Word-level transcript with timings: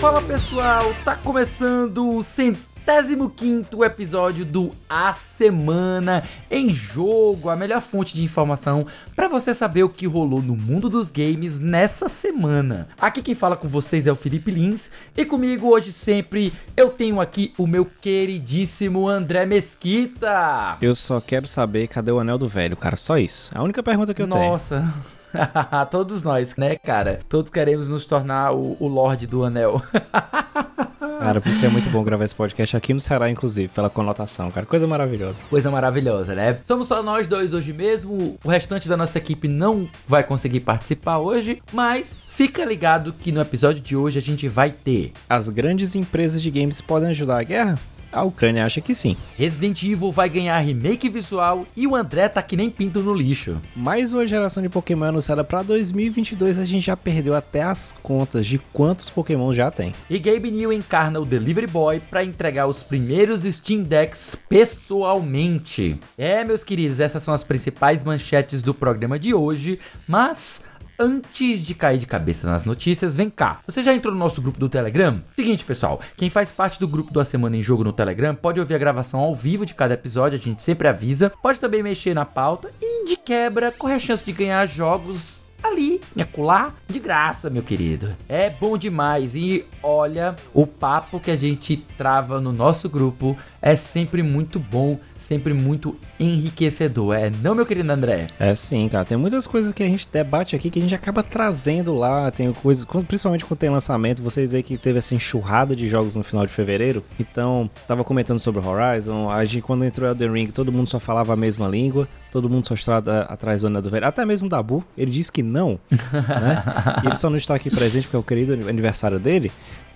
Fala 0.00 0.22
pessoal, 0.22 0.94
tá 1.04 1.14
começando 1.14 2.16
o 2.16 2.22
centésimo 2.22 3.28
quinto 3.28 3.84
episódio 3.84 4.46
do 4.46 4.72
A 4.88 5.12
Semana 5.12 6.24
em 6.50 6.72
Jogo, 6.72 7.50
a 7.50 7.54
melhor 7.54 7.82
fonte 7.82 8.14
de 8.14 8.24
informação 8.24 8.86
para 9.14 9.28
você 9.28 9.52
saber 9.52 9.82
o 9.82 9.90
que 9.90 10.06
rolou 10.06 10.40
no 10.40 10.56
mundo 10.56 10.88
dos 10.88 11.10
games 11.10 11.60
nessa 11.60 12.08
semana. 12.08 12.88
Aqui 12.98 13.20
quem 13.20 13.34
fala 13.34 13.58
com 13.58 13.68
vocês 13.68 14.06
é 14.06 14.12
o 14.12 14.16
Felipe 14.16 14.50
Lins 14.50 14.90
e 15.14 15.26
comigo 15.26 15.68
hoje 15.68 15.92
sempre 15.92 16.50
eu 16.74 16.88
tenho 16.88 17.20
aqui 17.20 17.52
o 17.58 17.66
meu 17.66 17.84
queridíssimo 17.84 19.06
André 19.06 19.44
Mesquita. 19.44 20.78
Eu 20.80 20.94
só 20.94 21.20
quero 21.20 21.46
saber 21.46 21.88
cadê 21.88 22.10
o 22.10 22.18
anel 22.18 22.38
do 22.38 22.48
velho, 22.48 22.74
cara, 22.74 22.96
só 22.96 23.18
isso. 23.18 23.52
É 23.54 23.58
a 23.58 23.62
única 23.62 23.82
pergunta 23.82 24.14
que 24.14 24.22
eu 24.22 24.28
tenho. 24.28 24.50
Nossa. 24.50 24.90
Todos 25.90 26.22
nós, 26.22 26.56
né, 26.56 26.76
cara? 26.76 27.20
Todos 27.28 27.50
queremos 27.50 27.88
nos 27.88 28.06
tornar 28.06 28.52
o, 28.52 28.76
o 28.78 28.88
Lorde 28.88 29.26
do 29.26 29.44
Anel. 29.44 29.82
Cara, 31.20 31.38
por 31.38 31.50
isso 31.50 31.60
que 31.60 31.66
é 31.66 31.68
muito 31.68 31.90
bom 31.90 32.02
gravar 32.02 32.24
esse 32.24 32.34
podcast 32.34 32.74
aqui 32.78 32.94
no 32.94 33.00
Ceará, 33.00 33.28
inclusive, 33.28 33.68
pela 33.68 33.90
conotação, 33.90 34.50
cara. 34.50 34.64
Coisa 34.64 34.86
maravilhosa. 34.86 35.36
Coisa 35.50 35.70
maravilhosa, 35.70 36.34
né? 36.34 36.58
Somos 36.64 36.88
só 36.88 37.02
nós 37.02 37.28
dois 37.28 37.52
hoje 37.52 37.74
mesmo. 37.74 38.38
O 38.42 38.48
restante 38.48 38.88
da 38.88 38.96
nossa 38.96 39.18
equipe 39.18 39.46
não 39.46 39.86
vai 40.08 40.24
conseguir 40.24 40.60
participar 40.60 41.18
hoje, 41.18 41.62
mas 41.74 42.10
fica 42.10 42.64
ligado 42.64 43.12
que 43.12 43.30
no 43.30 43.40
episódio 43.42 43.82
de 43.82 43.94
hoje 43.94 44.18
a 44.18 44.22
gente 44.22 44.48
vai 44.48 44.70
ter. 44.70 45.12
As 45.28 45.50
grandes 45.50 45.94
empresas 45.94 46.40
de 46.40 46.50
games 46.50 46.80
podem 46.80 47.10
ajudar 47.10 47.38
a 47.38 47.42
guerra? 47.42 47.78
A 48.12 48.22
Ucrânia 48.22 48.64
acha 48.64 48.80
que 48.80 48.94
sim. 48.94 49.16
Resident 49.38 49.82
Evil 49.82 50.10
vai 50.10 50.28
ganhar 50.28 50.58
remake 50.58 51.08
visual 51.08 51.66
e 51.76 51.86
o 51.86 51.94
André 51.94 52.28
tá 52.28 52.42
que 52.42 52.56
nem 52.56 52.68
pinto 52.68 53.00
no 53.00 53.14
lixo. 53.14 53.60
Mais 53.74 54.12
uma 54.12 54.26
geração 54.26 54.62
de 54.62 54.68
Pokémon 54.68 55.04
anunciada 55.04 55.44
pra 55.44 55.62
2022, 55.62 56.58
a 56.58 56.64
gente 56.64 56.86
já 56.86 56.96
perdeu 56.96 57.34
até 57.34 57.62
as 57.62 57.94
contas 58.02 58.46
de 58.46 58.58
quantos 58.72 59.08
Pokémon 59.08 59.52
já 59.52 59.70
tem. 59.70 59.92
E 60.08 60.18
Gabe 60.18 60.50
New 60.50 60.72
encarna 60.72 61.20
o 61.20 61.24
Delivery 61.24 61.68
Boy 61.68 62.00
para 62.00 62.24
entregar 62.24 62.66
os 62.66 62.82
primeiros 62.82 63.42
Steam 63.42 63.82
Decks 63.82 64.36
pessoalmente. 64.48 65.98
É, 66.18 66.42
meus 66.42 66.64
queridos, 66.64 66.98
essas 66.98 67.22
são 67.22 67.32
as 67.32 67.44
principais 67.44 68.04
manchetes 68.04 68.62
do 68.62 68.74
programa 68.74 69.18
de 69.18 69.32
hoje, 69.32 69.78
mas 70.08 70.64
antes 71.00 71.60
de 71.60 71.74
cair 71.74 71.96
de 71.96 72.06
cabeça 72.06 72.46
nas 72.46 72.66
notícias, 72.66 73.16
vem 73.16 73.30
cá. 73.30 73.60
Você 73.66 73.82
já 73.82 73.94
entrou 73.94 74.12
no 74.12 74.20
nosso 74.20 74.42
grupo 74.42 74.60
do 74.60 74.68
Telegram? 74.68 75.22
Seguinte, 75.34 75.64
pessoal, 75.64 75.98
quem 76.14 76.28
faz 76.28 76.52
parte 76.52 76.78
do 76.78 76.86
grupo 76.86 77.10
do 77.10 77.18
A 77.18 77.24
Semana 77.24 77.56
em 77.56 77.62
Jogo 77.62 77.82
no 77.82 77.92
Telegram 77.92 78.34
pode 78.34 78.60
ouvir 78.60 78.74
a 78.74 78.78
gravação 78.78 79.20
ao 79.20 79.34
vivo 79.34 79.64
de 79.64 79.72
cada 79.72 79.94
episódio, 79.94 80.38
a 80.38 80.42
gente 80.42 80.62
sempre 80.62 80.86
avisa. 80.86 81.32
Pode 81.42 81.58
também 81.58 81.82
mexer 81.82 82.12
na 82.12 82.26
pauta 82.26 82.70
e 82.82 83.06
de 83.06 83.16
quebra 83.16 83.72
corre 83.72 83.94
a 83.94 83.98
chance 83.98 84.24
de 84.24 84.32
ganhar 84.32 84.66
jogos 84.66 85.40
ali, 85.62 86.00
me 86.14 86.22
acular, 86.22 86.74
de 86.88 86.98
graça, 86.98 87.50
meu 87.50 87.62
querido. 87.62 88.14
É 88.28 88.50
bom 88.50 88.76
demais. 88.76 89.34
E 89.34 89.64
olha, 89.82 90.34
o 90.52 90.66
papo 90.66 91.20
que 91.20 91.30
a 91.30 91.36
gente 91.36 91.76
trava 91.96 92.40
no 92.40 92.52
nosso 92.52 92.88
grupo 92.88 93.36
é 93.62 93.76
sempre 93.76 94.22
muito 94.22 94.58
bom, 94.58 94.98
sempre 95.18 95.52
muito 95.52 95.96
enriquecedor. 96.18 97.14
É, 97.14 97.30
não, 97.42 97.54
meu 97.54 97.66
querido 97.66 97.90
André? 97.90 98.26
É 98.38 98.54
sim, 98.54 98.88
cara. 98.88 99.04
Tem 99.04 99.18
muitas 99.18 99.46
coisas 99.46 99.72
que 99.72 99.82
a 99.82 99.88
gente 99.88 100.08
debate 100.10 100.56
aqui 100.56 100.70
que 100.70 100.78
a 100.78 100.82
gente 100.82 100.94
acaba 100.94 101.22
trazendo 101.22 101.94
lá. 101.96 102.30
Tem 102.30 102.50
coisas, 102.52 102.86
principalmente 103.06 103.44
quando 103.44 103.58
tem 103.58 103.70
lançamento. 103.70 104.22
Vocês 104.22 104.54
aí 104.54 104.62
que 104.62 104.78
teve 104.78 104.98
essa 104.98 105.14
enxurrada 105.14 105.76
de 105.76 105.88
jogos 105.88 106.16
no 106.16 106.22
final 106.22 106.46
de 106.46 106.52
fevereiro. 106.52 107.04
Então, 107.18 107.68
tava 107.86 108.02
comentando 108.02 108.38
sobre 108.38 108.66
Horizon. 108.66 109.28
A 109.30 109.44
gente, 109.44 109.62
quando 109.62 109.84
entrou 109.84 110.08
Elden 110.08 110.32
Ring, 110.32 110.46
todo 110.48 110.72
mundo 110.72 110.88
só 110.88 110.98
falava 110.98 111.32
a 111.32 111.36
mesma 111.36 111.68
língua. 111.68 112.08
Todo 112.30 112.48
mundo 112.48 112.66
só 112.66 112.74
está 112.74 112.98
atrás 112.98 113.60
do 113.60 113.66
Anel 113.66 113.82
do 113.82 113.90
Velho. 113.90 114.06
Até 114.06 114.24
mesmo 114.24 114.46
o 114.46 114.50
Dabu, 114.50 114.84
ele 114.96 115.10
disse 115.10 115.32
que 115.32 115.42
não, 115.42 115.80
né? 115.90 116.62
E 117.02 117.06
ele 117.06 117.16
só 117.16 117.28
não 117.28 117.36
está 117.36 117.56
aqui 117.56 117.70
presente 117.70 118.04
porque 118.04 118.16
é 118.16 118.18
o 118.18 118.22
querido 118.22 118.52
aniversário 118.68 119.18
dele. 119.18 119.50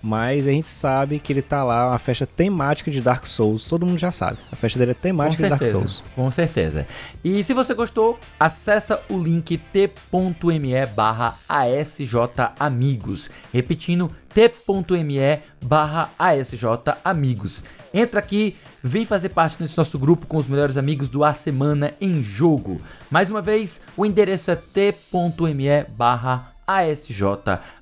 Mas 0.06 0.46
a 0.46 0.50
gente 0.50 0.68
sabe 0.68 1.18
que 1.18 1.32
ele 1.32 1.40
tá 1.40 1.64
lá, 1.64 1.88
uma 1.88 1.98
festa 1.98 2.26
temática 2.26 2.90
de 2.90 3.00
Dark 3.00 3.24
Souls. 3.24 3.66
Todo 3.66 3.86
mundo 3.86 3.98
já 3.98 4.12
sabe. 4.12 4.36
A 4.52 4.56
festa 4.56 4.78
dele 4.78 4.90
é 4.90 4.94
temática 4.94 5.44
de 5.44 5.48
Dark 5.48 5.64
Souls. 5.64 6.04
Com 6.14 6.30
certeza. 6.30 6.86
E 7.24 7.42
se 7.42 7.54
você 7.54 7.72
gostou, 7.72 8.18
acessa 8.38 9.00
o 9.08 9.16
link 9.16 9.56
t.me 9.56 10.86
barra 10.94 11.34
asjamigos. 11.48 13.30
Repetindo, 13.50 14.10
t.me 14.28 15.42
barra 15.62 16.10
asjamigos. 16.18 17.64
Entra 17.94 18.20
aqui, 18.20 18.58
vem 18.82 19.06
fazer 19.06 19.30
parte 19.30 19.56
desse 19.56 19.78
nosso 19.78 19.98
grupo 19.98 20.26
com 20.26 20.36
os 20.36 20.46
melhores 20.46 20.76
amigos 20.76 21.08
do 21.08 21.24
A 21.24 21.32
Semana 21.32 21.94
em 21.98 22.22
Jogo. 22.22 22.78
Mais 23.10 23.30
uma 23.30 23.40
vez, 23.40 23.80
o 23.96 24.04
endereço 24.04 24.50
é 24.50 24.56
t.me 24.56 25.84
barra 25.96 26.53
ASJ 26.66 27.22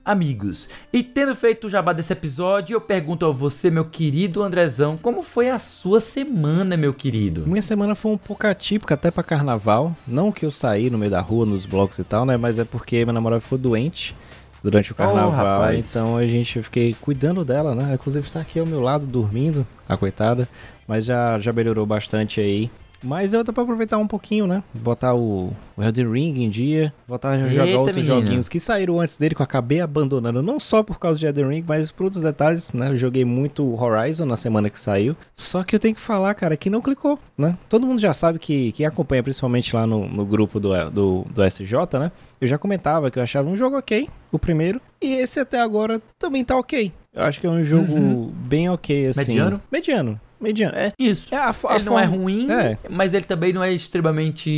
Amigos. 0.05 0.69
E 0.93 1.03
tendo 1.03 1.35
feito 1.35 1.67
o 1.67 1.71
jabá 1.71 1.93
desse 1.93 2.13
episódio, 2.13 2.75
eu 2.75 2.81
pergunto 2.81 3.25
a 3.25 3.31
você, 3.31 3.71
meu 3.71 3.85
querido 3.85 4.43
Andrezão, 4.43 4.97
como 4.97 5.23
foi 5.23 5.49
a 5.49 5.59
sua 5.59 6.01
semana, 6.01 6.77
meu 6.77 6.93
querido? 6.93 7.47
Minha 7.47 7.63
semana 7.63 7.95
foi 7.95 8.13
um 8.13 8.19
pouco 8.19 8.47
atípica 8.47 8.95
até 8.95 9.11
para 9.11 9.23
carnaval. 9.23 9.95
Não 10.07 10.33
que 10.33 10.45
eu 10.45 10.51
saí 10.51 10.91
no 10.91 10.99
meio 10.99 11.11
da 11.11 11.21
rua, 11.21 11.47
nos 11.47 11.65
blocos 11.65 11.99
e 11.99 12.05
tal, 12.05 12.25
né? 12.25 12.37
Mas 12.37 12.59
é 12.59 12.65
porque 12.65 13.05
minha 13.05 13.13
namorada 13.13 13.41
ficou 13.41 13.59
doente 13.59 14.15
durante 14.63 14.93
o 14.93 14.95
carnaval. 14.95 15.63
Oh, 15.69 15.73
então 15.73 16.17
a 16.17 16.27
gente 16.27 16.57
eu 16.57 16.65
fiquei 16.65 16.95
cuidando 17.01 17.45
dela, 17.45 17.75
né? 17.75 17.95
Inclusive 17.95 18.27
está 18.27 18.41
aqui 18.41 18.59
ao 18.59 18.67
meu 18.67 18.81
lado 18.81 19.07
dormindo, 19.07 19.67
a 19.89 19.97
coitada. 19.97 20.49
Mas 20.87 21.05
já, 21.05 21.39
já 21.39 21.53
melhorou 21.53 21.87
bastante 21.87 22.41
aí. 22.41 22.71
Mas 23.03 23.35
eu 23.35 23.45
tô 23.45 23.53
pra 23.53 23.63
aproveitar 23.63 23.99
um 23.99 24.07
pouquinho, 24.07 24.47
né? 24.47 24.63
Botar 24.73 25.15
o, 25.15 25.53
o 25.77 25.83
Elden 25.83 26.11
Ring 26.11 26.45
em 26.45 26.49
dia, 26.49 26.93
voltar 27.07 27.31
a 27.31 27.49
jogar 27.49 27.67
Eita, 27.67 27.79
outros 27.79 27.97
menina. 27.97 28.15
joguinhos 28.15 28.49
que 28.49 28.61
saíram 28.61 29.01
antes 29.01 29.17
dele, 29.17 29.35
que 29.35 29.43
eu 29.43 29.45
acabei 29.45 29.81
abandonando, 29.81 30.43
não 30.43 30.61
só 30.61 30.83
por 30.83 30.99
causa 30.99 31.19
de 31.19 31.27
Elden 31.27 31.49
Ring, 31.49 31.65
mas 31.67 31.91
por 31.91 32.05
outros 32.05 32.23
detalhes, 32.23 32.73
né? 32.73 32.91
Eu 32.91 32.97
joguei 32.97 33.25
muito 33.25 33.65
Horizon 33.81 34.25
na 34.25 34.37
semana 34.37 34.71
que 34.71 34.79
saiu. 34.79 35.17
Só 35.35 35.63
que 35.63 35.75
eu 35.75 35.81
tenho 35.81 35.95
que 35.95 36.01
falar, 36.01 36.35
cara, 36.35 36.57
que 36.57 36.71
não 36.71 36.81
clicou, 36.81 37.19
né? 37.37 37.59
Todo 37.69 37.87
mundo 37.87 38.01
já 38.01 38.15
sabe 38.15 38.39
que 38.39 38.73
quem 38.73 38.87
acompanha, 38.87 39.23
principalmente 39.23 39.75
lá 39.75 39.87
no, 39.87 40.09
no 40.09 40.25
grupo 40.25 40.61
do, 40.61 40.91
do, 40.91 41.27
do 41.35 41.45
SJ, 41.45 41.99
né? 41.99 42.13
Eu 42.41 42.47
já 42.47 42.59
comentava 42.59 43.11
que 43.11 43.19
eu 43.19 43.23
achava 43.23 43.49
um 43.49 43.57
jogo 43.57 43.77
ok, 43.77 44.09
o 44.31 44.39
primeiro, 44.39 44.81
e 45.01 45.15
esse 45.15 45.39
até 45.39 45.61
agora 45.61 46.01
também 46.19 46.45
tá 46.45 46.57
ok. 46.57 46.93
Eu 47.15 47.25
acho 47.25 47.41
que 47.41 47.47
é 47.47 47.51
um 47.51 47.63
jogo 47.63 47.93
uhum. 47.93 48.33
bem 48.35 48.69
ok, 48.69 49.07
assim. 49.07 49.33
Mediano? 49.33 49.63
Mediano 49.71 50.21
mediano. 50.43 50.77
É, 50.77 50.93
Isso. 50.99 51.35
É 51.35 51.39
a, 51.39 51.55
a 51.69 51.77
ele 51.77 51.85
não 51.85 51.99
é 51.99 52.05
ruim, 52.05 52.51
é. 52.51 52.77
mas 52.91 53.15
ele 53.15 53.25
também 53.25 53.53
não 53.53 53.63
é 53.63 53.73
extremamente. 53.73 54.51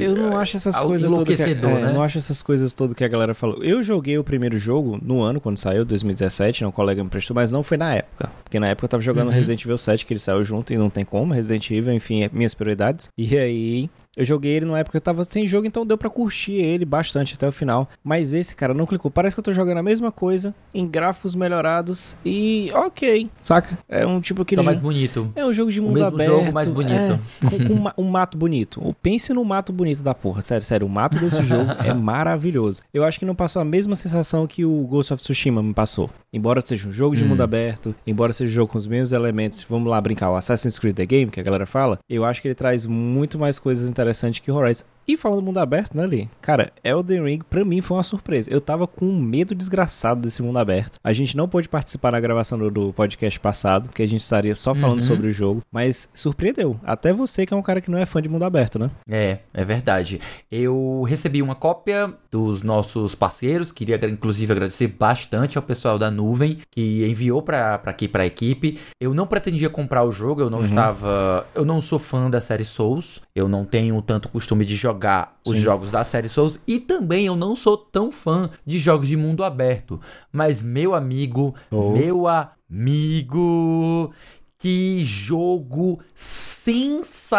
Eu 0.00 0.14
não 0.14 0.38
acho 0.38 0.56
essas 0.56 0.78
coisas 0.80 1.10
todas. 1.10 1.36
Que, 1.36 1.42
é, 1.42 1.54
né? 1.54 1.92
Não 1.92 2.02
acho 2.02 2.18
essas 2.18 2.42
coisas 2.42 2.72
todas 2.72 2.94
que 2.94 3.04
a 3.04 3.08
galera 3.08 3.34
falou. 3.34 3.62
Eu 3.62 3.82
joguei 3.82 4.18
o 4.18 4.24
primeiro 4.24 4.56
jogo 4.58 4.98
no 5.02 5.22
ano, 5.22 5.40
quando 5.40 5.58
saiu, 5.58 5.84
2017, 5.84 6.64
um 6.64 6.70
colega 6.70 7.02
me 7.02 7.10
prestou, 7.10 7.34
mas 7.34 7.52
não 7.52 7.62
foi 7.62 7.76
na 7.76 7.94
época. 7.94 8.30
Porque 8.44 8.58
na 8.58 8.68
época 8.68 8.84
eu 8.86 8.88
tava 8.88 9.02
jogando 9.02 9.28
uhum. 9.28 9.34
Resident 9.34 9.62
Evil 9.64 9.78
7, 9.78 10.04
que 10.04 10.12
ele 10.12 10.20
saiu 10.20 10.42
junto 10.42 10.72
e 10.72 10.76
não 10.76 10.90
tem 10.90 11.04
como. 11.04 11.32
Resident 11.32 11.70
Evil, 11.70 11.92
enfim, 11.92 12.24
é 12.24 12.30
minhas 12.32 12.54
prioridades. 12.54 13.08
E 13.16 13.36
aí 13.36 13.90
eu 14.18 14.24
joguei 14.24 14.50
ele 14.50 14.66
numa 14.66 14.80
época 14.80 14.90
que 14.90 14.96
eu 14.96 15.00
tava 15.00 15.24
sem 15.24 15.46
jogo, 15.46 15.64
então 15.64 15.86
deu 15.86 15.96
para 15.96 16.10
curtir 16.10 16.54
ele 16.54 16.84
bastante 16.84 17.34
até 17.34 17.46
o 17.46 17.52
final. 17.52 17.88
Mas 18.02 18.32
esse, 18.32 18.56
cara, 18.56 18.74
não 18.74 18.84
clicou. 18.84 19.12
Parece 19.12 19.36
que 19.36 19.38
eu 19.38 19.44
tô 19.44 19.52
jogando 19.52 19.78
a 19.78 19.82
mesma 19.82 20.10
coisa, 20.10 20.52
em 20.74 20.88
gráficos 20.88 21.36
melhorados 21.36 22.16
e 22.24 22.68
ok, 22.74 23.30
saca? 23.40 23.78
É 23.88 24.04
um 24.04 24.20
tipo 24.20 24.44
que. 24.44 24.56
Tá 24.56 24.62
mais 24.64 24.80
bonito. 24.80 25.30
É 25.36 25.46
um 25.46 25.52
jogo 25.52 25.70
de 25.70 25.80
mundo 25.80 26.00
o 26.00 26.04
aberto. 26.04 26.32
jogo 26.32 26.52
mais 26.52 26.68
bonito. 26.68 26.92
É, 26.92 27.18
com, 27.48 27.90
com 27.92 28.02
um 28.02 28.10
mato 28.10 28.36
bonito. 28.36 28.96
Pense 29.00 29.32
no 29.32 29.44
mato 29.44 29.72
bonito 29.72 30.02
da 30.02 30.14
porra. 30.14 30.42
Sério, 30.42 30.64
sério, 30.64 30.86
o 30.88 30.90
mato 30.90 31.16
desse 31.16 31.40
jogo 31.42 31.70
é 31.84 31.94
maravilhoso. 31.94 32.82
Eu 32.92 33.04
acho 33.04 33.20
que 33.20 33.24
não 33.24 33.36
passou 33.36 33.62
a 33.62 33.64
mesma 33.64 33.94
sensação 33.94 34.48
que 34.48 34.64
o 34.64 34.84
Ghost 34.88 35.14
of 35.14 35.22
Tsushima 35.22 35.62
me 35.62 35.72
passou. 35.72 36.10
Embora 36.32 36.60
seja 36.64 36.88
um 36.88 36.92
jogo 36.92 37.14
de 37.14 37.22
hum. 37.22 37.28
mundo 37.28 37.42
aberto, 37.42 37.94
embora 38.04 38.32
seja 38.32 38.50
um 38.50 38.54
jogo 38.54 38.72
com 38.72 38.78
os 38.78 38.86
mesmos 38.88 39.12
elementos, 39.12 39.64
vamos 39.68 39.88
lá 39.88 40.00
brincar, 40.00 40.28
o 40.30 40.34
Assassin's 40.34 40.76
Creed 40.76 40.96
The 40.96 41.06
Game, 41.06 41.30
que 41.30 41.38
a 41.38 41.42
galera 41.42 41.66
fala, 41.66 41.98
eu 42.08 42.24
acho 42.24 42.42
que 42.42 42.48
ele 42.48 42.54
traz 42.56 42.84
muito 42.84 43.38
mais 43.38 43.60
coisas 43.60 43.88
interessantes 43.88 44.07
que 44.42 44.50
Horizon. 44.50 44.86
E 45.08 45.16
falando 45.16 45.38
do 45.38 45.46
mundo 45.46 45.56
aberto, 45.56 45.96
né, 45.96 46.04
Lee? 46.04 46.28
Cara, 46.42 46.70
Elden 46.84 47.24
Ring 47.24 47.40
pra 47.48 47.64
mim 47.64 47.80
foi 47.80 47.96
uma 47.96 48.02
surpresa. 48.02 48.52
Eu 48.52 48.60
tava 48.60 48.86
com 48.86 49.06
um 49.06 49.18
medo 49.18 49.54
desgraçado 49.54 50.20
desse 50.20 50.42
mundo 50.42 50.58
aberto. 50.58 50.98
A 51.02 51.14
gente 51.14 51.34
não 51.34 51.48
pôde 51.48 51.66
participar 51.66 52.12
na 52.12 52.20
gravação 52.20 52.58
do, 52.58 52.70
do 52.70 52.92
podcast 52.92 53.40
passado, 53.40 53.88
porque 53.88 54.02
a 54.02 54.06
gente 54.06 54.20
estaria 54.20 54.54
só 54.54 54.74
falando 54.74 55.00
uhum. 55.00 55.06
sobre 55.06 55.28
o 55.28 55.30
jogo. 55.30 55.62
Mas 55.72 56.10
surpreendeu. 56.12 56.78
Até 56.84 57.10
você 57.10 57.46
que 57.46 57.54
é 57.54 57.56
um 57.56 57.62
cara 57.62 57.80
que 57.80 57.90
não 57.90 57.96
é 57.96 58.04
fã 58.04 58.20
de 58.20 58.28
mundo 58.28 58.42
aberto, 58.42 58.78
né? 58.78 58.90
É, 59.08 59.38
é 59.54 59.64
verdade. 59.64 60.20
Eu 60.52 61.02
recebi 61.08 61.40
uma 61.40 61.54
cópia 61.54 62.12
dos 62.30 62.62
nossos 62.62 63.14
parceiros. 63.14 63.72
Queria, 63.72 63.98
inclusive, 64.10 64.52
agradecer 64.52 64.88
bastante 64.88 65.56
ao 65.56 65.62
pessoal 65.62 65.98
da 65.98 66.10
nuvem 66.10 66.58
que 66.70 67.06
enviou 67.06 67.40
para 67.40 67.80
aqui 67.86 68.06
pra 68.06 68.26
equipe. 68.26 68.78
Eu 69.00 69.14
não 69.14 69.26
pretendia 69.26 69.70
comprar 69.70 70.04
o 70.04 70.12
jogo, 70.12 70.42
eu 70.42 70.50
não 70.50 70.58
uhum. 70.58 70.66
estava. 70.66 71.46
Eu 71.54 71.64
não 71.64 71.80
sou 71.80 71.98
fã 71.98 72.28
da 72.28 72.42
série 72.42 72.64
Souls. 72.64 73.22
Eu 73.34 73.48
não 73.48 73.64
tenho 73.64 74.02
tanto 74.02 74.28
costume 74.28 74.66
de 74.66 74.76
jogar 74.76 74.97
jogar 74.98 75.38
os 75.46 75.56
Sim. 75.56 75.62
jogos 75.62 75.92
da 75.92 76.02
série 76.02 76.28
Souls 76.28 76.60
e 76.66 76.80
também 76.80 77.26
eu 77.26 77.36
não 77.36 77.54
sou 77.54 77.76
tão 77.76 78.10
fã 78.10 78.50
de 78.66 78.78
jogos 78.78 79.06
de 79.06 79.16
mundo 79.16 79.44
aberto. 79.44 80.00
Mas 80.32 80.60
meu 80.60 80.92
amigo, 80.94 81.54
oh. 81.70 81.92
meu 81.92 82.26
amigo, 82.26 84.12
que 84.58 85.00
jogo 85.04 86.00
sensacional. 86.16 87.38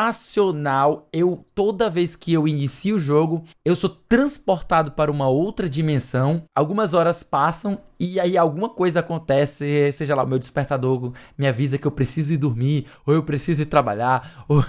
Eu 1.12 1.46
toda 1.54 1.90
vez 1.90 2.16
que 2.16 2.32
eu 2.32 2.48
inicio 2.48 2.96
o 2.96 3.00
jogo, 3.00 3.44
eu 3.66 3.76
sou 3.76 3.90
transportado 3.90 4.94
para 4.94 5.12
uma 5.12 5.28
outra 5.28 5.70
dimensão. 5.70 6.44
Algumas 6.56 6.94
horas 6.94 7.22
passam 7.24 7.82
e 8.00 8.18
aí 8.18 8.38
alguma 8.38 8.70
coisa 8.70 9.02
acontece, 9.02 9.92
seja 9.92 10.16
lá 10.16 10.24
o 10.24 10.28
meu 10.28 10.40
despertador 10.40 11.12
me 11.38 11.46
avisa 11.46 11.78
que 11.78 11.86
eu 11.86 11.92
preciso 11.92 12.32
ir 12.32 12.38
dormir, 12.38 12.86
ou 13.06 13.14
eu 13.14 13.22
preciso 13.22 13.64
ir 13.64 13.66
trabalhar, 13.66 14.46
ou, 14.48 14.64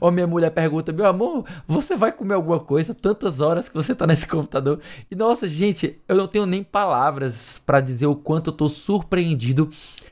ou 0.00 0.10
minha 0.12 0.26
mulher 0.26 0.50
pergunta: 0.50 0.92
"Meu 0.92 1.06
amor, 1.06 1.44
você 1.66 1.96
vai 1.96 2.12
comer 2.12 2.34
alguma 2.34 2.60
coisa 2.60 2.94
tantas 2.94 3.40
horas 3.40 3.68
que 3.68 3.74
você 3.74 3.94
tá 3.94 4.06
nesse 4.06 4.28
computador?". 4.28 4.78
E 5.10 5.16
nossa, 5.16 5.48
gente, 5.48 6.00
eu 6.08 6.16
não 6.16 6.28
tenho 6.28 6.46
nem 6.46 6.62
palavras 6.62 7.60
para 7.66 7.80
dizer 7.80 8.06
o 8.06 8.14
quanto 8.14 8.50
eu 8.50 8.54
tô 8.54 8.68
surpreendido. 8.68 9.68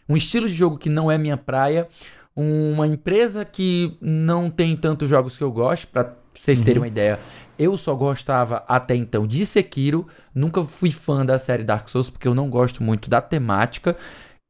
Um 0.09 0.17
estilo 0.17 0.49
de 0.49 0.55
jogo 0.55 0.77
que 0.77 0.89
não 0.89 1.09
é 1.09 1.17
minha 1.17 1.37
praia, 1.37 1.89
uma 2.35 2.89
empresa 2.89 3.45
que 3.45 3.97
não 4.01 4.51
tem 4.51 4.77
tantos 4.77 5.09
jogos 5.09 5.37
que 5.37 5.45
eu 5.45 5.53
gosto, 5.53 5.87
para 5.87 6.17
vocês 6.35 6.61
terem 6.61 6.79
uhum. 6.79 6.83
uma 6.83 6.89
ideia. 6.89 7.19
Eu 7.61 7.77
só 7.77 7.95
gostava 7.95 8.65
até 8.67 8.97
então 8.97 9.27
de 9.27 9.45
Sekiro, 9.45 10.09
nunca 10.35 10.65
fui 10.65 10.91
fã 10.91 11.27
da 11.27 11.39
série 11.39 11.63
Dark 11.63 11.91
Souls 11.91 12.09
porque 12.09 12.27
eu 12.27 12.35
não 12.35 12.49
gosto 12.49 12.83
muito 12.83 13.11
da 13.11 13.21
temática. 13.21 13.99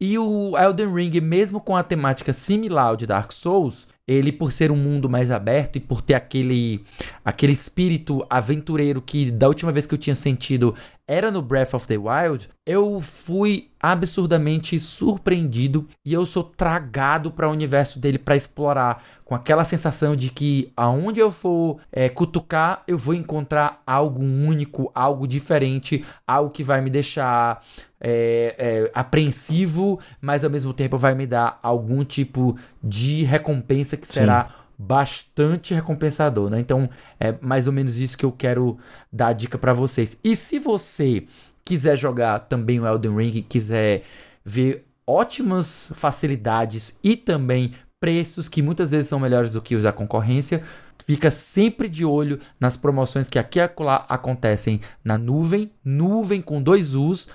E 0.00 0.16
o 0.16 0.56
Elden 0.56 0.94
Ring, 0.94 1.20
mesmo 1.20 1.60
com 1.60 1.76
a 1.76 1.82
temática 1.82 2.32
similar 2.32 2.86
ao 2.86 2.96
de 2.96 3.08
Dark 3.08 3.32
Souls, 3.32 3.88
ele 4.06 4.30
por 4.30 4.52
ser 4.52 4.70
um 4.70 4.76
mundo 4.76 5.10
mais 5.10 5.32
aberto 5.32 5.74
e 5.74 5.80
por 5.80 6.02
ter 6.02 6.14
aquele 6.14 6.84
aquele 7.24 7.52
espírito 7.52 8.24
aventureiro 8.30 9.02
que 9.02 9.28
da 9.28 9.48
última 9.48 9.72
vez 9.72 9.86
que 9.86 9.94
eu 9.94 9.98
tinha 9.98 10.14
sentido 10.14 10.72
era 11.10 11.28
no 11.28 11.42
Breath 11.42 11.74
of 11.74 11.88
the 11.88 11.98
Wild, 11.98 12.48
eu 12.64 13.00
fui 13.00 13.68
absurdamente 13.80 14.78
surpreendido 14.78 15.88
e 16.04 16.12
eu 16.12 16.24
sou 16.24 16.44
tragado 16.44 17.32
para 17.32 17.48
o 17.48 17.50
universo 17.50 17.98
dele 17.98 18.16
para 18.16 18.36
explorar, 18.36 19.02
com 19.24 19.34
aquela 19.34 19.64
sensação 19.64 20.14
de 20.14 20.30
que 20.30 20.72
aonde 20.76 21.18
eu 21.18 21.28
for 21.32 21.80
é, 21.90 22.08
cutucar, 22.08 22.84
eu 22.86 22.96
vou 22.96 23.12
encontrar 23.12 23.82
algo 23.84 24.22
único, 24.22 24.88
algo 24.94 25.26
diferente, 25.26 26.04
algo 26.24 26.50
que 26.50 26.62
vai 26.62 26.80
me 26.80 26.90
deixar 26.90 27.60
é, 28.00 28.54
é, 28.56 28.90
apreensivo, 28.94 29.98
mas 30.20 30.44
ao 30.44 30.50
mesmo 30.50 30.72
tempo 30.72 30.96
vai 30.96 31.16
me 31.16 31.26
dar 31.26 31.58
algum 31.60 32.04
tipo 32.04 32.56
de 32.80 33.24
recompensa 33.24 33.96
que 33.96 34.06
será 34.06 34.44
Sim 34.44 34.59
bastante 34.80 35.74
recompensador, 35.74 36.48
né? 36.48 36.58
Então, 36.58 36.88
é 37.18 37.34
mais 37.42 37.66
ou 37.66 37.72
menos 37.72 37.98
isso 37.98 38.16
que 38.16 38.24
eu 38.24 38.32
quero 38.32 38.78
dar 39.12 39.28
a 39.28 39.32
dica 39.34 39.58
para 39.58 39.74
vocês. 39.74 40.16
E 40.24 40.34
se 40.34 40.58
você 40.58 41.26
quiser 41.62 41.98
jogar 41.98 42.40
também 42.40 42.80
o 42.80 42.86
Elden 42.86 43.14
Ring, 43.14 43.42
quiser 43.42 44.04
ver 44.42 44.86
ótimas 45.06 45.92
facilidades 45.94 46.98
e 47.04 47.14
também 47.14 47.74
preços 48.00 48.48
que 48.48 48.62
muitas 48.62 48.92
vezes 48.92 49.08
são 49.08 49.20
melhores 49.20 49.52
do 49.52 49.60
que 49.60 49.76
os 49.76 49.82
da 49.82 49.92
concorrência, 49.92 50.62
fica 51.04 51.30
sempre 51.30 51.86
de 51.86 52.02
olho 52.06 52.40
nas 52.58 52.78
promoções 52.78 53.28
que 53.28 53.38
aqui 53.38 53.58
e 53.58 53.62
acolá 53.62 54.06
acontecem 54.08 54.80
na 55.04 55.18
nuvem, 55.18 55.70
nuvem 55.84 56.40
com 56.40 56.62
dois 56.62 56.94
us.com.br 56.94 57.28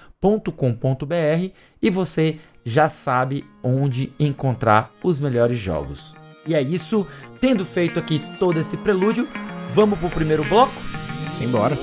e 1.80 1.90
você 1.92 2.40
já 2.66 2.90
sabe 2.90 3.46
onde 3.62 4.12
encontrar 4.20 4.92
os 5.04 5.20
melhores 5.20 5.60
jogos. 5.60 6.25
E 6.48 6.54
é 6.54 6.62
isso. 6.62 7.08
Tendo 7.40 7.66
feito 7.66 8.00
aqui 8.00 8.22
todo 8.40 8.60
esse 8.60 8.78
prelúdio, 8.78 9.28
vamos 9.72 9.98
pro 9.98 10.10
primeiro 10.10 10.44
bloco? 10.44 10.74
Simbora. 11.34 11.76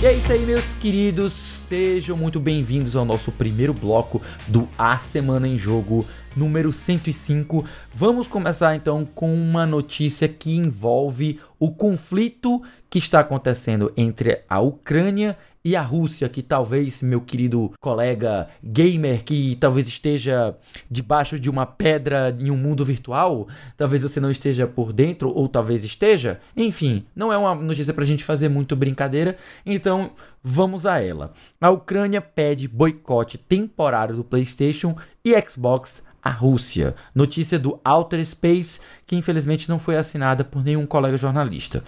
E 0.00 0.06
é 0.06 0.12
isso 0.14 0.32
aí, 0.32 0.40
meus 0.40 0.74
queridos. 0.74 1.32
Sejam 1.32 2.16
muito 2.16 2.38
bem-vindos 2.38 2.96
ao 2.96 3.04
nosso 3.04 3.32
primeiro 3.32 3.72
bloco 3.72 4.20
do 4.46 4.68
A 4.76 4.98
Semana 4.98 5.48
em 5.48 5.56
Jogo 5.56 6.04
número 6.36 6.72
105. 6.72 7.64
Vamos 7.94 8.26
começar 8.26 8.74
então 8.74 9.06
com 9.14 9.32
uma 9.32 9.64
notícia 9.64 10.28
que 10.28 10.56
envolve 10.56 11.38
o 11.58 11.70
conflito 11.70 12.62
que 12.92 12.98
está 12.98 13.20
acontecendo 13.20 13.90
entre 13.96 14.42
a 14.46 14.60
Ucrânia 14.60 15.34
e 15.64 15.74
a 15.74 15.80
Rússia, 15.80 16.28
que 16.28 16.42
talvez, 16.42 17.00
meu 17.00 17.22
querido 17.22 17.72
colega 17.80 18.50
gamer, 18.62 19.24
que 19.24 19.56
talvez 19.56 19.88
esteja 19.88 20.54
debaixo 20.90 21.38
de 21.38 21.48
uma 21.48 21.64
pedra 21.64 22.36
em 22.38 22.50
um 22.50 22.56
mundo 22.56 22.84
virtual, 22.84 23.48
talvez 23.78 24.02
você 24.02 24.20
não 24.20 24.30
esteja 24.30 24.66
por 24.66 24.92
dentro, 24.92 25.30
ou 25.30 25.48
talvez 25.48 25.84
esteja. 25.84 26.38
Enfim, 26.54 27.06
não 27.16 27.32
é 27.32 27.38
uma 27.38 27.54
notícia 27.54 27.94
para 27.94 28.04
a 28.04 28.06
gente 28.06 28.24
fazer 28.24 28.50
muito 28.50 28.76
brincadeira, 28.76 29.38
então 29.64 30.10
vamos 30.44 30.84
a 30.84 31.00
ela. 31.00 31.32
A 31.58 31.70
Ucrânia 31.70 32.20
pede 32.20 32.68
boicote 32.68 33.38
temporário 33.38 34.16
do 34.16 34.22
PlayStation 34.22 34.94
e 35.24 35.34
Xbox 35.48 36.04
a 36.22 36.30
Rússia. 36.30 36.94
Notícia 37.14 37.58
do 37.58 37.80
Outer 37.84 38.24
Space, 38.24 38.80
que 39.06 39.16
infelizmente 39.16 39.68
não 39.68 39.78
foi 39.78 39.96
assinada 39.96 40.44
por 40.44 40.62
nenhum 40.62 40.86
colega 40.86 41.16
jornalista. 41.16 41.82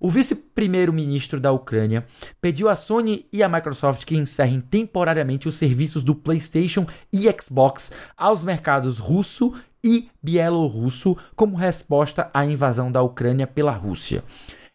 O 0.00 0.08
vice-primeiro-ministro 0.08 1.38
da 1.38 1.52
Ucrânia 1.52 2.06
pediu 2.40 2.70
à 2.70 2.74
Sony 2.74 3.26
e 3.30 3.42
à 3.42 3.48
Microsoft 3.50 4.06
que 4.06 4.16
encerrem 4.16 4.58
temporariamente 4.58 5.46
os 5.46 5.56
serviços 5.56 6.02
do 6.02 6.14
PlayStation 6.14 6.86
e 7.12 7.28
Xbox 7.38 7.92
aos 8.16 8.42
mercados 8.42 8.98
russo 8.98 9.54
e 9.84 10.08
bielorrusso 10.22 11.18
como 11.36 11.54
resposta 11.54 12.30
à 12.32 12.46
invasão 12.46 12.90
da 12.90 13.02
Ucrânia 13.02 13.46
pela 13.46 13.72
Rússia. 13.72 14.24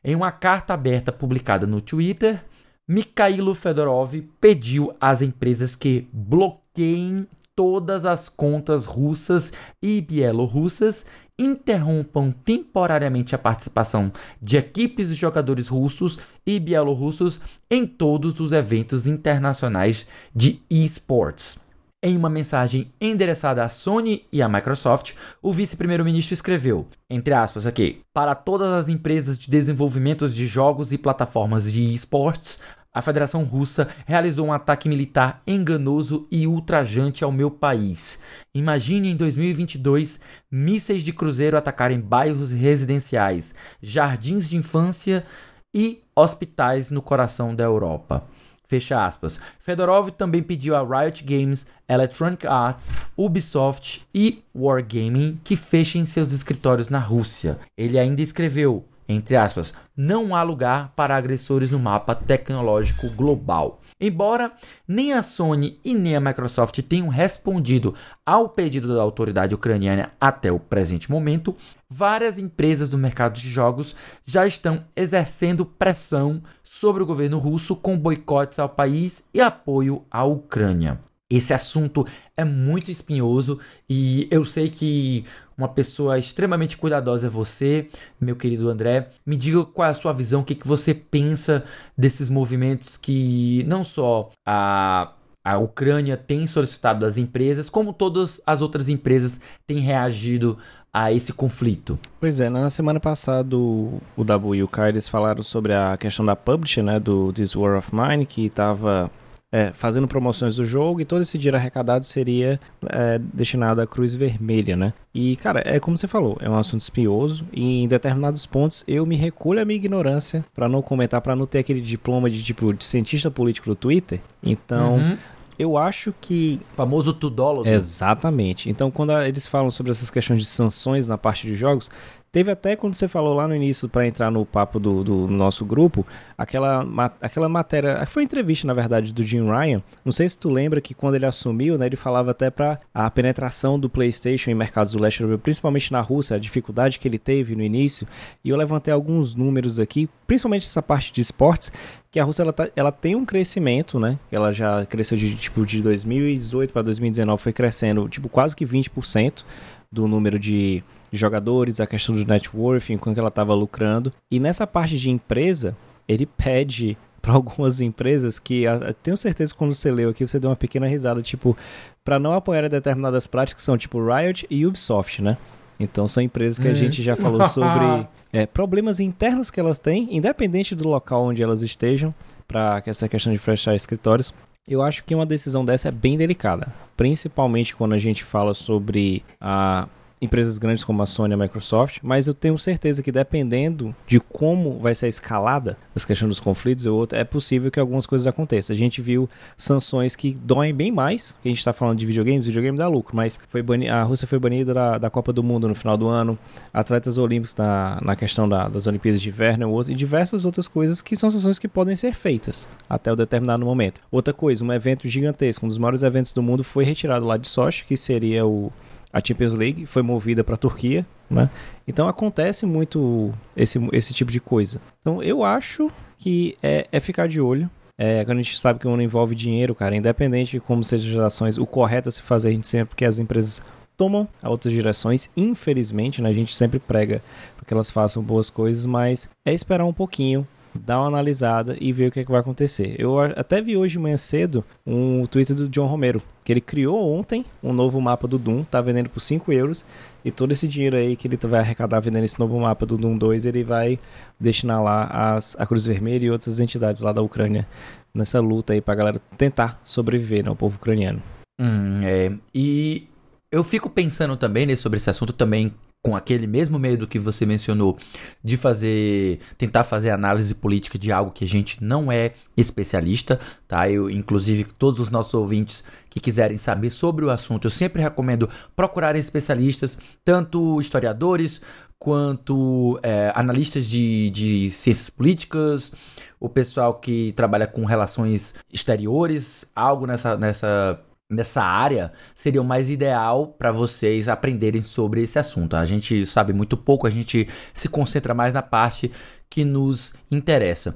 Em 0.03 0.15
uma 0.15 0.31
carta 0.31 0.75
aberta 0.75 1.11
publicada 1.11 1.65
no 1.65 1.81
Twitter, 1.81 2.45
Mikhailo 2.87 3.55
Fedorov 3.55 4.13
pediu 4.39 4.95
às 5.01 5.23
empresas 5.23 5.75
que 5.75 6.07
bloqueiem 6.13 7.27
todas 7.55 8.05
as 8.05 8.27
contas 8.29 8.85
russas 8.85 9.51
e 9.81 10.01
bielorrussas 10.01 11.05
interrompam 11.37 12.31
temporariamente 12.31 13.35
a 13.35 13.37
participação 13.37 14.11
de 14.41 14.57
equipes 14.57 15.09
de 15.09 15.15
jogadores 15.15 15.67
russos 15.67 16.19
e 16.45 16.59
bielorrussos 16.59 17.39
em 17.69 17.85
todos 17.85 18.39
os 18.39 18.51
eventos 18.51 19.05
internacionais 19.05 20.07
de 20.33 20.61
esports. 20.69 21.57
Em 22.03 22.15
uma 22.15 22.29
mensagem 22.29 22.91
endereçada 23.01 23.63
à 23.63 23.69
Sony 23.69 24.25
e 24.31 24.39
à 24.39 24.47
Microsoft, 24.47 25.13
o 25.41 25.51
vice-primeiro-ministro 25.51 26.35
escreveu, 26.35 26.87
entre 27.09 27.33
aspas 27.33 27.65
aqui, 27.65 28.01
para 28.13 28.35
todas 28.35 28.71
as 28.71 28.89
empresas 28.89 29.39
de 29.39 29.49
desenvolvimento 29.49 30.29
de 30.29 30.45
jogos 30.45 30.91
e 30.93 30.99
plataformas 30.99 31.71
de 31.71 31.95
esports, 31.95 32.59
a 32.95 33.01
Federação 33.01 33.43
Russa 33.43 33.89
realizou 34.05 34.47
um 34.47 34.53
ataque 34.53 34.87
militar 34.87 35.41
enganoso 35.45 36.25
e 36.31 36.47
ultrajante 36.47 37.25
ao 37.25 37.31
meu 37.31 37.51
país. 37.51 38.21
Imagine 38.53 39.11
em 39.11 39.15
2022 39.17 40.21
mísseis 40.49 41.03
de 41.03 41.11
cruzeiro 41.11 41.57
atacarem 41.57 41.99
bairros 41.99 42.53
residenciais, 42.53 43.53
jardins 43.81 44.47
de 44.47 44.55
infância 44.55 45.25
e 45.73 46.01
hospitais 46.15 46.89
no 46.89 47.01
coração 47.01 47.53
da 47.53 47.65
Europa. 47.65 48.23
Fecha 48.65 49.05
aspas. 49.05 49.41
Fedorov 49.59 50.11
também 50.11 50.41
pediu 50.41 50.73
a 50.73 50.81
Riot 50.81 51.23
Games, 51.23 51.67
Electronic 51.87 52.47
Arts, 52.47 52.89
Ubisoft 53.17 54.07
e 54.13 54.41
Wargaming 54.55 55.39
que 55.43 55.57
fechem 55.57 56.05
seus 56.05 56.31
escritórios 56.31 56.89
na 56.89 56.99
Rússia. 56.99 57.59
Ele 57.77 57.99
ainda 57.99 58.21
escreveu: 58.21 58.85
entre 59.07 59.35
aspas, 59.35 59.73
não 59.95 60.35
há 60.35 60.43
lugar 60.43 60.93
para 60.95 61.15
agressores 61.15 61.71
no 61.71 61.79
mapa 61.79 62.15
tecnológico 62.15 63.09
global. 63.09 63.81
Embora 63.99 64.51
nem 64.85 65.13
a 65.13 65.23
Sony 65.23 65.79
e 65.83 65.93
nem 65.93 66.17
a 66.17 66.19
Microsoft 66.19 66.77
tenham 66.81 67.07
respondido 67.07 67.95
ao 68.25 68.49
pedido 68.49 68.93
da 68.93 69.01
autoridade 69.01 69.55
ucraniana 69.55 70.11
até 70.19 70.51
o 70.51 70.59
presente 70.59 71.09
momento, 71.09 71.55
várias 71.89 72.37
empresas 72.37 72.89
do 72.89 72.97
mercado 72.97 73.39
de 73.39 73.49
jogos 73.49 73.95
já 74.25 74.45
estão 74.45 74.83
exercendo 74.95 75.65
pressão 75.65 76.41
sobre 76.61 77.03
o 77.03 77.05
governo 77.05 77.37
russo 77.37 77.73
com 77.73 77.97
boicotes 77.97 78.59
ao 78.59 78.67
país 78.67 79.23
e 79.33 79.39
apoio 79.39 80.03
à 80.11 80.25
Ucrânia. 80.25 80.99
Esse 81.29 81.53
assunto 81.53 82.05
é 82.37 82.43
muito 82.43 82.91
espinhoso 82.91 83.59
e 83.89 84.27
eu 84.29 84.45
sei 84.45 84.69
que 84.69 85.25
uma 85.57 85.67
pessoa 85.67 86.19
extremamente 86.19 86.77
cuidadosa 86.77 87.27
é 87.27 87.29
você, 87.29 87.87
meu 88.19 88.35
querido 88.35 88.69
André. 88.69 89.09
Me 89.25 89.37
diga 89.37 89.63
qual 89.65 89.87
é 89.87 89.91
a 89.91 89.93
sua 89.93 90.11
visão, 90.11 90.41
o 90.41 90.43
que, 90.43 90.55
que 90.55 90.67
você 90.67 90.93
pensa 90.93 91.63
desses 91.97 92.29
movimentos 92.29 92.97
que 92.97 93.63
não 93.67 93.83
só 93.83 94.31
a, 94.45 95.13
a 95.43 95.57
Ucrânia 95.57 96.17
tem 96.17 96.45
solicitado 96.47 96.99
das 96.99 97.17
empresas, 97.17 97.69
como 97.69 97.93
todas 97.93 98.41
as 98.45 98.61
outras 98.61 98.89
empresas 98.89 99.39
têm 99.65 99.79
reagido 99.79 100.57
a 100.93 101.11
esse 101.11 101.33
conflito. 101.33 101.99
Pois 102.21 102.39
é, 102.39 102.49
na 102.49 102.69
semana 102.69 103.01
passada 103.01 103.57
o, 103.57 103.99
W 104.17 104.55
e 104.55 104.63
o 104.63 104.67
Kai 104.67 104.89
eles 104.89 105.09
falaram 105.09 105.43
sobre 105.43 105.73
a 105.73 105.97
questão 105.97 106.25
da 106.25 106.37
publisher, 106.37 106.81
né, 106.81 106.99
do 106.99 107.33
This 107.33 107.53
War 107.53 107.77
of 107.77 107.93
Mine, 107.93 108.25
que 108.25 108.45
estava 108.45 109.11
é, 109.55 109.71
fazendo 109.73 110.05
promoções 110.05 110.57
do 110.57 110.65
jogo 110.65 110.99
e 110.99 111.05
todo 111.05 111.21
esse 111.21 111.37
dinheiro 111.37 111.55
arrecadado 111.55 112.05
seria 112.05 112.59
é, 112.89 113.17
destinado 113.17 113.79
à 113.79 113.87
Cruz 113.87 114.13
Vermelha, 114.13 114.75
né? 114.75 114.91
E, 115.13 115.37
cara, 115.37 115.63
é 115.65 115.79
como 115.79 115.97
você 115.97 116.09
falou, 116.09 116.37
é 116.41 116.49
um 116.49 116.57
assunto 116.57 116.81
espinhoso 116.81 117.45
e 117.53 117.83
em 117.83 117.87
determinados 117.87 118.45
pontos 118.45 118.83
eu 118.85 119.05
me 119.05 119.15
recolho 119.15 119.61
a 119.61 119.65
minha 119.65 119.77
ignorância 119.77 120.43
para 120.53 120.67
não 120.67 120.81
comentar, 120.81 121.21
para 121.21 121.37
não 121.37 121.45
ter 121.45 121.59
aquele 121.59 121.79
diploma 121.79 122.29
de 122.29 122.43
tipo 122.43 122.73
de 122.73 122.83
cientista 122.83 123.31
político 123.31 123.69
do 123.69 123.77
Twitter. 123.77 124.19
Então, 124.43 124.95
uhum. 124.95 125.17
eu 125.57 125.77
acho 125.77 126.13
que. 126.19 126.59
O 126.73 126.75
famoso 126.75 127.13
tudólogo. 127.13 127.65
Exatamente. 127.65 128.67
Então, 128.67 128.91
quando 128.91 129.17
eles 129.21 129.47
falam 129.47 129.71
sobre 129.71 129.93
essas 129.93 130.09
questões 130.09 130.41
de 130.41 130.47
sanções 130.47 131.07
na 131.07 131.17
parte 131.17 131.47
de 131.47 131.55
jogos, 131.55 131.89
Teve 132.35 132.51
até 132.51 132.75
quando 132.75 132.95
você 132.95 133.07
falou 133.07 133.33
lá 133.33 133.47
no 133.47 133.55
início 133.55 133.87
para 133.87 134.05
entrar 134.05 134.29
no 134.29 134.45
papo 134.45 134.77
do, 134.77 135.05
do 135.05 135.25
nosso 135.25 135.63
grupo, 135.63 136.05
aquela, 136.37 136.85
aquela 137.21 137.47
matéria, 137.47 138.05
foi 138.07 138.23
entrevista 138.23 138.67
na 138.67 138.73
verdade 138.73 139.13
do 139.13 139.23
Jim 139.23 139.45
Ryan. 139.45 139.81
Não 140.03 140.11
sei 140.11 140.27
se 140.27 140.37
tu 140.37 140.49
lembra 140.49 140.81
que 140.81 140.93
quando 140.93 141.15
ele 141.15 141.25
assumiu, 141.25 141.77
né, 141.77 141.85
ele 141.85 141.95
falava 141.95 142.31
até 142.31 142.49
para 142.49 142.77
a 142.93 143.09
penetração 143.09 143.79
do 143.79 143.89
PlayStation 143.89 144.51
em 144.51 144.53
mercados 144.53 144.91
do 144.91 144.99
leste 144.99 145.21
europeu, 145.21 145.39
principalmente 145.39 145.93
na 145.93 146.01
Rússia, 146.01 146.35
a 146.35 146.37
dificuldade 146.37 146.99
que 146.99 147.07
ele 147.07 147.17
teve 147.17 147.55
no 147.55 147.63
início. 147.63 148.05
E 148.43 148.49
eu 148.49 148.57
levantei 148.57 148.93
alguns 148.93 149.33
números 149.33 149.79
aqui, 149.79 150.09
principalmente 150.27 150.65
essa 150.65 150.81
parte 150.81 151.13
de 151.13 151.21
esportes, 151.21 151.71
que 152.11 152.19
a 152.19 152.23
Rússia 152.25 152.43
ela, 152.43 152.51
tá, 152.51 152.67
ela 152.75 152.91
tem 152.91 153.15
um 153.15 153.25
crescimento, 153.25 153.97
né? 153.97 154.19
Ela 154.29 154.51
já 154.51 154.85
cresceu 154.85 155.17
de 155.17 155.35
tipo 155.35 155.65
de 155.65 155.81
2018 155.81 156.73
para 156.73 156.81
2019 156.81 157.41
foi 157.41 157.53
crescendo 157.53 158.09
tipo 158.09 158.27
quase 158.27 158.53
que 158.53 158.65
20% 158.65 159.45
do 159.89 160.05
número 160.05 160.37
de 160.37 160.83
jogadores, 161.11 161.79
a 161.79 161.87
questão 161.87 162.15
do 162.15 162.25
net 162.25 162.49
worth, 162.55 162.89
enquanto 162.89 163.17
ela 163.17 163.29
estava 163.29 163.53
lucrando. 163.53 164.11
E 164.31 164.39
nessa 164.39 164.65
parte 164.65 164.97
de 164.97 165.09
empresa, 165.09 165.75
ele 166.07 166.25
pede 166.25 166.97
para 167.21 167.33
algumas 167.33 167.81
empresas 167.81 168.37
que 168.37 168.65
tenho 169.01 169.17
certeza 169.17 169.53
que 169.53 169.57
quando 169.57 169.73
você 169.73 169.91
leu 169.91 170.09
aqui 170.09 170.25
você 170.25 170.39
deu 170.39 170.49
uma 170.49 170.55
pequena 170.55 170.87
risada, 170.87 171.21
tipo, 171.21 171.57
para 172.03 172.19
não 172.19 172.33
apoiar 172.33 172.69
determinadas 172.69 173.25
práticas 173.27 173.63
são 173.63 173.77
tipo 173.77 173.99
Riot 174.05 174.45
e 174.49 174.65
Ubisoft, 174.65 175.21
né? 175.21 175.37
Então 175.79 176.07
são 176.07 176.23
empresas 176.23 176.59
que 176.59 176.67
a 176.67 176.71
hum. 176.71 176.75
gente 176.75 177.01
já 177.01 177.15
falou 177.15 177.47
sobre 177.49 178.07
é, 178.31 178.45
problemas 178.45 178.99
internos 178.99 179.49
que 179.49 179.59
elas 179.59 179.79
têm, 179.79 180.15
independente 180.15 180.75
do 180.75 180.87
local 180.87 181.23
onde 181.23 181.41
elas 181.41 181.61
estejam, 181.61 182.13
para 182.47 182.81
essa 182.85 183.09
questão 183.09 183.33
de 183.33 183.39
fechar 183.39 183.75
escritórios. 183.75 184.33
Eu 184.67 184.81
acho 184.81 185.03
que 185.03 185.13
uma 185.13 185.25
decisão 185.25 185.63
dessa 185.63 185.89
é 185.89 185.91
bem 185.91 186.17
delicada, 186.17 186.67
principalmente 186.95 187.75
quando 187.75 187.93
a 187.93 187.99
gente 187.99 188.23
fala 188.23 188.53
sobre 188.53 189.23
a 189.39 189.87
empresas 190.21 190.57
grandes 190.57 190.83
como 190.83 191.01
a 191.03 191.05
Sony 191.05 191.33
e 191.33 191.35
a 191.35 191.37
Microsoft, 191.37 191.99
mas 192.01 192.27
eu 192.27 192.33
tenho 192.33 192.57
certeza 192.57 193.03
que 193.03 193.11
dependendo 193.11 193.95
de 194.07 194.19
como 194.19 194.79
vai 194.79 194.95
ser 194.95 195.07
a 195.07 195.09
escalada 195.09 195.77
das 195.93 196.05
questões 196.05 196.29
dos 196.29 196.39
conflitos, 196.39 196.85
é 197.11 197.23
possível 197.23 197.69
que 197.69 197.79
algumas 197.79 198.05
coisas 198.05 198.25
aconteçam. 198.25 198.73
A 198.73 198.77
gente 198.77 199.01
viu 199.01 199.29
sanções 199.57 200.15
que 200.15 200.33
doem 200.33 200.73
bem 200.73 200.91
mais, 200.91 201.35
que 201.41 201.49
a 201.49 201.51
gente 201.51 201.59
está 201.59 201.73
falando 201.73 201.97
de 201.97 202.05
videogames, 202.05 202.45
videogame 202.45 202.77
dá 202.77 202.87
lucro, 202.87 203.15
mas 203.15 203.39
foi 203.49 203.63
a 203.89 204.03
Rússia 204.03 204.27
foi 204.27 204.39
banida 204.39 204.73
da, 204.73 204.97
da, 204.97 205.09
Copa 205.09 205.33
do 205.33 205.43
Mundo 205.43 205.67
no 205.67 205.75
final 205.75 205.97
do 205.97 206.07
ano, 206.07 206.37
atletas 206.73 207.17
olímpicos 207.17 207.55
na, 207.55 207.99
na 208.01 208.15
questão 208.15 208.47
da, 208.47 208.67
das 208.67 208.87
Olimpíadas 208.87 209.21
de 209.21 209.29
Inverno 209.29 209.81
e 209.87 209.93
diversas 209.93 210.45
outras 210.45 210.67
coisas 210.67 211.01
que 211.01 211.15
são 211.15 211.29
sanções 211.29 211.59
que 211.59 211.67
podem 211.67 211.95
ser 211.95 212.13
feitas 212.13 212.67
até 212.89 213.11
o 213.11 213.15
determinado 213.15 213.65
momento. 213.65 214.01
Outra 214.11 214.33
coisa, 214.33 214.63
um 214.63 214.71
evento 214.71 215.07
gigantesco, 215.07 215.65
um 215.65 215.69
dos 215.69 215.77
maiores 215.77 216.03
eventos 216.03 216.33
do 216.33 216.41
mundo 216.41 216.63
foi 216.63 216.83
retirado 216.83 217.25
lá 217.25 217.37
de 217.37 217.47
Sochi, 217.47 217.85
que 217.85 217.97
seria 217.97 218.45
o 218.45 218.71
a 219.15 219.21
Champions 219.25 219.53
League 219.53 219.85
foi 219.85 220.01
movida 220.01 220.43
para 220.43 220.55
a 220.55 220.57
Turquia, 220.57 221.05
né? 221.29 221.49
Então 221.87 222.05
acontece 222.05 222.65
muito 222.65 223.31
esse, 223.55 223.79
esse 223.93 224.13
tipo 224.13 224.29
de 224.29 224.41
coisa. 224.41 224.81
Então 224.99 225.23
eu 225.23 225.41
acho 225.41 225.89
que 226.17 226.57
é, 226.61 226.85
é 226.91 226.99
ficar 226.99 227.25
de 227.25 227.39
olho. 227.39 227.69
É, 227.97 228.25
quando 228.25 228.39
a 228.39 228.41
gente 228.41 228.59
sabe 228.59 228.77
que 228.77 228.85
não 228.85 229.01
envolve 229.01 229.33
dinheiro, 229.33 229.73
cara, 229.73 229.95
independente 229.95 230.51
de 230.51 230.59
como 230.59 230.83
sejam 230.83 231.21
as 231.21 231.33
ações, 231.33 231.57
o 231.57 231.65
correto 231.65 232.09
a 232.09 232.11
se 232.11 232.21
fazer 232.21 232.49
a 232.49 232.51
gente 232.51 232.67
sempre 232.67 232.93
que 232.93 233.05
as 233.05 233.17
empresas 233.17 233.63
tomam 233.95 234.27
a 234.43 234.49
outras 234.49 234.73
direções. 234.73 235.29
Infelizmente, 235.37 236.21
né, 236.21 236.27
a 236.27 236.33
gente 236.33 236.53
sempre 236.53 236.77
prega 236.77 237.21
para 237.55 237.65
que 237.65 237.73
elas 237.73 237.89
façam 237.89 238.21
boas 238.21 238.49
coisas, 238.49 238.85
mas 238.85 239.29
é 239.45 239.53
esperar 239.53 239.85
um 239.85 239.93
pouquinho, 239.93 240.45
dar 240.79 240.99
uma 240.99 241.07
analisada 241.07 241.77
e 241.79 241.91
ver 241.91 242.07
o 242.07 242.11
que, 242.11 242.19
é 242.19 242.25
que 242.25 242.31
vai 242.31 242.39
acontecer. 242.39 242.95
Eu 242.97 243.19
até 243.19 243.61
vi 243.61 243.77
hoje 243.77 243.93
de 243.93 243.99
manhã 243.99 244.17
cedo 244.17 244.63
um 244.85 245.25
Twitter 245.25 245.55
do 245.55 245.69
John 245.69 245.87
Romero, 245.87 246.21
que 246.43 246.51
ele 246.51 246.61
criou 246.61 247.13
ontem 247.13 247.45
um 247.63 247.73
novo 247.73 247.99
mapa 248.01 248.27
do 248.27 248.37
Doom, 248.37 248.63
tá 248.63 248.81
vendendo 248.81 249.09
por 249.09 249.19
5 249.19 249.51
euros, 249.51 249.85
e 250.23 250.31
todo 250.31 250.51
esse 250.51 250.67
dinheiro 250.67 250.95
aí 250.95 251.15
que 251.15 251.27
ele 251.27 251.37
vai 251.37 251.59
arrecadar 251.59 251.99
vendendo 251.99 252.23
esse 252.23 252.39
novo 252.39 252.59
mapa 252.59 252.85
do 252.85 252.97
Doom 252.97 253.17
2, 253.17 253.45
ele 253.45 253.63
vai 253.63 253.99
destinar 254.39 254.83
lá 254.83 255.05
as, 255.05 255.55
a 255.59 255.65
Cruz 255.65 255.85
Vermelha 255.85 256.25
e 256.25 256.31
outras 256.31 256.59
entidades 256.59 257.01
lá 257.01 257.11
da 257.11 257.21
Ucrânia 257.21 257.67
nessa 258.13 258.39
luta 258.39 258.73
aí 258.73 258.81
pra 258.81 258.95
galera 258.95 259.19
tentar 259.37 259.79
sobreviver, 259.83 260.43
né, 260.43 260.49
o 260.49 260.55
povo 260.55 260.77
ucraniano. 260.77 261.21
Hum, 261.59 262.01
é. 262.03 262.31
E 262.53 263.07
eu 263.51 263.63
fico 263.63 263.89
pensando 263.89 264.35
também 264.35 264.65
né, 264.65 264.75
sobre 264.75 264.97
esse 264.97 265.09
assunto 265.09 265.31
também 265.31 265.73
com 266.05 266.15
aquele 266.15 266.45
mesmo 266.45 266.77
medo 266.77 267.07
que 267.07 267.17
você 267.17 267.47
mencionou 267.47 267.97
de 268.43 268.55
fazer, 268.57 269.39
tentar 269.57 269.83
fazer 269.83 270.11
análise 270.11 270.53
política 270.53 270.99
de 270.99 271.11
algo 271.11 271.31
que 271.31 271.43
a 271.43 271.47
gente 271.47 271.83
não 271.83 272.11
é 272.11 272.33
especialista, 272.55 273.39
tá? 273.67 273.89
Eu, 273.89 274.07
inclusive, 274.07 274.65
todos 274.77 274.99
os 274.99 275.09
nossos 275.09 275.33
ouvintes 275.33 275.83
que 276.07 276.19
quiserem 276.19 276.59
saber 276.59 276.91
sobre 276.91 277.25
o 277.25 277.31
assunto, 277.31 277.65
eu 277.65 277.71
sempre 277.71 278.03
recomendo 278.03 278.47
procurarem 278.75 279.19
especialistas, 279.19 279.97
tanto 280.23 280.79
historiadores 280.79 281.59
quanto 281.97 282.99
é, 283.01 283.31
analistas 283.33 283.87
de, 283.87 284.29
de 284.29 284.69
ciências 284.69 285.09
políticas, 285.09 285.91
o 286.39 286.47
pessoal 286.47 286.93
que 286.99 287.33
trabalha 287.35 287.65
com 287.65 287.83
relações 287.83 288.53
exteriores, 288.71 289.71
algo 289.75 290.05
nessa, 290.05 290.37
nessa 290.37 290.99
nessa 291.29 291.63
área 291.63 292.11
seria 292.33 292.61
o 292.61 292.65
mais 292.65 292.89
ideal 292.89 293.47
para 293.47 293.71
vocês 293.71 294.29
aprenderem 294.29 294.81
sobre 294.81 295.23
esse 295.23 295.39
assunto. 295.39 295.75
A 295.75 295.85
gente 295.85 296.25
sabe 296.25 296.53
muito 296.53 296.77
pouco, 296.77 297.07
a 297.07 297.09
gente 297.09 297.47
se 297.73 297.89
concentra 297.89 298.33
mais 298.33 298.53
na 298.53 298.61
parte 298.61 299.11
que 299.49 299.63
nos 299.63 300.13
interessa. 300.31 300.95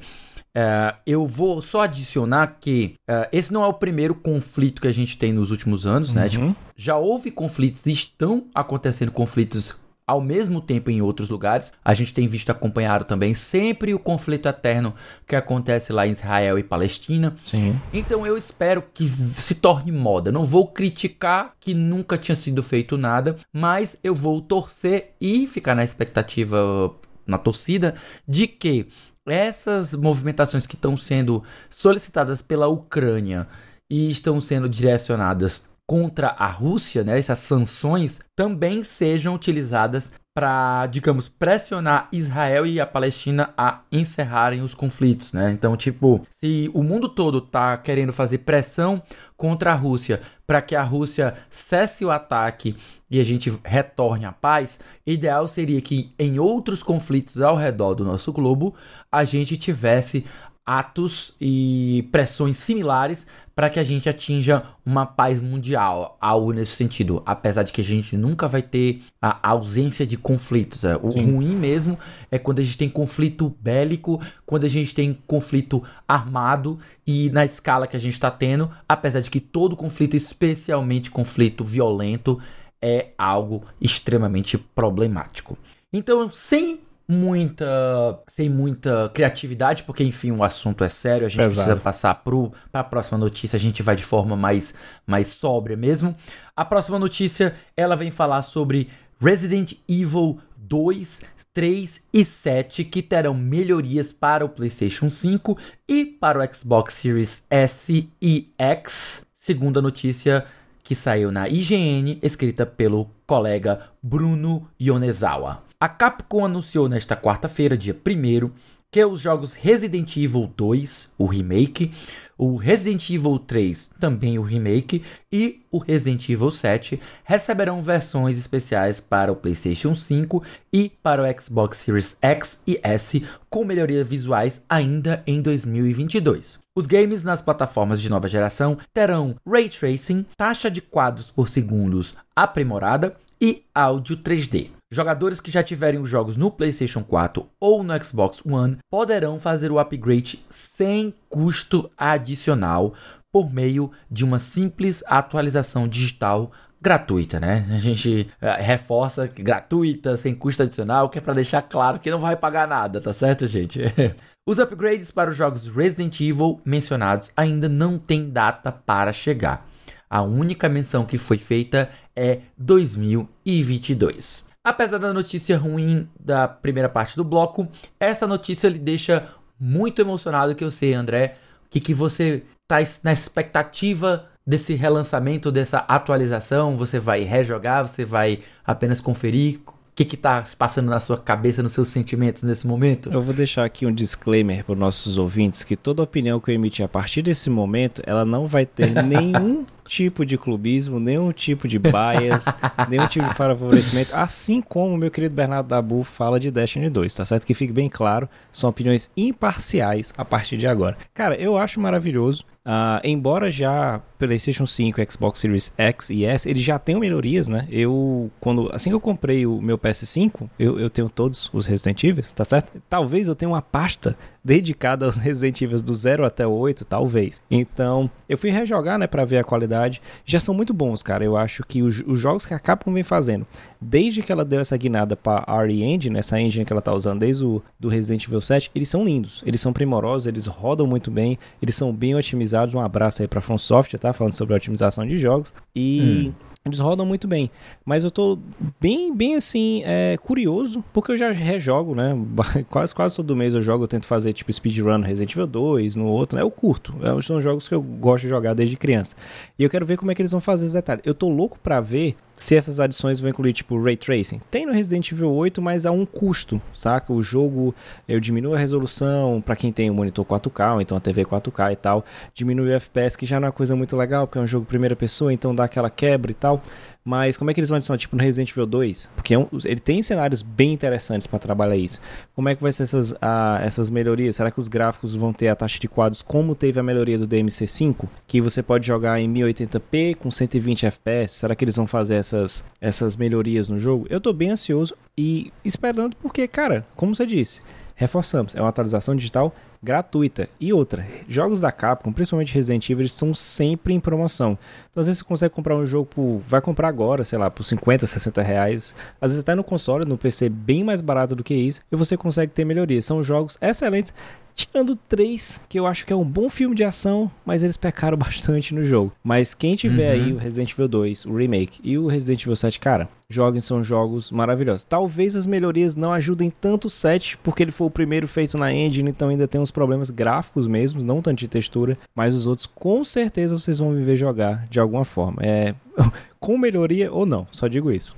Uh, 0.49 0.97
eu 1.05 1.27
vou 1.27 1.61
só 1.61 1.81
adicionar 1.81 2.57
que 2.59 2.95
uh, 3.09 3.27
esse 3.31 3.53
não 3.53 3.63
é 3.63 3.67
o 3.67 3.73
primeiro 3.73 4.15
conflito 4.15 4.81
que 4.81 4.87
a 4.87 4.91
gente 4.91 5.17
tem 5.17 5.31
nos 5.31 5.51
últimos 5.51 5.85
anos, 5.85 6.13
né? 6.13 6.21
uhum. 6.21 6.25
né? 6.25 6.29
Tipo, 6.29 6.55
já 6.75 6.97
houve 6.97 7.29
conflitos, 7.31 7.85
estão 7.85 8.47
acontecendo 8.53 9.11
conflitos 9.11 9.79
ao 10.09 10.19
mesmo 10.19 10.59
tempo 10.59 10.89
em 10.89 11.03
outros 11.03 11.29
lugares. 11.29 11.71
A 11.85 11.93
gente 11.93 12.15
tem 12.15 12.27
visto 12.27 12.49
acompanhado 12.49 13.05
também 13.05 13.35
sempre 13.35 13.93
o 13.93 13.99
conflito 13.99 14.49
eterno 14.49 14.95
que 15.27 15.35
acontece 15.35 15.93
lá 15.93 16.07
em 16.07 16.11
Israel 16.11 16.57
e 16.57 16.63
Palestina. 16.63 17.35
Sim. 17.45 17.79
Então 17.93 18.25
eu 18.25 18.35
espero 18.35 18.83
que 18.91 19.07
se 19.07 19.53
torne 19.53 19.91
moda. 19.91 20.31
Não 20.31 20.45
vou 20.45 20.67
criticar 20.67 21.53
que 21.59 21.75
nunca 21.75 22.17
tinha 22.17 22.35
sido 22.35 22.63
feito 22.63 22.97
nada, 22.97 23.35
mas 23.53 23.99
eu 24.03 24.15
vou 24.15 24.41
torcer 24.41 25.11
e 25.21 25.45
ficar 25.45 25.75
na 25.75 25.83
expectativa 25.83 26.91
na 27.27 27.37
torcida 27.37 27.93
de 28.27 28.47
que 28.47 28.87
essas 29.27 29.93
movimentações 29.93 30.65
que 30.65 30.73
estão 30.73 30.97
sendo 30.97 31.43
solicitadas 31.69 32.41
pela 32.41 32.65
Ucrânia 32.65 33.47
e 33.87 34.09
estão 34.09 34.41
sendo 34.41 34.67
direcionadas 34.67 35.68
contra 35.89 36.27
a 36.27 36.45
Rússia, 36.45 37.03
né, 37.03 37.17
essas 37.17 37.39
sanções, 37.39 38.19
também 38.35 38.83
sejam 38.83 39.33
utilizadas 39.33 40.13
para, 40.35 40.85
digamos, 40.85 41.27
pressionar 41.27 42.07
Israel 42.11 42.67
e 42.67 42.79
a 42.79 42.85
Palestina 42.85 43.51
a 43.57 43.81
encerrarem 43.91 44.61
os 44.61 44.75
conflitos, 44.75 45.33
né? 45.33 45.51
Então, 45.51 45.75
tipo, 45.75 46.23
se 46.35 46.69
o 46.75 46.83
mundo 46.83 47.09
todo 47.09 47.41
tá 47.41 47.75
querendo 47.75 48.13
fazer 48.13 48.37
pressão 48.37 49.01
contra 49.35 49.71
a 49.71 49.75
Rússia 49.75 50.21
para 50.45 50.61
que 50.61 50.75
a 50.75 50.83
Rússia 50.83 51.33
cesse 51.49 52.05
o 52.05 52.11
ataque 52.11 52.75
e 53.09 53.19
a 53.19 53.23
gente 53.23 53.51
retorne 53.65 54.25
à 54.25 54.31
paz, 54.31 54.79
ideal 55.07 55.47
seria 55.47 55.81
que 55.81 56.13
em 56.19 56.37
outros 56.37 56.83
conflitos 56.83 57.41
ao 57.41 57.55
redor 57.55 57.95
do 57.95 58.05
nosso 58.05 58.31
globo 58.31 58.75
a 59.11 59.25
gente 59.25 59.57
tivesse 59.57 60.23
atos 60.69 61.35
e 61.41 62.07
pressões 62.11 62.57
similares 62.57 63.25
para 63.59 63.69
que 63.69 63.77
a 63.77 63.83
gente 63.83 64.07
atinja 64.07 64.63
uma 64.85 65.05
paz 65.05 65.41
mundial, 65.41 66.17
algo 66.21 66.53
nesse 66.53 66.77
sentido. 66.77 67.21
Apesar 67.25 67.63
de 67.63 67.73
que 67.73 67.81
a 67.81 67.83
gente 67.83 68.15
nunca 68.15 68.47
vai 68.47 68.61
ter 68.61 69.01
a 69.21 69.49
ausência 69.49 70.07
de 70.07 70.15
conflitos. 70.15 70.85
É. 70.85 70.95
O 70.95 71.11
Sim. 71.11 71.35
ruim 71.35 71.57
mesmo 71.57 71.99
é 72.31 72.39
quando 72.39 72.59
a 72.59 72.61
gente 72.61 72.77
tem 72.77 72.87
conflito 72.87 73.53
bélico, 73.59 74.21
quando 74.45 74.63
a 74.63 74.69
gente 74.69 74.95
tem 74.95 75.19
conflito 75.27 75.83
armado 76.07 76.79
e 77.05 77.29
na 77.31 77.43
escala 77.43 77.85
que 77.85 77.97
a 77.97 77.99
gente 77.99 78.13
está 78.13 78.31
tendo, 78.31 78.71
apesar 78.87 79.19
de 79.19 79.29
que 79.29 79.41
todo 79.41 79.75
conflito, 79.75 80.15
especialmente 80.15 81.11
conflito 81.11 81.65
violento, 81.65 82.39
é 82.81 83.07
algo 83.17 83.65
extremamente 83.81 84.57
problemático. 84.57 85.57
Então, 85.91 86.29
sem 86.31 86.79
muita 87.09 88.19
sem 88.31 88.47
muita 88.47 89.09
criatividade, 89.11 89.81
porque 89.81 90.03
enfim, 90.03 90.31
o 90.31 90.43
assunto 90.43 90.83
é 90.83 90.89
sério, 90.89 91.25
a 91.25 91.29
gente 91.29 91.39
Pesado. 91.39 91.55
precisa 91.55 91.75
passar 91.75 92.13
para 92.13 92.79
a 92.79 92.83
próxima 92.83 93.17
notícia, 93.17 93.57
a 93.57 93.59
gente 93.59 93.81
vai 93.81 93.95
de 93.95 94.03
forma 94.03 94.37
mais 94.37 94.75
mais 95.07 95.29
sóbria 95.29 95.75
mesmo. 95.75 96.15
A 96.55 96.63
próxima 96.63 96.99
notícia, 96.99 97.55
ela 97.75 97.95
vem 97.95 98.11
falar 98.11 98.43
sobre 98.43 98.89
Resident 99.19 99.73
Evil 99.87 100.39
2 100.55 101.23
3 101.51 102.03
e 102.13 102.23
7 102.23 102.83
que 102.85 103.01
terão 103.01 103.33
melhorias 103.33 104.13
para 104.13 104.45
o 104.45 104.49
PlayStation 104.49 105.09
5 105.09 105.57
e 105.87 106.05
para 106.05 106.39
o 106.39 106.55
Xbox 106.55 106.93
Series 106.93 107.43
S 107.49 108.07
e 108.21 108.53
X, 108.57 109.25
segundo 109.37 109.79
a 109.79 109.81
notícia 109.81 110.45
que 110.83 110.93
saiu 110.93 111.31
na 111.31 111.49
IGN, 111.49 112.19
escrita 112.21 112.65
pelo 112.65 113.09
colega 113.25 113.81
Bruno 114.01 114.67
Yonezawa. 114.79 115.68
A 115.81 115.87
Capcom 115.87 116.43
anunciou 116.43 116.89
nesta 116.89 117.15
quarta-feira, 117.15 117.77
dia 117.77 117.95
1 117.95 118.51
que 118.91 119.05
os 119.05 119.21
jogos 119.21 119.53
Resident 119.53 120.17
Evil 120.17 120.51
2, 120.57 121.13
o 121.17 121.25
remake, 121.25 121.93
o 122.37 122.57
Resident 122.57 123.09
Evil 123.09 123.39
3, 123.39 123.91
também 123.97 124.37
o 124.37 124.41
remake, 124.41 125.05
e 125.31 125.61
o 125.71 125.77
Resident 125.77 126.27
Evil 126.27 126.51
7 126.51 126.99
receberão 127.23 127.81
versões 127.81 128.37
especiais 128.37 128.99
para 128.99 129.31
o 129.31 129.37
PlayStation 129.37 129.95
5 129.95 130.43
e 130.73 130.89
para 131.01 131.23
o 131.23 131.41
Xbox 131.41 131.77
Series 131.77 132.17
X 132.21 132.61
e 132.67 132.77
S, 132.83 133.25
com 133.49 133.63
melhorias 133.63 134.05
visuais 134.05 134.61
ainda 134.67 135.23
em 135.25 135.41
2022. 135.41 136.59
Os 136.75 136.87
games 136.87 137.23
nas 137.23 137.41
plataformas 137.41 138.01
de 138.01 138.09
nova 138.09 138.27
geração 138.27 138.77
terão 138.93 139.37
ray 139.47 139.69
tracing, 139.69 140.25
taxa 140.35 140.69
de 140.69 140.81
quadros 140.81 141.31
por 141.31 141.47
segundos 141.47 142.15
aprimorada 142.35 143.15
e 143.39 143.63
áudio 143.73 144.17
3D. 144.17 144.78
Jogadores 144.91 145.39
que 145.39 145.51
já 145.51 145.61
tiverem 145.61 145.99
os 145.99 146.09
jogos 146.09 146.35
no 146.35 146.49
PlayStation 146.49 147.03
4 147.03 147.47
ou 147.59 147.83
no 147.83 148.03
Xbox 148.03 148.43
One 148.43 148.79
poderão 148.89 149.39
fazer 149.39 149.71
o 149.71 149.77
upgrade 149.77 150.43
sem 150.49 151.13
custo 151.29 151.91
adicional 151.95 152.95
por 153.31 153.53
meio 153.53 153.91
de 154.09 154.25
uma 154.25 154.39
simples 154.39 155.03
atualização 155.05 155.87
digital 155.87 156.51
gratuita, 156.81 157.39
né? 157.39 157.67
A 157.69 157.77
gente 157.77 158.31
uh, 158.41 158.59
reforça 158.59 159.27
que 159.27 159.43
gratuita, 159.43 160.17
sem 160.17 160.33
custo 160.33 160.63
adicional, 160.63 161.07
que 161.07 161.19
é 161.19 161.21
para 161.21 161.35
deixar 161.35 161.61
claro 161.61 161.99
que 161.99 162.09
não 162.09 162.17
vai 162.19 162.35
pagar 162.35 162.67
nada, 162.67 162.99
tá 162.99 163.13
certo, 163.13 163.45
gente? 163.45 163.79
os 164.47 164.57
upgrades 164.57 165.11
para 165.11 165.29
os 165.29 165.37
jogos 165.37 165.67
Resident 165.67 166.19
Evil 166.19 166.59
mencionados 166.65 167.31
ainda 167.37 167.69
não 167.69 167.99
têm 167.99 168.31
data 168.31 168.71
para 168.71 169.13
chegar. 169.13 169.67
A 170.09 170.23
única 170.23 170.67
menção 170.67 171.05
que 171.05 171.19
foi 171.19 171.37
feita 171.37 171.91
é 172.15 172.39
2022. 172.57 174.48
Apesar 174.63 174.97
da 174.97 175.13
notícia 175.13 175.57
ruim 175.57 176.07
da 176.19 176.47
primeira 176.47 176.89
parte 176.89 177.15
do 177.15 177.23
bloco, 177.23 177.67
essa 177.99 178.27
notícia 178.27 178.67
lhe 178.67 178.79
deixa 178.79 179.27
muito 179.59 180.01
emocionado 180.01 180.55
que 180.55 180.63
eu 180.63 180.71
sei, 180.71 180.93
André, 180.93 181.37
que, 181.69 181.79
que 181.79 181.93
você 181.93 182.43
tá 182.67 182.77
na 183.03 183.11
expectativa 183.11 184.25
desse 184.45 184.73
relançamento, 184.73 185.51
dessa 185.51 185.79
atualização, 185.79 186.75
você 186.75 186.99
vai 186.99 187.21
rejogar, 187.21 187.87
você 187.87 188.03
vai 188.03 188.39
apenas 188.65 188.99
conferir? 188.99 189.59
O 189.67 189.73
que 189.99 190.05
que 190.05 190.17
tá 190.17 190.43
passando 190.57 190.89
na 190.89 190.99
sua 190.99 191.17
cabeça, 191.17 191.61
nos 191.61 191.73
seus 191.73 191.89
sentimentos 191.89 192.41
nesse 192.43 192.65
momento? 192.65 193.11
Eu 193.11 193.21
vou 193.21 193.33
deixar 193.33 193.65
aqui 193.65 193.85
um 193.85 193.93
disclaimer 193.93 194.63
para 194.63 194.73
os 194.73 194.79
nossos 194.79 195.17
ouvintes 195.17 195.61
que 195.61 195.75
toda 195.75 196.01
opinião 196.01 196.39
que 196.39 196.49
eu 196.49 196.55
emitir 196.55 196.85
a 196.85 196.87
partir 196.87 197.21
desse 197.21 197.49
momento, 197.49 198.01
ela 198.05 198.23
não 198.23 198.47
vai 198.47 198.65
ter 198.65 198.91
nenhum 199.03 199.65
tipo 199.89 200.23
de 200.23 200.37
clubismo, 200.37 200.99
nenhum 200.99 201.31
tipo 201.31 201.67
de 201.67 201.79
bias, 201.79 202.45
nenhum 202.87 203.07
tipo 203.07 203.27
de 203.27 203.33
favorecimento, 203.33 204.15
assim 204.15 204.61
como 204.61 204.93
o 204.93 204.97
meu 204.97 205.09
querido 205.09 205.33
Bernardo 205.33 205.67
Dabu 205.67 206.03
fala 206.03 206.39
de 206.39 206.51
Destiny 206.51 206.89
2, 206.89 207.15
tá 207.15 207.25
certo? 207.25 207.45
Que 207.45 207.55
fique 207.55 207.73
bem 207.73 207.89
claro, 207.89 208.29
são 208.51 208.69
opiniões 208.69 209.09
imparciais 209.17 210.13
a 210.15 210.23
partir 210.23 210.57
de 210.57 210.67
agora. 210.67 210.95
Cara, 211.13 211.35
eu 211.35 211.57
acho 211.57 211.81
maravilhoso. 211.81 212.45
Uh, 212.59 213.01
embora 213.03 213.49
já 213.49 213.99
PlayStation 214.19 214.67
5, 214.67 215.11
Xbox 215.11 215.39
Series 215.39 215.73
X 215.75 216.11
e 216.11 216.23
S, 216.23 216.47
eles 216.47 216.61
já 216.61 216.77
tenham 216.77 216.99
melhorias, 216.99 217.47
né? 217.47 217.67
Eu, 217.71 218.29
quando, 218.39 218.69
assim 218.71 218.91
que 218.91 218.95
eu 218.95 218.99
comprei 218.99 219.47
o 219.47 219.59
meu 219.59 219.77
PS5, 219.77 220.47
eu, 220.59 220.79
eu 220.79 220.89
tenho 220.89 221.09
todos 221.09 221.49
os 221.51 221.65
Resident 221.65 222.03
Evil, 222.03 222.23
tá 222.35 222.45
certo? 222.45 222.79
Talvez 222.87 223.27
eu 223.27 223.33
tenha 223.33 223.49
uma 223.49 223.61
pasta 223.61 224.15
dedicada 224.43 225.05
aos 225.05 225.17
Resident 225.17 225.61
Evil 225.61 225.81
do 225.81 225.93
0 225.93 226.25
até 226.25 226.45
o 226.45 226.51
8, 226.51 226.85
talvez. 226.85 227.41
Então, 227.49 228.09
eu 228.27 228.37
fui 228.37 228.49
rejogar, 228.49 228.97
né, 228.97 229.07
para 229.07 229.25
ver 229.25 229.37
a 229.37 229.43
qualidade. 229.43 230.01
Já 230.25 230.39
são 230.39 230.53
muito 230.53 230.73
bons, 230.73 231.03
cara. 231.03 231.23
Eu 231.23 231.37
acho 231.37 231.63
que 231.63 231.81
os, 231.81 232.03
os 232.05 232.19
jogos 232.19 232.45
que 232.45 232.53
a 232.53 232.59
Capcom 232.59 232.93
vem 232.93 233.03
fazendo, 233.03 233.45
desde 233.79 234.21
que 234.21 234.31
ela 234.31 234.45
deu 234.45 234.59
essa 234.59 234.75
guinada 234.77 235.15
para 235.15 235.45
RE 235.63 235.83
Engine, 235.83 236.17
essa 236.17 236.39
engine 236.39 236.65
que 236.65 236.73
ela 236.73 236.81
tá 236.81 236.93
usando 236.93 237.19
desde 237.19 237.43
o 237.43 237.61
do 237.79 237.89
Resident 237.89 238.25
Evil 238.25 238.41
7, 238.41 238.71
eles 238.73 238.89
são 238.89 239.03
lindos, 239.03 239.43
eles 239.45 239.61
são 239.61 239.73
primorosos, 239.73 240.27
eles 240.27 240.45
rodam 240.45 240.87
muito 240.87 241.11
bem, 241.11 241.37
eles 241.61 241.75
são 241.75 241.93
bem 241.93 242.15
otimizados. 242.15 242.73
Um 242.73 242.79
abraço 242.79 243.21
aí 243.21 243.27
para 243.27 243.41
From 243.41 243.57
Software, 243.57 243.99
tá? 243.99 244.13
Falando 244.13 244.33
sobre 244.33 244.53
a 244.53 244.57
otimização 244.57 245.05
de 245.05 245.17
jogos. 245.17 245.53
E 245.75 246.31
hum. 246.33 246.48
Eles 246.65 246.79
rodam 246.79 247.05
muito 247.05 247.25
bem. 247.27 247.49
Mas 247.85 248.03
eu 248.03 248.11
tô 248.11 248.37
bem, 248.81 249.15
bem 249.15 249.35
assim, 249.35 249.81
é, 249.85 250.17
curioso, 250.21 250.83
porque 250.91 251.13
eu 251.13 251.17
já 251.17 251.31
rejogo, 251.31 251.95
né? 251.95 252.13
Quase, 252.69 252.93
quase 252.93 253.15
todo 253.15 253.35
mês 253.35 253.53
eu 253.53 253.61
jogo, 253.61 253.85
eu 253.85 253.87
tento 253.87 254.05
fazer 254.05 254.33
tipo 254.33 254.51
speedrun 254.51 255.01
Resident 255.01 255.31
Evil 255.31 255.47
2, 255.47 255.95
no 255.95 256.05
outro, 256.05 256.35
né? 256.35 256.43
Eu 256.43 256.51
curto. 256.51 256.93
É, 257.01 257.21
são 257.21 257.39
jogos 257.39 257.67
que 257.67 257.73
eu 257.73 257.81
gosto 257.81 258.23
de 258.23 258.29
jogar 258.29 258.53
desde 258.53 258.75
criança. 258.75 259.15
E 259.57 259.63
eu 259.63 259.69
quero 259.69 259.85
ver 259.85 259.97
como 259.97 260.11
é 260.11 260.15
que 260.15 260.21
eles 260.21 260.31
vão 260.31 260.41
fazer 260.41 260.65
esse 260.65 260.75
detalhe. 260.75 261.01
Eu 261.05 261.13
tô 261.13 261.29
louco 261.29 261.57
pra 261.59 261.79
ver 261.79 262.15
se 262.39 262.55
essas 262.55 262.79
adições 262.79 263.19
vão 263.19 263.29
incluir, 263.29 263.51
tipo, 263.51 263.77
Ray 263.83 263.97
Tracing. 263.97 264.39
Tem 264.49 264.65
no 264.65 264.71
Resident 264.71 265.11
Evil 265.11 265.29
8, 265.29 265.61
mas 265.61 265.85
a 265.85 265.91
um 265.91 266.05
custo, 266.05 266.61
saca? 266.73 267.11
O 267.11 267.21
jogo, 267.21 267.75
eu 268.07 268.17
diminuo 268.17 268.55
a 268.55 268.57
resolução 268.57 269.43
para 269.45 269.57
quem 269.57 269.73
tem 269.73 269.91
um 269.91 269.93
monitor 269.93 270.23
4K, 270.23 270.75
ou 270.75 270.81
então 270.81 270.97
a 270.97 271.01
TV 271.01 271.25
4K 271.25 271.73
e 271.73 271.75
tal. 271.75 272.05
Diminui 272.33 272.69
o 272.69 272.73
FPS, 272.73 273.17
que 273.17 273.25
já 273.25 273.41
não 273.41 273.47
é 273.47 273.49
uma 273.49 273.53
coisa 273.53 273.75
muito 273.75 273.97
legal, 273.97 274.25
porque 274.25 274.39
é 274.39 274.41
um 274.41 274.47
jogo 274.47 274.65
primeira 274.65 274.95
pessoa, 274.95 275.33
então 275.33 275.53
dá 275.53 275.65
aquela 275.65 275.89
quebra 275.89 276.31
e 276.31 276.33
tal. 276.33 276.63
Mas 277.03 277.37
como 277.37 277.49
é 277.49 277.53
que 277.53 277.59
eles 277.59 277.69
vão 277.69 277.77
adicionar, 277.77 277.97
tipo, 277.97 278.15
no 278.15 278.21
Resident 278.21 278.51
Evil 278.51 278.65
2? 278.65 279.09
Porque 279.15 279.33
é 279.33 279.39
um, 279.39 279.47
ele 279.65 279.79
tem 279.79 280.01
cenários 280.01 280.41
bem 280.41 280.73
interessantes 280.73 281.25
para 281.25 281.39
trabalhar 281.39 281.77
isso. 281.77 281.99
Como 282.35 282.49
é 282.49 282.55
que 282.55 282.61
vai 282.61 282.71
ser 282.71 282.83
essas, 282.83 283.15
essas 283.61 283.89
melhorias? 283.89 284.35
Será 284.35 284.51
que 284.51 284.59
os 284.59 284.67
gráficos 284.67 285.15
vão 285.15 285.31
ter 285.31 285.47
a 285.47 285.55
taxa 285.55 285.79
de 285.79 285.87
quadros 285.87 286.21
como 286.21 286.53
teve 286.53 286.79
a 286.79 286.83
melhoria 286.83 287.17
do 287.17 287.27
DMC5? 287.27 288.07
Que 288.27 288.41
você 288.41 288.61
pode 288.61 288.85
jogar 288.85 289.19
em 289.19 289.31
1080p 289.31 290.15
com 290.15 290.29
120 290.29 290.85
FPS? 290.85 291.33
Será 291.33 291.55
que 291.55 291.63
eles 291.63 291.75
vão 291.75 291.87
fazer 291.87 292.15
essas, 292.15 292.63
essas 292.81 293.15
melhorias 293.15 293.69
no 293.69 293.79
jogo? 293.79 294.05
Eu 294.09 294.19
tô 294.19 294.33
bem 294.33 294.51
ansioso 294.51 294.95
e 295.17 295.51
esperando 295.63 296.15
porque, 296.17 296.47
cara, 296.47 296.85
como 296.95 297.15
você 297.15 297.25
disse, 297.25 297.61
reforçamos, 297.95 298.55
é 298.55 298.61
uma 298.61 298.69
atualização 298.69 299.15
digital 299.15 299.53
gratuita. 299.81 300.49
E 300.59 300.73
outra, 300.73 301.07
jogos 301.27 301.59
da 301.59 301.71
Capcom, 301.71 302.11
principalmente 302.11 302.53
Resident 302.53 302.89
Evil, 302.89 303.01
eles 303.01 303.13
são 303.13 303.33
sempre 303.33 303.93
em 303.93 303.99
promoção. 303.99 304.57
Então, 304.89 305.01
às 305.01 305.07
vezes 305.07 305.19
você 305.19 305.25
consegue 305.25 305.53
comprar 305.53 305.75
um 305.75 305.85
jogo 305.85 306.05
por. 306.05 306.41
Vai 306.47 306.61
comprar 306.61 306.87
agora, 306.87 307.23
sei 307.23 307.37
lá, 307.37 307.49
por 307.49 307.63
50, 307.63 308.07
60 308.07 308.41
reais. 308.41 308.95
Às 309.21 309.31
vezes 309.31 309.43
até 309.43 309.53
no 309.53 309.63
console, 309.63 310.07
no 310.07 310.17
PC, 310.17 310.49
bem 310.49 310.83
mais 310.83 311.01
barato 311.01 311.35
do 311.35 311.43
que 311.43 311.53
isso. 311.53 311.81
E 311.91 311.95
você 311.95 312.17
consegue 312.17 312.51
ter 312.51 312.65
melhorias. 312.65 313.05
São 313.05 313.21
jogos 313.21 313.57
excelentes. 313.61 314.13
Tirando 314.55 314.95
três, 314.95 315.61
que 315.69 315.79
eu 315.79 315.87
acho 315.87 316.05
que 316.05 316.11
é 316.11 316.15
um 316.15 316.25
bom 316.25 316.49
filme 316.49 316.75
de 316.75 316.83
ação, 316.83 317.31
mas 317.45 317.63
eles 317.63 317.77
pecaram 317.77 318.17
bastante 318.19 318.73
no 318.73 318.83
jogo. 318.83 319.11
Mas 319.23 319.53
quem 319.53 319.75
tiver 319.75 320.15
uhum. 320.15 320.23
aí 320.23 320.33
o 320.33 320.37
Resident 320.37 320.73
Evil 320.73 320.87
2, 320.87 321.25
o 321.25 321.35
remake 321.35 321.79
e 321.81 321.97
o 321.97 322.07
Resident 322.07 322.41
Evil 322.41 322.55
7, 322.57 322.77
cara, 322.77 323.07
joguem, 323.31 323.61
são 323.61 323.83
jogos 323.83 324.31
maravilhosos. 324.31 324.83
Talvez 324.83 325.35
as 325.35 325.45
melhorias 325.45 325.95
não 325.95 326.11
ajudem 326.11 326.49
tanto 326.49 326.87
o 326.87 326.89
7, 326.89 327.37
porque 327.37 327.61
ele 327.61 327.71
foi 327.71 327.85
o 327.85 327.91
primeiro 327.91 328.27
feito 328.27 328.57
na 328.57 328.73
engine, 328.73 329.11
então 329.11 329.29
ainda 329.29 329.47
tem 329.47 329.61
uns 329.61 329.69
problemas 329.69 330.09
gráficos 330.09 330.65
mesmo, 330.65 331.03
não 331.03 331.21
tanto 331.21 331.37
de 331.37 331.47
textura, 331.47 331.97
mas 332.15 332.33
os 332.33 332.47
outros 332.47 332.65
com 332.65 333.03
certeza 333.03 333.57
vocês 333.57 333.77
vão 333.77 333.91
me 333.91 334.03
ver 334.03 334.15
jogar 334.15 334.67
de 334.67 334.78
alguma 334.79 335.05
forma. 335.05 335.41
É 335.41 335.73
com 336.39 336.57
melhoria 336.57 337.11
ou 337.11 337.25
não, 337.25 337.47
só 337.51 337.67
digo 337.67 337.91
isso. 337.91 338.15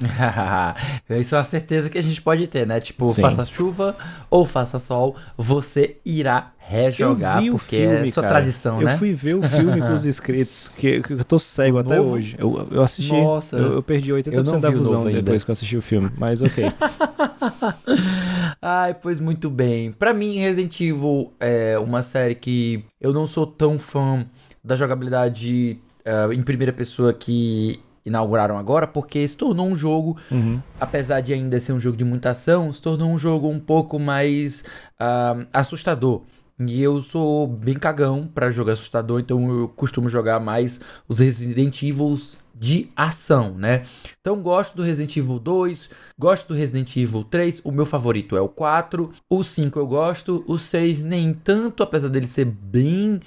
Isso 1.10 1.34
é 1.34 1.38
uma 1.38 1.44
certeza 1.44 1.90
que 1.90 1.98
a 1.98 2.02
gente 2.02 2.22
pode 2.22 2.46
ter, 2.46 2.66
né? 2.66 2.80
Tipo, 2.80 3.06
Sim. 3.06 3.22
faça 3.22 3.44
chuva 3.44 3.96
ou 4.30 4.44
faça 4.44 4.78
sol, 4.78 5.16
você 5.36 5.96
irá 6.04 6.52
rejogar, 6.58 7.42
porque 7.50 7.76
filme, 7.76 8.08
é 8.08 8.10
sua 8.12 8.22
cara. 8.22 8.34
tradição, 8.34 8.80
eu 8.80 8.86
né? 8.86 8.94
Eu 8.94 8.98
fui 8.98 9.14
ver 9.14 9.34
o 9.34 9.42
filme 9.42 9.80
com 9.80 9.94
os 9.94 10.04
inscritos, 10.06 10.68
que, 10.76 11.00
que 11.00 11.14
eu 11.14 11.24
tô 11.24 11.38
cego 11.38 11.78
o 11.78 11.80
até 11.80 11.96
novo? 11.96 12.12
hoje. 12.12 12.36
Eu, 12.38 12.68
eu 12.70 12.82
assisti, 12.82 13.12
Nossa, 13.12 13.56
eu, 13.56 13.74
eu 13.74 13.82
perdi 13.82 14.12
80% 14.12 14.60
da 14.60 14.70
visão 14.70 15.04
depois 15.10 15.42
que 15.42 15.50
eu 15.50 15.52
assisti 15.52 15.76
o 15.76 15.82
filme, 15.82 16.10
mas 16.16 16.42
ok. 16.42 16.64
Ai, 18.60 18.94
pois 18.94 19.18
muito 19.18 19.48
bem. 19.48 19.92
Para 19.92 20.12
mim, 20.12 20.38
Resident 20.38 20.78
Evil 20.80 21.32
é 21.40 21.78
uma 21.78 22.02
série 22.02 22.34
que 22.34 22.84
eu 23.00 23.12
não 23.12 23.26
sou 23.26 23.46
tão 23.46 23.78
fã 23.78 24.26
da 24.68 24.76
jogabilidade 24.76 25.80
uh, 26.06 26.32
em 26.32 26.42
primeira 26.42 26.72
pessoa 26.72 27.12
que 27.12 27.80
inauguraram 28.04 28.58
agora, 28.58 28.86
porque 28.86 29.26
se 29.26 29.36
tornou 29.36 29.66
um 29.66 29.74
jogo, 29.74 30.16
uhum. 30.30 30.60
apesar 30.78 31.20
de 31.20 31.32
ainda 31.32 31.58
ser 31.58 31.72
um 31.72 31.80
jogo 31.80 31.96
de 31.96 32.04
muita 32.04 32.30
ação, 32.30 32.72
se 32.72 32.80
tornou 32.80 33.10
um 33.10 33.18
jogo 33.18 33.48
um 33.48 33.58
pouco 33.58 33.98
mais 33.98 34.64
uh, 35.00 35.46
assustador. 35.52 36.22
E 36.60 36.82
eu 36.82 37.00
sou 37.00 37.46
bem 37.46 37.74
cagão 37.74 38.26
para 38.26 38.50
jogar 38.50 38.72
assustador, 38.72 39.20
então 39.20 39.48
eu 39.48 39.68
costumo 39.68 40.08
jogar 40.08 40.40
mais 40.40 40.80
os 41.08 41.20
Resident 41.20 41.82
Evil 41.82 42.18
de 42.52 42.90
ação, 42.96 43.54
né? 43.54 43.84
Então 44.20 44.42
gosto 44.42 44.76
do 44.76 44.82
Resident 44.82 45.16
Evil 45.16 45.38
2, 45.38 45.88
gosto 46.18 46.48
do 46.48 46.54
Resident 46.54 46.96
Evil 46.96 47.22
3, 47.22 47.60
o 47.62 47.70
meu 47.70 47.86
favorito 47.86 48.36
é 48.36 48.40
o 48.40 48.48
4, 48.48 49.12
o 49.30 49.44
5 49.44 49.78
eu 49.78 49.86
gosto, 49.86 50.44
o 50.48 50.58
6 50.58 51.04
nem 51.04 51.32
tanto, 51.32 51.84
apesar 51.84 52.08
dele 52.08 52.26
ser 52.26 52.46
bem 52.46 53.20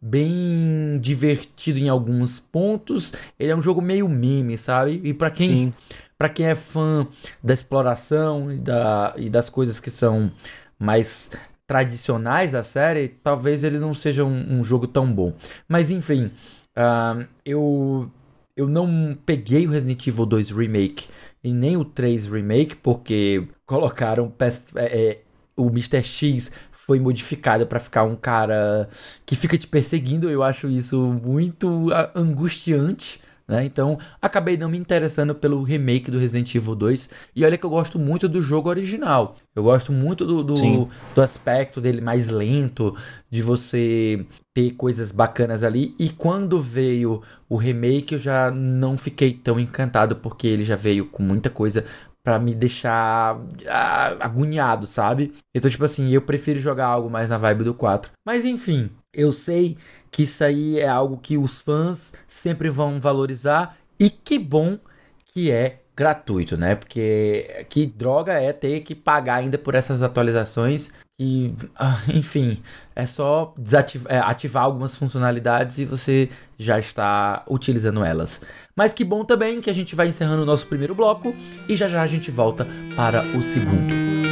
bem 0.00 0.98
divertido 1.00 1.78
em 1.78 1.88
alguns 1.88 2.40
pontos. 2.40 3.12
Ele 3.38 3.50
é 3.50 3.56
um 3.56 3.62
jogo 3.62 3.80
meio 3.80 4.08
meme, 4.08 4.56
sabe? 4.56 5.00
E 5.04 5.12
para 5.12 5.30
quem 5.30 5.72
para 6.18 6.28
quem 6.28 6.46
é 6.46 6.54
fã 6.56 7.06
da 7.42 7.54
exploração 7.54 8.52
e, 8.52 8.58
da, 8.58 9.14
e 9.16 9.30
das 9.30 9.48
coisas 9.48 9.78
que 9.78 9.88
são 9.88 10.32
mais 10.76 11.30
tradicionais 11.64 12.52
da 12.52 12.62
série, 12.62 13.08
talvez 13.08 13.62
ele 13.62 13.78
não 13.78 13.94
seja 13.94 14.24
um, 14.24 14.58
um 14.58 14.64
jogo 14.64 14.88
tão 14.88 15.12
bom. 15.12 15.32
Mas 15.68 15.92
enfim, 15.92 16.32
uh, 16.76 17.24
eu, 17.44 18.10
eu 18.56 18.66
não 18.66 19.16
peguei 19.24 19.66
o 19.66 19.70
Resident 19.70 20.04
Evil 20.06 20.26
2 20.26 20.50
Remake 20.50 21.06
e 21.44 21.52
nem 21.52 21.76
o 21.76 21.84
3 21.84 22.26
Remake, 22.26 22.74
porque 22.74 23.46
colocaram 23.64 24.32
é, 24.74 25.00
é, 25.00 25.22
o 25.56 25.68
Mr. 25.68 26.02
X 26.02 26.50
foi 26.88 26.98
modificado 26.98 27.66
para 27.66 27.78
ficar 27.78 28.04
um 28.04 28.16
cara 28.16 28.88
que 29.26 29.36
fica 29.36 29.58
te 29.58 29.66
perseguindo. 29.66 30.30
Eu 30.30 30.42
acho 30.42 30.70
isso 30.70 30.98
muito 31.22 31.88
angustiante. 32.14 33.20
Né? 33.46 33.64
Então, 33.64 33.98
acabei 34.20 34.56
não 34.56 34.70
me 34.70 34.78
interessando 34.78 35.34
pelo 35.34 35.62
remake 35.62 36.10
do 36.10 36.18
Resident 36.18 36.54
Evil 36.54 36.74
2. 36.74 37.10
E 37.36 37.44
olha 37.44 37.58
que 37.58 37.64
eu 37.64 37.70
gosto 37.70 37.98
muito 37.98 38.26
do 38.26 38.40
jogo 38.40 38.70
original. 38.70 39.36
Eu 39.54 39.62
gosto 39.62 39.92
muito 39.92 40.24
do, 40.24 40.42
do, 40.42 40.88
do, 41.14 41.22
aspecto 41.22 41.78
dele 41.78 42.00
mais 42.00 42.28
lento, 42.28 42.96
de 43.30 43.42
você 43.42 44.26
ter 44.54 44.70
coisas 44.72 45.12
bacanas 45.12 45.62
ali. 45.62 45.94
E 45.98 46.08
quando 46.08 46.58
veio 46.58 47.22
o 47.48 47.56
remake, 47.56 48.14
eu 48.14 48.18
já 48.18 48.50
não 48.50 48.96
fiquei 48.96 49.34
tão 49.34 49.60
encantado, 49.60 50.16
porque 50.16 50.46
ele 50.46 50.64
já 50.64 50.76
veio 50.76 51.06
com 51.06 51.22
muita 51.22 51.50
coisa 51.50 51.84
para 52.22 52.38
me 52.38 52.54
deixar 52.54 53.40
ah, 53.66 54.16
agoniado, 54.20 54.86
sabe? 54.86 55.34
Então, 55.54 55.70
tipo 55.70 55.84
assim, 55.84 56.10
eu 56.10 56.22
prefiro 56.22 56.60
jogar 56.60 56.86
algo 56.86 57.08
mais 57.08 57.30
na 57.30 57.38
vibe 57.38 57.64
do 57.64 57.74
4. 57.74 58.10
Mas 58.26 58.44
enfim, 58.44 58.90
eu 59.14 59.32
sei 59.32 59.76
que 60.10 60.24
isso 60.24 60.44
aí 60.44 60.78
é 60.78 60.88
algo 60.88 61.18
que 61.18 61.38
os 61.38 61.60
fãs 61.60 62.14
sempre 62.26 62.68
vão 62.68 63.00
valorizar 63.00 63.76
e 63.98 64.10
que 64.10 64.38
bom 64.38 64.78
que 65.26 65.50
é 65.50 65.80
gratuito, 65.96 66.56
né? 66.56 66.74
Porque 66.76 67.66
que 67.68 67.84
droga 67.84 68.34
é 68.34 68.52
ter 68.52 68.80
que 68.80 68.94
pagar 68.94 69.36
ainda 69.36 69.58
por 69.58 69.74
essas 69.74 70.02
atualizações 70.02 70.92
e, 71.18 71.52
ah, 71.76 72.00
enfim, 72.08 72.62
é 72.94 73.04
só 73.04 73.52
desativar, 73.58 74.12
é, 74.12 74.18
ativar 74.18 74.62
algumas 74.62 74.94
funcionalidades 74.94 75.78
e 75.78 75.84
você 75.84 76.28
já 76.56 76.78
está 76.78 77.42
utilizando 77.48 78.04
elas. 78.04 78.40
Mas 78.76 78.92
que 78.92 79.04
bom 79.04 79.24
também 79.24 79.60
que 79.60 79.70
a 79.70 79.74
gente 79.74 79.96
vai 79.96 80.08
encerrando 80.08 80.42
o 80.42 80.46
nosso 80.46 80.66
primeiro 80.66 80.94
bloco 80.94 81.34
e 81.68 81.74
já 81.74 81.88
já 81.88 82.02
a 82.02 82.06
gente 82.06 82.30
volta 82.30 82.66
para 82.94 83.22
o 83.36 83.42
segundo. 83.42 84.27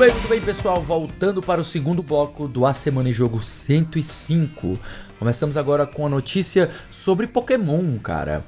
Bem, 0.00 0.28
bem, 0.30 0.40
pessoal. 0.40 0.80
Voltando 0.80 1.42
para 1.42 1.60
o 1.60 1.64
segundo 1.64 2.02
bloco 2.02 2.48
do 2.48 2.64
A 2.64 2.72
Semana 2.72 3.10
em 3.10 3.12
Jogo 3.12 3.42
105. 3.42 4.78
Começamos 5.18 5.58
agora 5.58 5.86
com 5.86 6.06
a 6.06 6.08
notícia 6.08 6.70
sobre 6.90 7.26
Pokémon, 7.26 7.98
cara. 7.98 8.42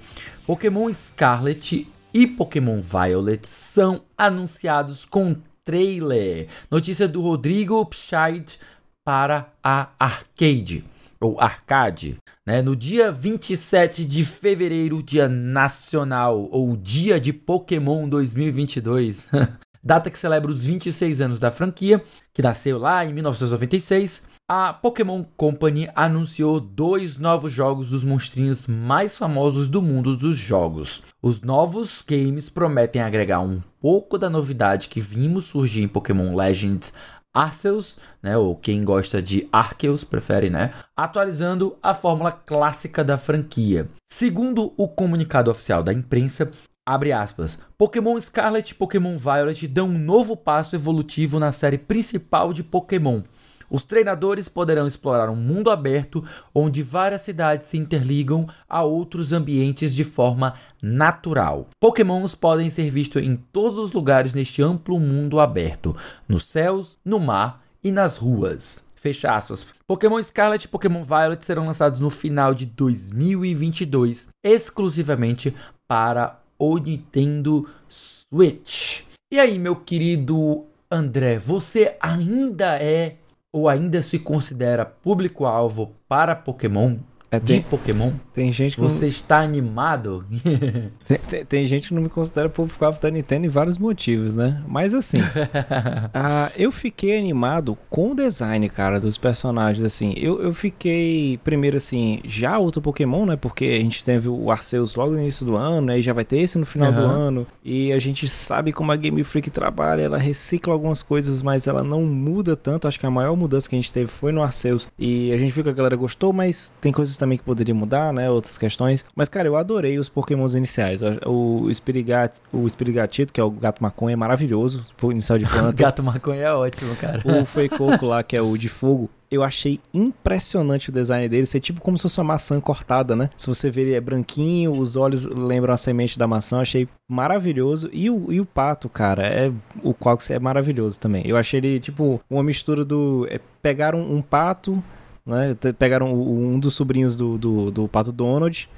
Pokémon 0.47 0.91
Scarlet 0.91 1.87
e 2.15 2.27
Pokémon 2.27 2.81
Violet 2.81 3.47
são 3.47 4.01
anunciados 4.17 5.05
com 5.05 5.37
trailer. 5.63 6.49
Notícia 6.71 7.07
do 7.07 7.21
Rodrigo 7.21 7.85
Pscheit 7.85 8.59
para 9.05 9.53
a 9.63 9.91
Arcade 9.99 10.83
ou 11.21 11.39
arcade, 11.39 12.17
né? 12.47 12.63
No 12.63 12.75
dia 12.75 13.13
27 13.13 14.07
de 14.07 14.25
fevereiro, 14.25 15.03
dia 15.03 15.29
nacional 15.29 16.49
ou 16.51 16.75
dia 16.75 17.21
de 17.21 17.31
Pokémon 17.31 18.09
2022. 18.09 19.29
data 19.83 20.11
que 20.11 20.19
celebra 20.19 20.51
os 20.51 20.65
26 20.65 21.21
anos 21.21 21.39
da 21.39 21.51
franquia, 21.51 22.03
que 22.33 22.43
nasceu 22.43 22.79
lá 22.79 23.05
em 23.05 23.13
1996. 23.13 24.31
A 24.49 24.73
Pokémon 24.73 25.25
Company 25.37 25.89
anunciou 25.95 26.61
dois 26.61 27.19
novos 27.19 27.53
jogos 27.53 27.91
dos 27.91 28.05
monstrinhos 28.05 28.67
mais 28.67 29.17
famosos 29.17 29.69
do 29.69 29.81
mundo 29.81 30.17
dos 30.17 30.37
jogos. 30.37 31.03
Os 31.23 31.41
novos 31.41 32.05
games 32.07 32.51
prometem 32.51 33.01
agregar 33.01 33.41
um 33.41 33.63
pouco 33.81 34.19
da 34.19 34.29
novidade 34.29 34.89
que 34.89 35.01
vimos 35.01 35.47
surgir 35.47 35.83
em 35.83 35.89
Pokémon 35.89 36.37
Legends 36.37 36.93
Arceus, 37.33 37.99
né, 38.23 38.37
ou 38.37 38.55
quem 38.55 38.85
gosta 38.85 39.23
de 39.23 39.49
Arceus 39.51 40.05
prefere, 40.05 40.51
né, 40.51 40.75
atualizando 40.95 41.79
a 41.83 41.95
fórmula 41.95 42.31
clássica 42.31 43.03
da 43.03 43.17
franquia. 43.17 43.89
Segundo 44.07 44.75
o 44.77 44.87
comunicado 44.87 45.51
oficial 45.51 45.83
da 45.83 45.93
imprensa, 45.93 46.51
Abre 46.85 47.13
aspas. 47.13 47.63
Pokémon 47.79 48.21
Scarlet 48.21 48.73
e 48.73 48.75
Pokémon 48.75 49.17
Violet 49.17 49.69
dão 49.69 49.87
um 49.87 49.99
novo 49.99 50.37
passo 50.37 50.75
evolutivo 50.75 51.39
na 51.39 51.53
série 51.53 51.79
principal 51.79 52.53
de 52.53 52.65
Pokémon. 52.65 53.23
Os 53.71 53.85
treinadores 53.85 54.49
poderão 54.49 54.87
explorar 54.87 55.31
um 55.31 55.37
mundo 55.37 55.71
aberto 55.71 56.25
onde 56.53 56.83
várias 56.83 57.23
cidades 57.23 57.69
se 57.69 57.79
interligam 57.79 58.49
a 58.69 58.83
outros 58.83 59.33
ambientes 59.33 59.95
de 59.95 60.03
forma 60.03 60.55
natural. 60.83 61.69
Pokémons 61.81 62.35
podem 62.35 62.69
ser 62.69 62.91
vistos 62.91 63.23
em 63.23 63.37
todos 63.37 63.79
os 63.79 63.93
lugares 63.93 64.35
neste 64.35 64.61
amplo 64.61 64.99
mundo 64.99 65.39
aberto, 65.39 65.97
nos 66.29 66.45
céus, 66.45 66.99
no 67.05 67.21
mar 67.21 67.63
e 67.83 67.93
nas 67.93 68.19
ruas. 68.19 68.87
Fecha 68.97 69.35
aspas. 69.35 69.67
Pokémon 69.87 70.23
Scarlet 70.23 70.65
e 70.65 70.69
Pokémon 70.69 71.03
Violet 71.03 71.45
serão 71.45 71.67
lançados 71.67 72.01
no 72.01 72.11
final 72.11 72.53
de 72.53 72.67
2022, 72.67 74.29
exclusivamente 74.45 75.57
para 75.89 76.42
o 76.59 76.79
Nintendo 76.79 77.69
Switch. 77.89 79.03
E 79.33 79.39
aí, 79.39 79.59
meu 79.59 79.77
querido 79.77 80.67
André, 80.91 81.39
você 81.39 81.97
ainda 82.01 82.77
é 82.77 83.17
ou 83.53 83.69
ainda 83.69 84.01
se 84.03 84.19
considera 84.19 84.85
público-alvo 84.85 85.95
para 86.09 86.35
Pokémon? 86.35 86.99
É, 87.33 87.41
tem, 87.41 87.61
de 87.61 87.65
Pokémon? 87.65 88.13
Tem 88.35 88.53
gente 88.53 88.77
que. 88.77 88.83
Você 88.83 89.07
não... 89.07 89.09
está 89.09 89.41
animado? 89.41 90.23
tem, 91.09 91.19
tem, 91.27 91.45
tem, 91.47 91.67
gente 91.67 91.89
que 91.89 91.95
não 91.95 92.03
me 92.03 92.11
considera 92.11 92.47
público-alvo 92.47 93.01
da 93.01 93.11
Nintendo 93.11 93.47
em 93.47 93.49
vários 93.49 93.79
motivos, 93.79 94.35
né? 94.35 94.63
Mas 94.69 94.93
assim. 94.93 95.17
uh, 95.19 96.53
eu 96.59 96.71
fiquei 96.71 97.19
animado 97.19 97.79
com 97.89 98.11
o 98.11 98.15
design, 98.15 98.69
cara, 98.69 99.01
dos 99.01 99.17
personagens. 99.17 99.83
Assim, 99.83 100.13
eu, 100.15 100.43
eu 100.43 100.53
fiquei. 100.53 101.41
Primeiro, 101.43 101.79
assim, 101.79 102.21
já 102.23 102.59
outro 102.59 102.83
Pokémon, 102.83 103.25
né? 103.25 103.35
Porque 103.35 103.65
a 103.65 103.81
gente 103.81 104.05
teve 104.05 104.29
o 104.29 104.51
Arceus 104.51 104.95
logo 104.95 105.13
no 105.13 105.19
início 105.19 105.47
do 105.47 105.57
ano, 105.57 105.91
aí 105.91 106.03
já 106.03 106.13
vai 106.13 106.27
ter 106.27 106.37
esse 106.37 106.59
no 106.59 106.67
final 106.67 106.93
uhum. 106.93 106.99
do 106.99 107.03
ano. 107.03 107.47
E 107.65 107.95
a 107.95 107.99
gente 107.99 108.29
sabe 108.29 108.73
como 108.73 108.93
a 108.93 108.97
Game 108.97 109.25
Freak 109.25 109.49
trabalha. 109.49 110.03
Ela 110.03 110.19
recicla 110.19 110.75
algumas 110.75 111.03
coisas, 111.03 111.41
mas 111.41 111.67
ela 111.67 111.83
não 111.83 112.03
muda 112.03 112.55
tanto. 112.55 112.87
Acho 112.87 113.01
que 113.01 113.07
a 113.07 113.11
maior 113.11 113.35
mudança 113.35 113.67
que 113.71 113.75
a 113.75 113.79
gente 113.79 113.91
teve 113.91 114.09
foi 114.09 114.33
no 114.33 114.43
Arceus. 114.43 114.87
E 114.99 115.33
a 115.33 115.39
gente 115.39 115.51
viu 115.51 115.65
que 115.65 115.71
a 115.71 115.73
galera 115.73 115.97
gostou, 115.97 116.31
mas 116.31 116.75
tem 116.79 116.93
coisas 116.93 117.22
também 117.23 117.39
que 117.39 117.45
poderia 117.45 117.75
mudar, 117.75 118.13
né? 118.13 118.29
Outras 118.29 118.59
questões. 118.59 119.05
Mas, 119.15 119.29
cara, 119.29 119.47
eu 119.47 119.57
adorei 119.57 119.97
os 119.97 120.09
Pokémons 120.09 120.57
iniciais. 120.57 121.01
O 121.25 121.73
Spirigat, 121.73 122.41
o 122.53 122.69
Spirigatito, 122.69 123.33
que 123.33 123.41
é 123.41 123.45
o 123.45 123.51
gato 123.51 123.81
maconha, 123.81 124.15
é 124.15 124.17
maravilhoso. 124.17 124.85
O 125.01 125.13
inicial 125.13 125.39
de 125.39 125.47
planta. 125.47 125.71
gato 125.81 126.03
maconha 126.03 126.43
é 126.43 126.53
ótimo, 126.53 126.97
cara. 126.97 127.23
O 127.25 127.45
Fuecoco 127.45 128.07
lá, 128.07 128.25
que 128.25 128.37
é 128.37 128.43
o 128.43 128.57
de 128.57 128.69
fogo, 128.69 129.09
eu 129.31 129.45
achei 129.45 129.79
impressionante 129.95 130.91
o 130.91 130.93
design 130.93 131.29
dele. 131.29 131.47
Ser 131.47 131.61
tipo 131.61 131.81
como 131.81 131.97
se 131.97 132.03
fosse 132.03 132.19
uma 132.19 132.25
maçã 132.25 132.61
cortada, 132.61 133.15
né? 133.15 133.31
Se 133.37 133.47
você 133.47 133.71
ver 133.71 133.83
ele 133.83 133.95
é 133.95 134.01
branquinho, 134.01 134.73
os 134.73 134.97
olhos 134.97 135.25
lembram 135.25 135.73
a 135.73 135.77
semente 135.77 136.19
da 136.19 136.27
maçã. 136.27 136.57
Eu 136.57 136.63
achei 136.63 136.89
maravilhoso. 137.09 137.89
E 137.93 138.11
o, 138.11 138.33
e 138.33 138.41
o 138.41 138.45
pato, 138.45 138.89
cara, 138.89 139.23
é 139.23 139.53
o 139.83 139.95
Qualks 139.95 140.29
é 140.31 140.41
maravilhoso 140.41 140.99
também. 140.99 141.23
Eu 141.25 141.37
achei 141.37 141.59
ele 141.59 141.79
tipo 141.79 142.21
uma 142.29 142.43
mistura 142.43 142.85
do. 142.85 143.29
É, 143.31 143.39
pegaram 143.63 144.01
um 144.01 144.21
pato 144.21 144.83
né? 145.25 145.55
Pegaram 145.79 146.13
um 146.15 146.59
dos 146.59 146.75
sobrinhos 146.75 147.17
do, 147.17 147.39
do, 147.39 147.71
do 147.71 147.89
Pato 147.89 148.13
Donald 148.13 148.69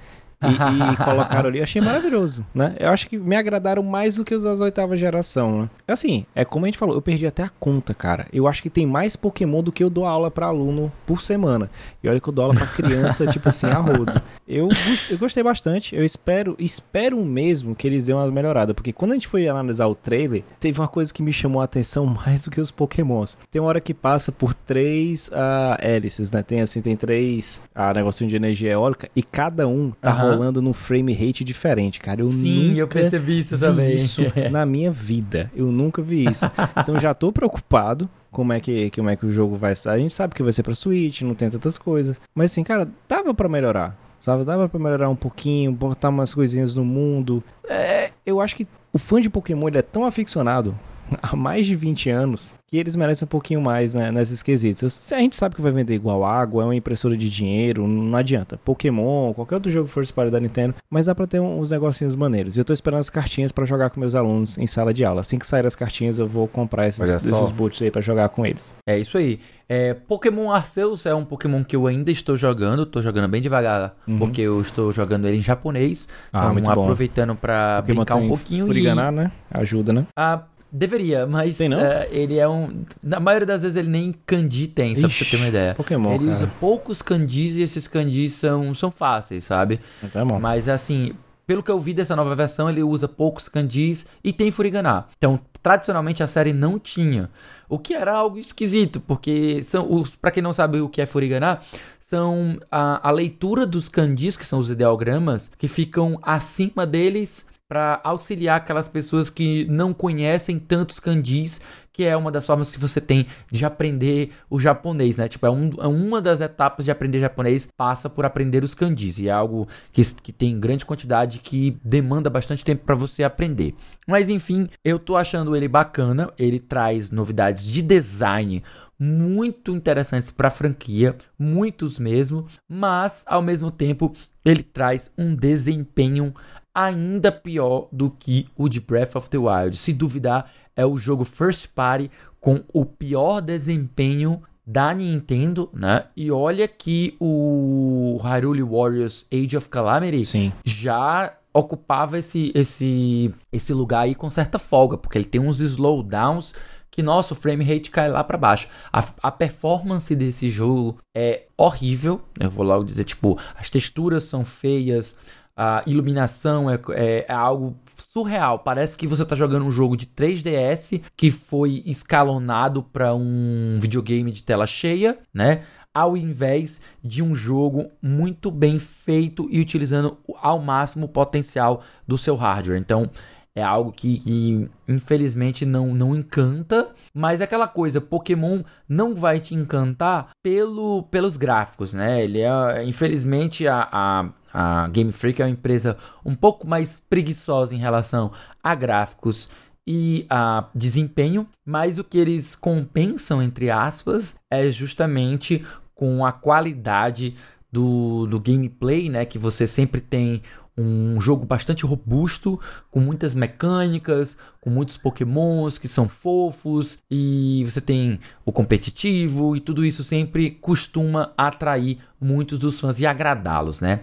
e, 0.50 0.92
e 0.92 0.96
colocaram 0.96 1.48
ali. 1.48 1.58
Eu 1.58 1.64
achei 1.64 1.80
maravilhoso, 1.80 2.44
né? 2.54 2.74
Eu 2.78 2.90
acho 2.90 3.08
que 3.08 3.18
me 3.18 3.36
agradaram 3.36 3.82
mais 3.82 4.16
do 4.16 4.24
que 4.24 4.34
os 4.34 4.42
das 4.42 4.60
oitava 4.60 4.96
geração, 4.96 5.62
né? 5.62 5.70
Assim, 5.88 6.26
é 6.34 6.44
como 6.44 6.64
a 6.64 6.68
gente 6.68 6.78
falou, 6.78 6.94
eu 6.94 7.02
perdi 7.02 7.26
até 7.26 7.42
a 7.42 7.48
conta, 7.48 7.94
cara. 7.94 8.26
Eu 8.32 8.46
acho 8.46 8.62
que 8.62 8.70
tem 8.70 8.86
mais 8.86 9.16
Pokémon 9.16 9.62
do 9.62 9.72
que 9.72 9.82
eu 9.82 9.90
dou 9.90 10.06
aula 10.06 10.30
para 10.30 10.46
aluno 10.46 10.92
por 11.06 11.22
semana. 11.22 11.70
E 12.02 12.08
olha 12.08 12.20
que 12.20 12.28
eu 12.28 12.32
dou 12.32 12.46
aula 12.46 12.56
pra 12.56 12.66
criança, 12.66 13.26
tipo 13.30 13.48
assim, 13.48 13.66
a 13.66 13.78
rodo. 13.78 14.20
Eu, 14.46 14.68
eu 15.10 15.18
gostei 15.18 15.42
bastante. 15.42 15.94
Eu 15.94 16.04
espero, 16.04 16.56
espero 16.58 17.22
mesmo 17.24 17.74
que 17.74 17.86
eles 17.86 18.06
dêem 18.06 18.16
uma 18.16 18.30
melhorada. 18.30 18.74
Porque 18.74 18.92
quando 18.92 19.12
a 19.12 19.14
gente 19.14 19.28
foi 19.28 19.48
analisar 19.48 19.86
o 19.86 19.94
trailer, 19.94 20.42
teve 20.60 20.80
uma 20.80 20.88
coisa 20.88 21.12
que 21.12 21.22
me 21.22 21.32
chamou 21.32 21.60
a 21.60 21.64
atenção 21.64 22.06
mais 22.26 22.44
do 22.44 22.50
que 22.50 22.60
os 22.60 22.70
Pokémons. 22.70 23.38
Tem 23.50 23.60
uma 23.60 23.68
hora 23.68 23.80
que 23.80 23.94
passa 23.94 24.30
por 24.30 24.54
três 24.54 25.28
uh, 25.28 25.76
hélices, 25.78 26.30
né? 26.30 26.42
Tem 26.42 26.60
assim, 26.60 26.80
tem 26.80 26.96
três 26.96 27.60
uh, 27.74 27.94
negocinho 27.94 28.28
de 28.28 28.36
energia 28.36 28.72
eólica 28.72 29.08
e 29.14 29.22
cada 29.22 29.66
um 29.66 29.90
tá 29.90 30.24
uhum. 30.24 30.33
Rolando 30.34 30.62
num 30.62 30.72
frame 30.72 31.12
rate 31.12 31.44
diferente, 31.44 32.00
cara. 32.00 32.20
Eu 32.20 32.30
Sim, 32.30 32.74
eu 32.74 32.88
percebi 32.88 33.40
isso 33.40 33.58
também. 33.58 33.94
Isso 33.94 34.22
na 34.50 34.66
minha 34.66 34.90
vida. 34.90 35.50
Eu 35.54 35.66
nunca 35.66 36.02
vi 36.02 36.26
isso. 36.26 36.44
Então 36.76 36.98
já 36.98 37.14
tô 37.14 37.32
preocupado 37.32 38.08
como 38.30 38.52
é 38.52 38.60
que 38.60 38.90
como 38.90 39.10
é 39.10 39.16
que 39.16 39.26
o 39.26 39.32
jogo 39.32 39.56
vai 39.56 39.74
sair. 39.74 39.96
A 39.96 39.98
gente 39.98 40.14
sabe 40.14 40.34
que 40.34 40.42
vai 40.42 40.52
ser 40.52 40.62
para 40.62 40.74
Switch, 40.74 41.22
não 41.22 41.34
tem 41.34 41.48
tantas 41.48 41.78
coisas, 41.78 42.20
mas 42.34 42.50
assim, 42.50 42.64
cara, 42.64 42.88
dava 43.08 43.32
para 43.32 43.48
melhorar 43.48 43.98
sabe? 44.24 44.42
Dava 44.42 44.66
pra 44.70 44.80
melhorar 44.80 45.10
um 45.10 45.16
pouquinho, 45.16 45.70
botar 45.70 46.08
umas 46.08 46.32
coisinhas 46.32 46.74
no 46.74 46.82
mundo. 46.82 47.44
É, 47.68 48.10
eu 48.24 48.40
acho 48.40 48.56
que 48.56 48.66
o 48.90 48.98
fã 48.98 49.20
de 49.20 49.28
Pokémon 49.28 49.68
ele 49.68 49.78
é 49.78 49.82
tão 49.82 50.06
aficionado 50.06 50.74
há 51.22 51.36
mais 51.36 51.66
de 51.66 51.74
20 51.74 52.10
anos 52.10 52.54
que 52.74 52.78
eles 52.78 52.96
merecem 52.96 53.24
um 53.24 53.28
pouquinho 53.28 53.60
mais 53.60 53.94
né, 53.94 54.10
nesses 54.10 54.42
quesitos. 54.42 55.12
A 55.12 55.18
gente 55.18 55.36
sabe 55.36 55.54
que 55.54 55.62
vai 55.62 55.70
vender 55.70 55.94
igual 55.94 56.24
água, 56.24 56.64
é 56.64 56.66
uma 56.66 56.74
impressora 56.74 57.16
de 57.16 57.30
dinheiro, 57.30 57.86
não 57.86 58.18
adianta. 58.18 58.58
Pokémon, 58.64 59.32
qualquer 59.32 59.54
outro 59.54 59.70
jogo 59.70 59.86
first 59.86 60.12
party 60.12 60.32
da 60.32 60.40
Nintendo, 60.40 60.74
mas 60.90 61.06
dá 61.06 61.14
pra 61.14 61.24
ter 61.24 61.38
uns 61.38 61.70
negocinhos 61.70 62.16
maneiros. 62.16 62.56
Eu 62.56 62.64
tô 62.64 62.72
esperando 62.72 62.98
as 62.98 63.10
cartinhas 63.10 63.52
para 63.52 63.64
jogar 63.64 63.90
com 63.90 64.00
meus 64.00 64.16
alunos 64.16 64.58
em 64.58 64.66
sala 64.66 64.92
de 64.92 65.04
aula. 65.04 65.20
Assim 65.20 65.38
que 65.38 65.46
sair 65.46 65.64
as 65.64 65.76
cartinhas, 65.76 66.18
eu 66.18 66.26
vou 66.26 66.48
comprar 66.48 66.88
esses, 66.88 67.14
esses 67.14 67.52
boots 67.52 67.80
aí 67.80 67.92
pra 67.92 68.02
jogar 68.02 68.28
com 68.30 68.44
eles. 68.44 68.74
É 68.84 68.98
isso 68.98 69.16
aí. 69.16 69.38
É, 69.68 69.94
Pokémon 69.94 70.50
Arceus 70.50 71.06
é 71.06 71.14
um 71.14 71.24
Pokémon 71.24 71.62
que 71.62 71.76
eu 71.76 71.86
ainda 71.86 72.10
estou 72.10 72.36
jogando, 72.36 72.84
tô 72.84 73.00
jogando 73.00 73.28
bem 73.28 73.40
devagar, 73.40 73.94
uhum. 74.06 74.18
porque 74.18 74.42
eu 74.42 74.60
estou 74.60 74.92
jogando 74.92 75.26
ele 75.26 75.38
em 75.38 75.40
japonês. 75.40 76.08
Ah, 76.32 76.52
então, 76.56 76.72
aproveitando 76.72 77.34
para 77.36 77.80
brincar 77.82 78.16
um 78.16 78.28
pouquinho 78.28 78.66
Furiganar, 78.66 79.12
e... 79.12 79.16
né? 79.16 79.32
Ajuda, 79.50 79.92
né? 79.92 80.06
Ah, 80.18 80.42
Deveria, 80.76 81.24
mas 81.24 81.60
é, 81.60 82.08
ele 82.10 82.36
é 82.36 82.48
um. 82.48 82.84
Na 83.00 83.20
maioria 83.20 83.46
das 83.46 83.62
vezes 83.62 83.76
ele 83.76 83.88
nem 83.88 84.12
kanji 84.26 84.66
tem, 84.66 84.96
só 84.96 85.06
Ixi, 85.06 85.18
pra 85.18 85.24
você 85.24 85.30
ter 85.30 85.36
uma 85.40 85.48
ideia. 85.48 85.74
Pokémon. 85.76 86.14
Ele 86.14 86.24
cara. 86.24 86.36
usa 86.36 86.50
poucos 86.58 87.00
kanjis 87.00 87.56
e 87.56 87.62
esses 87.62 87.86
kanjis 87.86 88.32
são, 88.32 88.74
são 88.74 88.90
fáceis, 88.90 89.44
sabe? 89.44 89.78
Então 90.02 90.22
é 90.22 90.24
bom. 90.24 90.40
Mas 90.40 90.68
assim, 90.68 91.14
pelo 91.46 91.62
que 91.62 91.70
eu 91.70 91.78
vi 91.78 91.94
dessa 91.94 92.16
nova 92.16 92.34
versão, 92.34 92.68
ele 92.68 92.82
usa 92.82 93.06
poucos 93.06 93.48
kanjis 93.48 94.08
e 94.24 94.32
tem 94.32 94.50
furigana. 94.50 95.06
Então, 95.16 95.38
tradicionalmente 95.62 96.24
a 96.24 96.26
série 96.26 96.52
não 96.52 96.76
tinha. 96.76 97.30
O 97.68 97.78
que 97.78 97.94
era 97.94 98.12
algo 98.12 98.36
esquisito, 98.36 98.98
porque 98.98 99.62
são 99.62 99.92
os 99.94 100.16
para 100.16 100.32
quem 100.32 100.42
não 100.42 100.52
sabe 100.52 100.80
o 100.80 100.88
que 100.88 101.00
é 101.00 101.06
furigana, 101.06 101.60
são 102.00 102.58
a, 102.68 103.08
a 103.08 103.12
leitura 103.12 103.64
dos 103.64 103.88
kanjis, 103.88 104.36
que 104.36 104.44
são 104.44 104.58
os 104.58 104.68
ideogramas, 104.70 105.52
que 105.56 105.68
ficam 105.68 106.18
acima 106.20 106.84
deles 106.84 107.46
para 107.74 108.00
auxiliar 108.04 108.58
aquelas 108.58 108.86
pessoas 108.86 109.28
que 109.28 109.64
não 109.64 109.92
conhecem 109.92 110.60
tantos 110.60 111.00
kanjis, 111.00 111.60
que 111.92 112.04
é 112.04 112.16
uma 112.16 112.30
das 112.30 112.46
formas 112.46 112.70
que 112.70 112.78
você 112.78 113.00
tem 113.00 113.26
de 113.50 113.64
aprender 113.64 114.30
o 114.48 114.60
japonês, 114.60 115.16
né? 115.16 115.26
Tipo, 115.26 115.46
é, 115.46 115.50
um, 115.50 115.72
é 115.80 115.86
uma 115.88 116.22
das 116.22 116.40
etapas 116.40 116.84
de 116.84 116.92
aprender 116.92 117.18
japonês 117.18 117.68
passa 117.76 118.08
por 118.08 118.24
aprender 118.24 118.62
os 118.62 118.76
kanjis, 118.76 119.18
e 119.18 119.26
é 119.26 119.32
algo 119.32 119.66
que, 119.92 120.02
que 120.22 120.30
tem 120.30 120.60
grande 120.60 120.86
quantidade 120.86 121.40
que 121.40 121.76
demanda 121.82 122.30
bastante 122.30 122.64
tempo 122.64 122.84
para 122.84 122.94
você 122.94 123.24
aprender. 123.24 123.74
Mas 124.06 124.28
enfim, 124.28 124.68
eu 124.84 124.96
tô 124.96 125.16
achando 125.16 125.56
ele 125.56 125.66
bacana, 125.66 126.32
ele 126.38 126.60
traz 126.60 127.10
novidades 127.10 127.64
de 127.64 127.82
design 127.82 128.62
muito 128.96 129.72
interessantes 129.72 130.30
para 130.30 130.46
a 130.46 130.52
franquia, 130.52 131.16
muitos 131.36 131.98
mesmo, 131.98 132.46
mas 132.68 133.24
ao 133.26 133.42
mesmo 133.42 133.68
tempo 133.68 134.14
ele 134.44 134.62
traz 134.62 135.10
um 135.16 135.34
desempenho 135.34 136.34
ainda 136.74 137.30
pior 137.30 137.88
do 137.92 138.10
que 138.10 138.48
o 138.56 138.68
de 138.68 138.80
Breath 138.80 139.16
of 139.16 139.30
the 139.30 139.38
Wild. 139.38 139.76
Se 139.76 139.92
duvidar, 139.92 140.50
é 140.76 140.84
o 140.84 140.98
jogo 140.98 141.24
first 141.24 141.68
party 141.68 142.10
com 142.40 142.64
o 142.72 142.84
pior 142.84 143.40
desempenho 143.40 144.42
da 144.66 144.92
Nintendo, 144.94 145.70
né? 145.72 146.06
E 146.16 146.30
olha 146.30 146.66
que 146.66 147.14
o 147.20 148.18
Hyrule 148.22 148.62
Warriors 148.62 149.26
Age 149.32 149.56
of 149.56 149.68
Calamity 149.68 150.24
Sim. 150.24 150.52
já 150.64 151.34
ocupava 151.52 152.18
esse, 152.18 152.50
esse, 152.54 153.32
esse 153.52 153.72
lugar 153.72 154.00
aí 154.00 154.14
com 154.14 154.28
certa 154.28 154.58
folga, 154.58 154.96
porque 154.96 155.16
ele 155.16 155.24
tem 155.24 155.40
uns 155.40 155.60
slowdowns 155.60 156.54
que 156.90 157.02
nosso 157.02 157.34
frame 157.34 157.64
rate 157.64 157.90
cai 157.90 158.08
lá 158.08 158.22
para 158.22 158.38
baixo. 158.38 158.68
A, 158.92 159.04
a, 159.22 159.30
performance 159.30 160.14
desse 160.14 160.48
jogo 160.48 160.98
é 161.12 161.46
horrível. 161.56 162.20
Eu 162.38 162.48
vou 162.48 162.64
logo 162.64 162.84
dizer, 162.84 163.02
tipo, 163.02 163.36
as 163.56 163.68
texturas 163.68 164.22
são 164.22 164.44
feias, 164.44 165.16
a 165.56 165.82
iluminação 165.86 166.70
é, 166.70 166.78
é, 166.90 167.26
é 167.28 167.32
algo 167.32 167.76
surreal. 167.96 168.58
Parece 168.58 168.96
que 168.96 169.06
você 169.06 169.22
está 169.22 169.36
jogando 169.36 169.64
um 169.64 169.70
jogo 169.70 169.96
de 169.96 170.06
3DS 170.06 171.02
que 171.16 171.30
foi 171.30 171.82
escalonado 171.86 172.82
para 172.82 173.14
um 173.14 173.78
videogame 173.80 174.32
de 174.32 174.42
tela 174.42 174.66
cheia, 174.66 175.18
né? 175.32 175.62
Ao 175.92 176.16
invés 176.16 176.80
de 177.02 177.22
um 177.22 177.34
jogo 177.34 177.88
muito 178.02 178.50
bem 178.50 178.80
feito 178.80 179.48
e 179.48 179.60
utilizando 179.60 180.18
ao 180.40 180.58
máximo 180.58 181.06
o 181.06 181.08
potencial 181.08 181.82
do 182.06 182.18
seu 182.18 182.34
hardware. 182.34 182.80
Então, 182.80 183.08
é 183.56 183.62
algo 183.62 183.92
que, 183.92 184.18
que, 184.18 184.68
infelizmente 184.88 185.64
não, 185.64 185.94
não 185.94 186.16
encanta, 186.16 186.88
mas 187.14 187.40
é 187.40 187.44
aquela 187.44 187.68
coisa, 187.68 188.00
Pokémon 188.00 188.64
não 188.88 189.14
vai 189.14 189.38
te 189.38 189.54
encantar 189.54 190.30
pelo, 190.42 191.04
pelos 191.04 191.36
gráficos, 191.36 191.94
né? 191.94 192.24
Ele 192.24 192.40
é, 192.40 192.84
infelizmente, 192.84 193.68
a, 193.68 193.88
a, 193.92 194.28
a 194.54 194.86
Game 194.86 195.10
Freak 195.10 195.42
é 195.42 195.44
uma 195.44 195.50
empresa 195.50 195.96
um 196.24 196.34
pouco 196.34 196.64
mais 196.64 197.02
preguiçosa 197.10 197.74
em 197.74 197.78
relação 197.78 198.30
a 198.62 198.72
gráficos 198.74 199.48
e 199.84 200.24
a 200.30 200.68
desempenho, 200.72 201.46
mas 201.66 201.98
o 201.98 202.04
que 202.04 202.16
eles 202.16 202.54
compensam, 202.54 203.42
entre 203.42 203.68
aspas, 203.68 204.36
é 204.48 204.70
justamente 204.70 205.66
com 205.94 206.24
a 206.24 206.32
qualidade 206.32 207.34
do, 207.70 208.26
do 208.26 208.38
gameplay, 208.38 209.08
né? 209.10 209.24
Que 209.24 209.38
você 209.38 209.66
sempre 209.66 210.00
tem 210.00 210.40
um 210.76 211.20
jogo 211.20 211.44
bastante 211.44 211.84
robusto, 211.84 212.60
com 212.90 212.98
muitas 212.98 213.34
mecânicas, 213.34 214.36
com 214.60 214.70
muitos 214.70 214.96
pokémons 214.96 215.78
que 215.78 215.86
são 215.86 216.08
fofos, 216.08 216.98
e 217.10 217.62
você 217.64 217.80
tem 217.80 218.18
o 218.44 218.52
competitivo, 218.52 219.54
e 219.54 219.60
tudo 219.60 219.84
isso 219.84 220.02
sempre 220.02 220.50
costuma 220.50 221.32
atrair 221.36 221.98
muitos 222.20 222.58
dos 222.58 222.80
fãs 222.80 222.98
e 222.98 223.06
agradá-los, 223.06 223.80
né? 223.80 224.00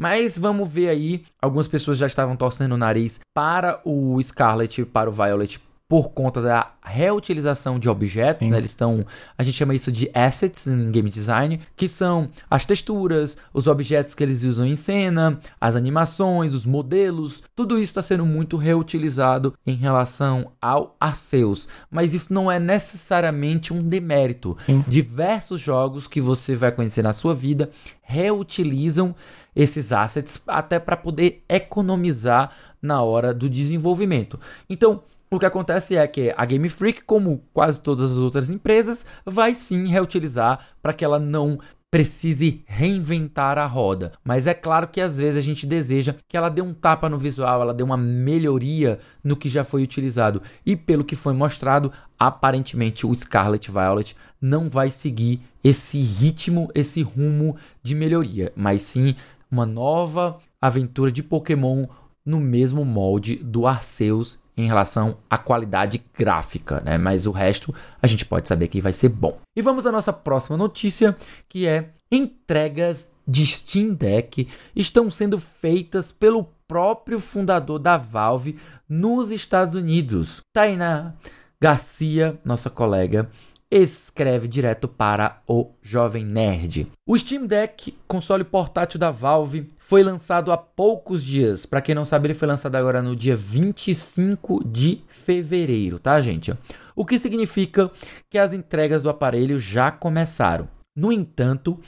Mas 0.00 0.38
vamos 0.38 0.68
ver 0.68 0.88
aí, 0.88 1.22
algumas 1.40 1.68
pessoas 1.68 1.98
já 1.98 2.06
estavam 2.06 2.36
torcendo 2.36 2.72
o 2.72 2.78
nariz 2.78 3.20
para 3.34 3.80
o 3.84 4.20
Scarlet 4.22 4.80
e 4.80 4.84
para 4.84 5.10
o 5.10 5.12
Violet 5.12 5.60
por 5.90 6.10
conta 6.10 6.40
da 6.40 6.70
reutilização 6.84 7.76
de 7.76 7.88
objetos, 7.88 8.46
né? 8.46 8.58
Eles 8.58 8.70
estão, 8.70 9.04
a 9.36 9.42
gente 9.42 9.56
chama 9.56 9.74
isso 9.74 9.90
de 9.90 10.08
assets 10.14 10.68
em 10.68 10.88
game 10.88 11.10
design, 11.10 11.60
que 11.74 11.88
são 11.88 12.28
as 12.48 12.64
texturas, 12.64 13.36
os 13.52 13.66
objetos 13.66 14.14
que 14.14 14.22
eles 14.22 14.44
usam 14.44 14.64
em 14.64 14.76
cena, 14.76 15.40
as 15.60 15.74
animações, 15.74 16.54
os 16.54 16.64
modelos, 16.64 17.42
tudo 17.56 17.74
isso 17.74 17.90
está 17.90 18.02
sendo 18.02 18.24
muito 18.24 18.56
reutilizado 18.56 19.52
em 19.66 19.74
relação 19.74 20.52
ao 20.62 20.94
Arceus, 21.00 21.66
mas 21.90 22.14
isso 22.14 22.32
não 22.32 22.48
é 22.48 22.60
necessariamente 22.60 23.72
um 23.72 23.82
demérito. 23.82 24.56
Sim. 24.66 24.84
Diversos 24.86 25.60
jogos 25.60 26.06
que 26.06 26.20
você 26.20 26.54
vai 26.54 26.70
conhecer 26.70 27.02
na 27.02 27.12
sua 27.12 27.34
vida 27.34 27.68
reutilizam 28.00 29.14
esses 29.54 29.92
assets 29.92 30.42
até 30.46 30.78
para 30.78 30.96
poder 30.96 31.42
economizar 31.48 32.52
na 32.80 33.02
hora 33.02 33.34
do 33.34 33.48
desenvolvimento. 33.48 34.38
Então, 34.68 35.02
o 35.30 35.38
que 35.38 35.46
acontece 35.46 35.96
é 35.96 36.06
que 36.08 36.34
a 36.36 36.44
Game 36.44 36.68
Freak, 36.68 37.02
como 37.04 37.42
quase 37.52 37.80
todas 37.80 38.12
as 38.12 38.18
outras 38.18 38.50
empresas, 38.50 39.06
vai 39.24 39.54
sim 39.54 39.86
reutilizar 39.86 40.66
para 40.82 40.92
que 40.92 41.04
ela 41.04 41.20
não 41.20 41.58
precise 41.90 42.62
reinventar 42.66 43.58
a 43.58 43.66
roda. 43.66 44.12
Mas 44.24 44.46
é 44.46 44.54
claro 44.54 44.86
que 44.86 45.00
às 45.00 45.18
vezes 45.18 45.36
a 45.36 45.40
gente 45.40 45.66
deseja 45.66 46.14
que 46.28 46.36
ela 46.36 46.48
dê 46.48 46.62
um 46.62 46.72
tapa 46.72 47.08
no 47.08 47.18
visual, 47.18 47.62
ela 47.62 47.74
dê 47.74 47.82
uma 47.82 47.96
melhoria 47.96 49.00
no 49.24 49.36
que 49.36 49.48
já 49.48 49.64
foi 49.64 49.82
utilizado. 49.82 50.40
E 50.64 50.76
pelo 50.76 51.04
que 51.04 51.16
foi 51.16 51.32
mostrado, 51.32 51.92
aparentemente 52.18 53.06
o 53.06 53.14
Scarlet 53.14 53.70
Violet 53.70 54.16
não 54.40 54.68
vai 54.70 54.90
seguir 54.90 55.40
esse 55.64 56.00
ritmo, 56.00 56.70
esse 56.74 57.02
rumo 57.02 57.56
de 57.82 57.94
melhoria, 57.94 58.52
mas 58.56 58.82
sim 58.82 59.16
uma 59.50 59.66
nova 59.66 60.38
aventura 60.60 61.10
de 61.10 61.22
Pokémon 61.22 61.86
no 62.24 62.38
mesmo 62.38 62.84
molde 62.84 63.36
do 63.36 63.66
Arceus 63.66 64.38
em 64.56 64.66
relação 64.66 65.18
à 65.28 65.38
qualidade 65.38 66.02
gráfica, 66.16 66.80
né? 66.80 66.98
Mas 66.98 67.26
o 67.26 67.30
resto 67.30 67.74
a 68.02 68.06
gente 68.06 68.24
pode 68.24 68.46
saber 68.46 68.68
que 68.68 68.80
vai 68.80 68.92
ser 68.92 69.08
bom. 69.08 69.38
E 69.56 69.62
vamos 69.62 69.86
à 69.86 69.92
nossa 69.92 70.12
próxima 70.12 70.56
notícia, 70.56 71.16
que 71.48 71.66
é 71.66 71.90
entregas 72.10 73.10
de 73.26 73.46
Steam 73.46 73.94
Deck 73.94 74.48
estão 74.74 75.10
sendo 75.10 75.38
feitas 75.38 76.10
pelo 76.12 76.44
próprio 76.66 77.18
fundador 77.18 77.78
da 77.78 77.96
Valve 77.96 78.58
nos 78.88 79.30
Estados 79.30 79.76
Unidos. 79.76 80.40
Tainá 80.52 81.14
Garcia, 81.60 82.40
nossa 82.44 82.70
colega, 82.70 83.30
escreve 83.70 84.48
direto 84.48 84.88
para 84.88 85.40
o 85.46 85.70
Jovem 85.80 86.24
Nerd. 86.24 86.90
O 87.06 87.16
Steam 87.16 87.46
Deck, 87.46 87.96
console 88.08 88.42
portátil 88.42 88.98
da 88.98 89.10
Valve, 89.10 89.70
foi 89.78 90.02
lançado 90.02 90.50
há 90.50 90.56
poucos 90.56 91.22
dias. 91.22 91.64
Para 91.66 91.80
quem 91.80 91.94
não 91.94 92.04
sabe, 92.04 92.26
ele 92.26 92.34
foi 92.34 92.48
lançado 92.48 92.74
agora 92.74 93.00
no 93.00 93.14
dia 93.14 93.36
25 93.36 94.64
de 94.64 95.02
fevereiro, 95.06 95.98
tá, 95.98 96.20
gente? 96.20 96.52
O 96.96 97.04
que 97.06 97.18
significa 97.18 97.90
que 98.28 98.38
as 98.38 98.52
entregas 98.52 99.02
do 99.02 99.08
aparelho 99.08 99.60
já 99.60 99.90
começaram. 99.90 100.68
No 100.96 101.12
entanto, 101.12 101.78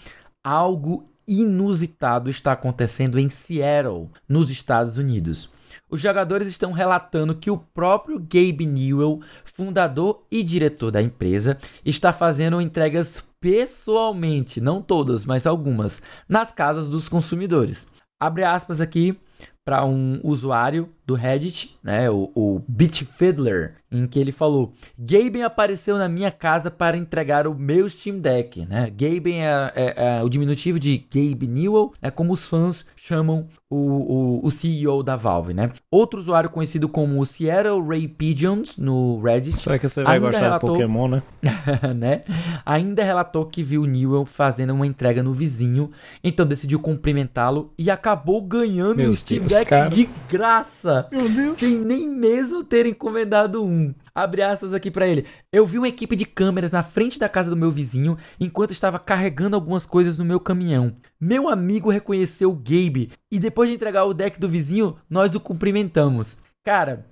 algo 0.45 1.09
inusitado 1.27 2.31
está 2.31 2.53
acontecendo 2.53 3.18
em 3.18 3.29
Seattle, 3.29 4.09
nos 4.29 4.51
Estados 4.51 4.97
Unidos. 4.97 5.51
Os 5.90 6.00
jogadores 6.00 6.48
estão 6.48 6.72
relatando 6.72 7.35
que 7.35 7.50
o 7.50 7.58
próprio 7.58 8.18
Gabe 8.18 8.66
Newell, 8.66 9.20
fundador 9.44 10.24
e 10.30 10.42
diretor 10.42 10.90
da 10.90 11.02
empresa, 11.02 11.58
está 11.85 12.12
fazendo 12.12 12.61
entregas 12.61 13.26
pessoalmente, 13.40 14.61
não 14.61 14.80
todas, 14.80 15.26
mas 15.26 15.46
algumas, 15.46 16.00
nas 16.28 16.52
casas 16.52 16.88
dos 16.88 17.08
consumidores. 17.08 17.88
Abre 18.20 18.44
aspas 18.44 18.80
aqui 18.80 19.18
para 19.64 19.85
um 19.85 20.20
usuário 20.22 20.88
do 21.06 21.14
Reddit, 21.14 21.76
né, 21.82 22.11
o, 22.11 22.30
o 22.35 22.62
Beat 22.68 23.04
Fiddler, 23.04 23.82
em 23.92 24.07
que 24.07 24.18
ele 24.18 24.33
falou: 24.33 24.72
Gaben 24.98 25.42
apareceu 25.42 25.98
na 25.98 26.09
minha 26.09 26.31
casa 26.31 26.70
para 26.70 26.96
entregar 26.96 27.46
o 27.46 27.55
meu 27.55 27.88
Steam 27.88 28.18
Deck, 28.18 28.64
né? 28.66 28.90
Gaben 28.90 29.46
é, 29.46 29.72
é, 29.74 30.18
é 30.18 30.22
o 30.22 30.28
diminutivo 30.28 30.81
de 30.81 31.05
Gabe 31.12 31.46
Newell, 31.46 31.92
é 32.00 32.11
como 32.11 32.33
os 32.33 32.48
fãs 32.48 32.85
chamam 32.96 33.46
o, 33.72 33.76
o, 33.76 34.46
o, 34.46 34.50
CEO 34.50 35.02
da 35.02 35.16
Valve, 35.16 35.55
né? 35.55 35.70
Outro 35.90 36.20
usuário 36.20 36.50
conhecido 36.50 36.88
como 36.88 37.24
Seattle 37.24 37.83
Ray 37.83 38.07
Pigeons 38.07 38.76
no 38.76 39.18
Reddit. 39.20 39.57
Será 39.57 39.78
que 39.78 39.88
você 39.88 40.02
vai 40.02 40.18
gostar 40.18 40.40
relatou, 40.40 40.72
de 40.72 40.83
Pokémon, 40.83 41.09
né? 41.09 41.22
né? 41.96 42.22
Ainda 42.66 43.02
relatou 43.02 43.46
que 43.46 43.62
viu 43.62 43.87
Newell 43.87 44.26
fazendo 44.26 44.74
uma 44.74 44.87
entrega 44.87 45.22
no 45.22 45.33
vizinho, 45.33 45.90
então 46.22 46.44
decidiu 46.44 46.78
cumprimentá-lo 46.81 47.72
e 47.78 47.90
acabou 47.90 48.42
ganhando 48.42 48.96
Meu 48.96 49.11
um 49.11 49.14
Steam 49.14 49.40
Deus, 49.40 49.52
Deck 49.52 49.70
cara. 49.70 49.88
de 49.88 50.09
graça. 50.28 51.09
Meu 51.11 51.28
Deus. 51.28 51.59
Sem 51.59 51.78
nem 51.78 52.09
mesmo 52.09 52.62
ter 52.62 52.85
encomendado 52.85 53.64
um. 53.64 53.82
Abre 54.14 54.42
aspas 54.42 54.73
aqui 54.73 54.90
para 54.90 55.07
ele. 55.07 55.27
Eu 55.53 55.64
vi 55.64 55.79
uma 55.79 55.88
equipe 55.88 56.14
de 56.14 56.27
câmeras 56.27 56.71
na 56.71 56.83
frente 56.83 57.18
da 57.18 57.29
casa 57.29 57.51
do 57.51 57.57
meu 57.57 57.71
vizinho 57.71 58.16
enquanto 58.38 58.73
estava 58.73 58.99
carregando 58.99 59.57
algumas 59.57 59.87
coisas 59.87 60.18
no 60.18 60.25
meu 60.25 60.38
caminhão. 60.38 60.95
Meu 61.21 61.49
amigo 61.49 61.90
reconheceu 61.90 62.51
o 62.51 62.57
Gabe 62.57 63.11
e 63.31 63.38
depois 63.38 63.68
de 63.68 63.77
entregar 63.77 64.05
o 64.05 64.14
deck 64.14 64.38
do 64.38 64.49
vizinho, 64.49 64.97
nós 65.09 65.35
o 65.35 65.40
cumprimentamos. 65.40 66.38
Cara, 66.64 67.07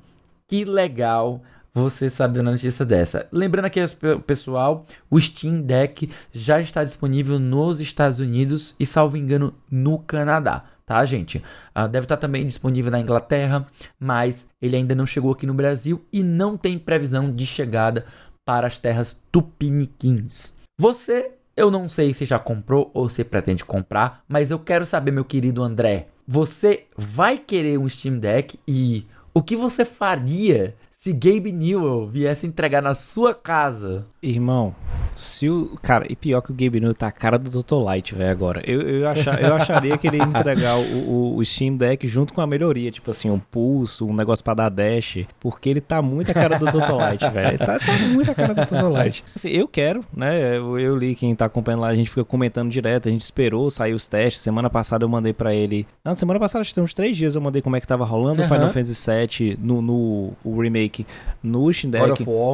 que 0.47 0.65
legal 0.65 1.43
você 1.73 2.11
saber 2.11 2.41
uma 2.41 2.51
notícia 2.51 2.85
dessa. 2.85 3.29
Lembrando 3.31 3.67
aqui, 3.67 3.81
pessoal, 4.27 4.85
o 5.09 5.21
Steam 5.21 5.63
Deck 5.63 6.11
já 6.33 6.61
está 6.61 6.83
disponível 6.85 7.39
nos 7.39 7.81
Estados 7.81 8.19
Unidos 8.19 8.75
e, 8.79 8.85
salvo 8.85 9.17
engano, 9.17 9.55
no 9.71 9.99
Canadá 9.99 10.65
tá, 10.91 11.05
gente? 11.05 11.39
Uh, 11.39 11.87
deve 11.87 12.05
estar 12.05 12.17
também 12.17 12.45
disponível 12.45 12.91
na 12.91 12.99
Inglaterra, 12.99 13.65
mas 13.97 14.49
ele 14.61 14.75
ainda 14.75 14.93
não 14.93 15.07
chegou 15.07 15.31
aqui 15.31 15.47
no 15.47 15.55
Brasil 15.55 16.05
e 16.13 16.21
não 16.21 16.57
tem 16.57 16.77
previsão 16.81 17.33
de 17.33 17.47
chegada 17.47 18.05
para 18.45 18.67
as 18.67 18.77
terras 18.77 19.23
tupiniquins. 19.31 20.53
Você, 20.77 21.31
eu 21.57 21.71
não 21.71 21.89
sei 21.89 22.13
se 22.13 22.25
já 22.25 22.41
comprou 22.41 22.91
ou 22.93 23.09
se 23.09 23.23
pretende 23.23 23.65
comprar, 23.65 24.25
mas 24.27 24.51
eu 24.51 24.59
quero 24.59 24.85
saber, 24.85 25.13
meu 25.13 25.25
querido 25.25 25.63
André, 25.63 26.09
você 26.27 26.87
vai 26.97 27.39
querer 27.39 27.79
um 27.79 27.89
Steam 27.89 28.19
Deck 28.19 28.59
e 28.67 29.07
o 29.33 29.45
que 29.45 29.55
você 29.55 29.85
faria 29.85 30.75
se 30.91 31.13
Gabe 31.13 31.53
Newell 31.53 32.09
viesse 32.09 32.49
entregar 32.49 32.83
na 32.83 32.95
sua 32.95 33.33
casa? 33.33 34.07
Irmão, 34.23 34.75
se 35.15 35.49
o. 35.49 35.79
Cara, 35.81 36.05
e 36.11 36.15
pior 36.15 36.43
que 36.43 36.51
o 36.51 36.55
Gabe 36.55 36.79
Newell 36.79 36.95
tá 36.95 37.07
a 37.07 37.13
cara 37.13 37.39
do 37.39 37.51
Total 37.51 37.81
Light, 37.81 38.15
velho, 38.15 38.31
agora. 38.31 38.63
Eu, 38.67 38.83
eu, 38.83 39.09
achar, 39.09 39.41
eu 39.43 39.55
acharia 39.55 39.97
que 39.97 40.07
ele 40.07 40.19
ia 40.19 40.25
entregar 40.25 40.77
o, 40.77 40.83
o, 40.83 41.37
o, 41.39 41.45
Steam 41.45 41.75
Deck 41.75 42.07
junto 42.07 42.35
com 42.35 42.43
a 42.43 42.47
melhoria, 42.47 42.91
tipo 42.91 43.11
assim, 43.11 43.31
um 43.31 43.39
pulso, 43.39 44.07
um 44.07 44.13
negócio 44.13 44.45
pra 44.45 44.53
dar 44.53 44.69
dash, 44.69 45.25
porque 45.41 45.71
ele 45.71 45.81
tá 45.81 46.03
muito 46.03 46.31
a 46.33 46.35
cara 46.35 46.59
do 46.59 46.71
Total 46.71 46.97
Light, 46.99 47.31
velho. 47.31 47.59
Tá, 47.59 47.79
tá 47.79 47.99
muito 48.13 48.31
a 48.31 48.35
cara 48.35 48.55
do 48.55 48.67
Total 48.67 48.91
Light. 48.91 49.25
Assim, 49.35 49.49
eu 49.49 49.67
quero, 49.67 50.05
né? 50.15 50.59
Eu, 50.59 50.79
eu, 50.79 50.97
li 50.99 51.15
quem 51.15 51.35
tá 51.35 51.47
acompanhando 51.47 51.81
lá, 51.81 51.89
a 51.89 51.95
gente 51.95 52.11
fica 52.11 52.25
comentando 52.25 52.71
direto, 52.71 53.09
a 53.09 53.13
gente 53.13 53.23
esperou 53.23 53.71
sair 53.71 53.95
os 53.95 54.07
testes. 54.07 54.43
Semana 54.43 54.69
passada 54.69 55.03
eu 55.03 55.09
mandei 55.09 55.33
pra 55.33 55.55
ele. 55.55 55.87
Não, 56.05 56.15
semana 56.15 56.39
passada, 56.39 56.61
acho 56.61 56.73
que 56.73 56.75
tem 56.75 56.85
uns 56.85 56.93
três 56.93 57.17
dias 57.17 57.35
eu 57.35 57.41
mandei 57.41 57.63
como 57.63 57.75
é 57.75 57.81
que 57.81 57.87
tava 57.87 58.05
rolando 58.05 58.43
o 58.43 58.45
Final 58.45 58.69
Fantasy 58.69 59.11
VII 59.11 59.59
no, 59.63 59.81
no 59.81 60.33
o 60.45 60.61
remake 60.61 61.07
no 61.43 61.73
Steam 61.73 61.91
Deck. 61.91 62.03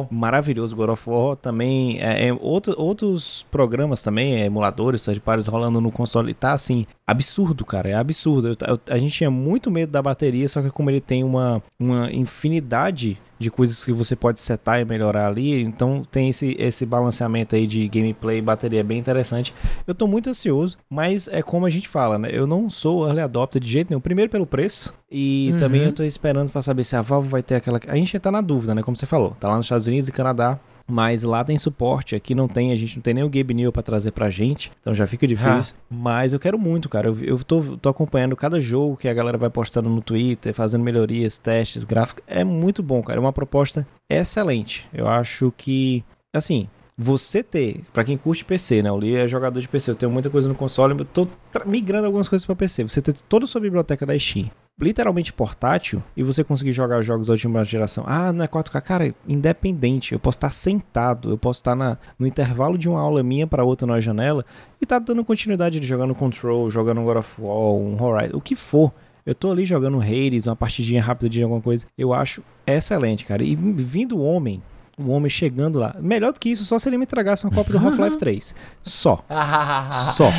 Maravilhoso, 0.09 0.73
God 0.73 0.89
of 0.91 1.09
War 1.09 1.35
também. 1.35 1.56
É, 1.65 2.27
é 2.27 2.33
outro, 2.33 2.73
outros 2.77 3.45
programas 3.51 4.03
também, 4.03 4.35
é, 4.35 4.45
emuladores, 4.45 5.03
third 5.03 5.19
parties 5.21 5.47
rolando 5.47 5.81
no 5.81 5.91
console. 5.91 6.33
Tá 6.33 6.53
assim, 6.53 6.85
absurdo, 7.05 7.65
cara. 7.65 7.89
É 7.89 7.93
absurdo. 7.93 8.49
Eu, 8.49 8.55
eu, 8.67 8.79
a 8.89 8.97
gente 8.97 9.13
tinha 9.13 9.31
muito 9.31 9.71
medo 9.71 9.91
da 9.91 10.01
bateria, 10.01 10.47
só 10.47 10.61
que 10.61 10.69
como 10.69 10.89
ele 10.89 11.01
tem 11.01 11.23
uma, 11.23 11.61
uma 11.79 12.11
infinidade 12.11 13.17
de 13.39 13.51
coisas 13.51 13.83
que 13.85 13.91
você 13.91 14.15
pode 14.15 14.39
setar 14.39 14.81
e 14.81 14.85
melhorar 14.85 15.27
ali. 15.27 15.61
Então 15.61 16.01
tem 16.09 16.29
esse, 16.29 16.55
esse 16.59 16.85
balanceamento 16.85 17.55
aí 17.55 17.67
de 17.67 17.87
gameplay 17.87 18.39
e 18.39 18.41
bateria 18.41 18.83
bem 18.83 18.97
interessante. 18.97 19.53
Eu 19.85 19.93
tô 19.93 20.07
muito 20.07 20.29
ansioso, 20.29 20.77
mas 20.89 21.27
é 21.27 21.41
como 21.41 21.65
a 21.65 21.69
gente 21.69 21.87
fala, 21.87 22.17
né? 22.17 22.29
Eu 22.31 22.47
não 22.47 22.69
sou 22.69 23.05
early 23.05 23.21
adopter 23.21 23.61
de 23.61 23.69
jeito 23.69 23.89
nenhum. 23.89 24.01
Primeiro 24.01 24.31
pelo 24.31 24.45
preço 24.45 24.93
e 25.11 25.51
uhum. 25.53 25.59
também 25.59 25.83
eu 25.83 25.93
tô 25.93 26.03
esperando 26.03 26.51
para 26.51 26.61
saber 26.61 26.83
se 26.83 26.95
a 26.95 27.01
Valve 27.01 27.29
vai 27.29 27.43
ter 27.43 27.55
aquela... 27.55 27.79
A 27.87 27.95
gente 27.95 28.17
tá 28.19 28.31
na 28.31 28.41
dúvida, 28.41 28.73
né? 28.73 28.81
Como 28.81 28.95
você 28.95 29.05
falou. 29.05 29.31
Tá 29.39 29.47
lá 29.47 29.57
nos 29.57 29.65
Estados 29.65 29.87
Unidos 29.87 30.09
e 30.09 30.11
Canadá 30.11 30.59
mas 30.87 31.23
lá 31.23 31.43
tem 31.43 31.57
suporte, 31.57 32.15
aqui 32.15 32.33
não 32.33 32.47
tem, 32.47 32.71
a 32.71 32.75
gente 32.75 32.95
não 32.95 33.01
tem 33.01 33.13
nem 33.13 33.23
o 33.23 33.29
Gabe 33.29 33.53
New 33.53 33.71
para 33.71 33.83
trazer 33.83 34.11
pra 34.11 34.29
gente, 34.29 34.71
então 34.79 34.95
já 34.95 35.05
fica 35.05 35.27
difícil. 35.27 35.75
Ah. 35.77 35.83
Mas 35.89 36.31
eu 36.31 36.39
quero 36.39 36.57
muito, 36.57 36.87
cara. 36.87 37.09
Eu, 37.09 37.19
eu 37.21 37.43
tô, 37.43 37.61
tô 37.77 37.89
acompanhando 37.89 38.35
cada 38.35 38.59
jogo 38.59 38.95
que 38.95 39.07
a 39.07 39.13
galera 39.13 39.37
vai 39.37 39.49
postando 39.49 39.89
no 39.89 40.01
Twitter, 40.01 40.53
fazendo 40.53 40.83
melhorias, 40.83 41.37
testes, 41.37 41.83
gráficos. 41.83 42.23
É 42.25 42.43
muito 42.43 42.81
bom, 42.81 43.01
cara. 43.01 43.19
É 43.19 43.21
uma 43.21 43.33
proposta 43.33 43.85
excelente. 44.09 44.87
Eu 44.93 45.07
acho 45.07 45.53
que, 45.57 46.03
assim, 46.33 46.69
você 46.97 47.43
ter, 47.43 47.81
para 47.93 48.03
quem 48.03 48.17
curte 48.17 48.43
PC, 48.43 48.81
né? 48.81 48.91
O 48.91 48.97
Lee 48.97 49.15
é 49.15 49.27
jogador 49.27 49.59
de 49.59 49.67
PC, 49.67 49.91
eu 49.91 49.95
tenho 49.95 50.11
muita 50.11 50.29
coisa 50.29 50.47
no 50.47 50.55
console, 50.55 50.97
eu 50.97 51.05
tô 51.05 51.27
migrando 51.65 52.05
algumas 52.05 52.27
coisas 52.27 52.45
para 52.45 52.55
PC. 52.55 52.83
Você 52.83 53.01
ter 53.01 53.13
toda 53.29 53.45
a 53.45 53.47
sua 53.47 53.61
biblioteca 53.61 54.05
da 54.05 54.17
Steam, 54.17 54.49
literalmente 54.79 55.33
portátil, 55.33 56.03
e 56.15 56.21
você 56.21 56.43
conseguir 56.43 56.71
jogar 56.71 57.01
jogos 57.01 57.27
da 57.27 57.33
última 57.33 57.63
geração. 57.63 58.03
Ah, 58.07 58.31
não 58.31 58.45
é 58.45 58.47
4K, 58.47 58.81
cara, 58.81 59.15
independente. 59.27 60.13
Eu 60.13 60.19
posso 60.19 60.37
estar 60.37 60.51
sentado, 60.51 61.31
eu 61.31 61.37
posso 61.37 61.59
estar 61.59 61.75
na, 61.75 61.97
no 62.17 62.27
intervalo 62.27 62.77
de 62.77 62.87
uma 62.87 62.99
aula 62.99 63.23
minha 63.23 63.47
para 63.47 63.63
outra 63.63 63.87
na 63.87 63.99
janela 63.99 64.45
e 64.79 64.85
tá 64.85 64.99
dando 64.99 65.25
continuidade 65.25 65.79
de 65.79 65.87
jogando 65.87 66.13
Control, 66.13 66.69
jogando 66.69 67.01
God 67.01 67.17
of 67.17 67.41
War, 67.41 67.73
um 67.73 68.01
Horizon, 68.01 68.37
o 68.37 68.41
que 68.41 68.55
for. 68.55 68.91
Eu 69.25 69.35
tô 69.35 69.51
ali 69.51 69.65
jogando 69.65 69.99
Hades, 69.99 70.47
uma 70.47 70.55
partidinha 70.55 71.01
rápida 71.01 71.27
de 71.27 71.43
alguma 71.43 71.59
coisa. 71.59 71.85
Eu 71.97 72.13
acho 72.13 72.41
excelente, 72.65 73.25
cara. 73.25 73.43
E 73.43 73.55
vindo 73.55 74.21
homem 74.21 74.61
o 74.99 75.11
homem 75.11 75.29
chegando 75.29 75.77
lá. 75.77 75.95
Melhor 75.99 76.33
do 76.33 76.39
que 76.39 76.49
isso, 76.49 76.65
só 76.65 76.79
se 76.79 76.89
ele 76.89 76.97
me 76.97 77.03
entregasse 77.03 77.45
uma 77.45 77.53
cópia 77.53 77.79
do 77.79 77.85
Half-Life 77.85 78.17
3. 78.19 78.55
Só. 78.81 79.23
só. 80.15 80.31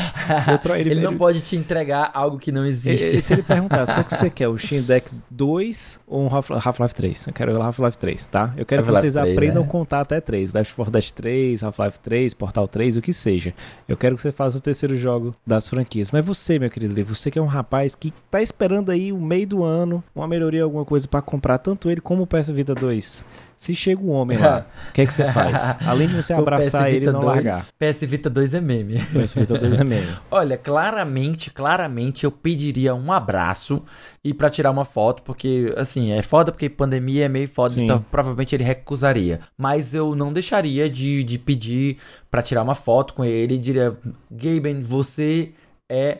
Ele, 0.76 0.90
ele, 0.90 1.00
não 1.00 1.10
ele... 1.10 1.18
pode 1.18 1.40
te 1.40 1.54
entregar 1.54 2.10
algo 2.12 2.38
que 2.38 2.50
não 2.50 2.66
existe. 2.66 3.16
E, 3.16 3.22
se 3.22 3.32
ele 3.32 3.42
perguntasse, 3.42 3.92
o 3.92 4.04
que, 4.04 4.16
você 4.16 4.28
quer? 4.30 4.48
O 4.48 4.58
Steam 4.58 4.82
Deck 4.82 5.10
2 5.30 6.00
ou 6.06 6.24
um 6.24 6.28
Half-Life 6.28 6.94
3? 6.94 7.26
Eu 7.28 7.32
quero 7.32 7.56
o 7.56 7.62
Half-Life 7.62 7.98
3, 7.98 8.26
tá? 8.26 8.52
Eu 8.56 8.66
quero 8.66 8.82
que 8.82 8.90
vocês 8.90 9.14
3, 9.14 9.16
aprendam 9.16 9.62
né? 9.62 9.68
a 9.68 9.70
contar 9.70 10.00
até 10.00 10.20
3. 10.20 10.52
Left 10.52 10.74
4 10.74 10.92
Dead 10.92 11.10
3, 11.10 11.62
Half-Life 11.62 12.00
3, 12.00 12.34
Portal 12.34 12.66
3, 12.66 12.96
o 12.96 13.00
que 13.00 13.12
seja. 13.12 13.54
Eu 13.86 13.96
quero 13.96 14.16
que 14.16 14.22
você 14.22 14.32
faça 14.32 14.58
o 14.58 14.60
terceiro 14.60 14.96
jogo 14.96 15.34
das 15.46 15.68
franquias. 15.68 16.10
Mas 16.10 16.26
você, 16.26 16.58
meu 16.58 16.68
querido, 16.68 17.04
você 17.04 17.30
que 17.30 17.38
é 17.38 17.42
um 17.42 17.46
rapaz 17.46 17.94
que 17.94 18.12
tá 18.28 18.42
esperando 18.42 18.90
aí 18.90 19.12
o 19.12 19.20
meio 19.20 19.46
do 19.46 19.62
ano, 19.62 20.02
uma 20.14 20.26
melhoria, 20.26 20.64
alguma 20.64 20.84
coisa 20.84 21.06
para 21.06 21.22
comprar 21.22 21.58
tanto 21.58 21.88
ele 21.88 22.00
como 22.00 22.24
o 22.24 22.26
PS 22.26 22.48
Vita 22.48 22.74
2 22.74 23.24
se 23.58 23.74
chega 23.74 24.00
um 24.00 24.10
homem 24.10 24.38
lá, 24.38 24.64
o 24.88 24.92
que 24.92 25.02
é 25.02 25.06
que 25.06 25.12
você 25.12 25.24
faz? 25.32 25.76
Além 25.84 26.06
de 26.06 26.14
você 26.14 26.32
abraçar 26.32 26.94
ele 26.94 27.06
e 27.06 27.12
não 27.12 27.20
2, 27.20 27.26
largar. 27.26 27.66
PS 27.76 28.02
Vita 28.02 28.30
2 28.30 28.54
é 28.54 28.60
meme. 28.60 28.98
PS 29.00 29.34
Vita 29.34 29.58
2 29.58 29.80
é 29.80 29.84
meme. 29.84 30.06
Olha, 30.30 30.56
claramente, 30.56 31.50
claramente 31.50 32.22
eu 32.22 32.30
pediria 32.30 32.94
um 32.94 33.10
abraço 33.10 33.84
e 34.22 34.32
para 34.32 34.48
tirar 34.48 34.70
uma 34.70 34.84
foto, 34.84 35.24
porque 35.24 35.74
assim, 35.76 36.12
é 36.12 36.22
foda 36.22 36.52
porque 36.52 36.68
pandemia 36.68 37.24
é 37.24 37.28
meio 37.28 37.48
foda, 37.48 37.74
Sim. 37.74 37.82
então 37.82 38.00
provavelmente 38.08 38.54
ele 38.54 38.62
recusaria. 38.62 39.40
Mas 39.56 39.92
eu 39.92 40.14
não 40.14 40.32
deixaria 40.32 40.88
de, 40.88 41.24
de 41.24 41.36
pedir 41.36 41.98
para 42.30 42.42
tirar 42.42 42.62
uma 42.62 42.76
foto 42.76 43.12
com 43.12 43.24
ele 43.24 43.56
e 43.56 43.58
diria: 43.58 43.98
Gaben, 44.30 44.82
você 44.82 45.52
é 45.88 46.18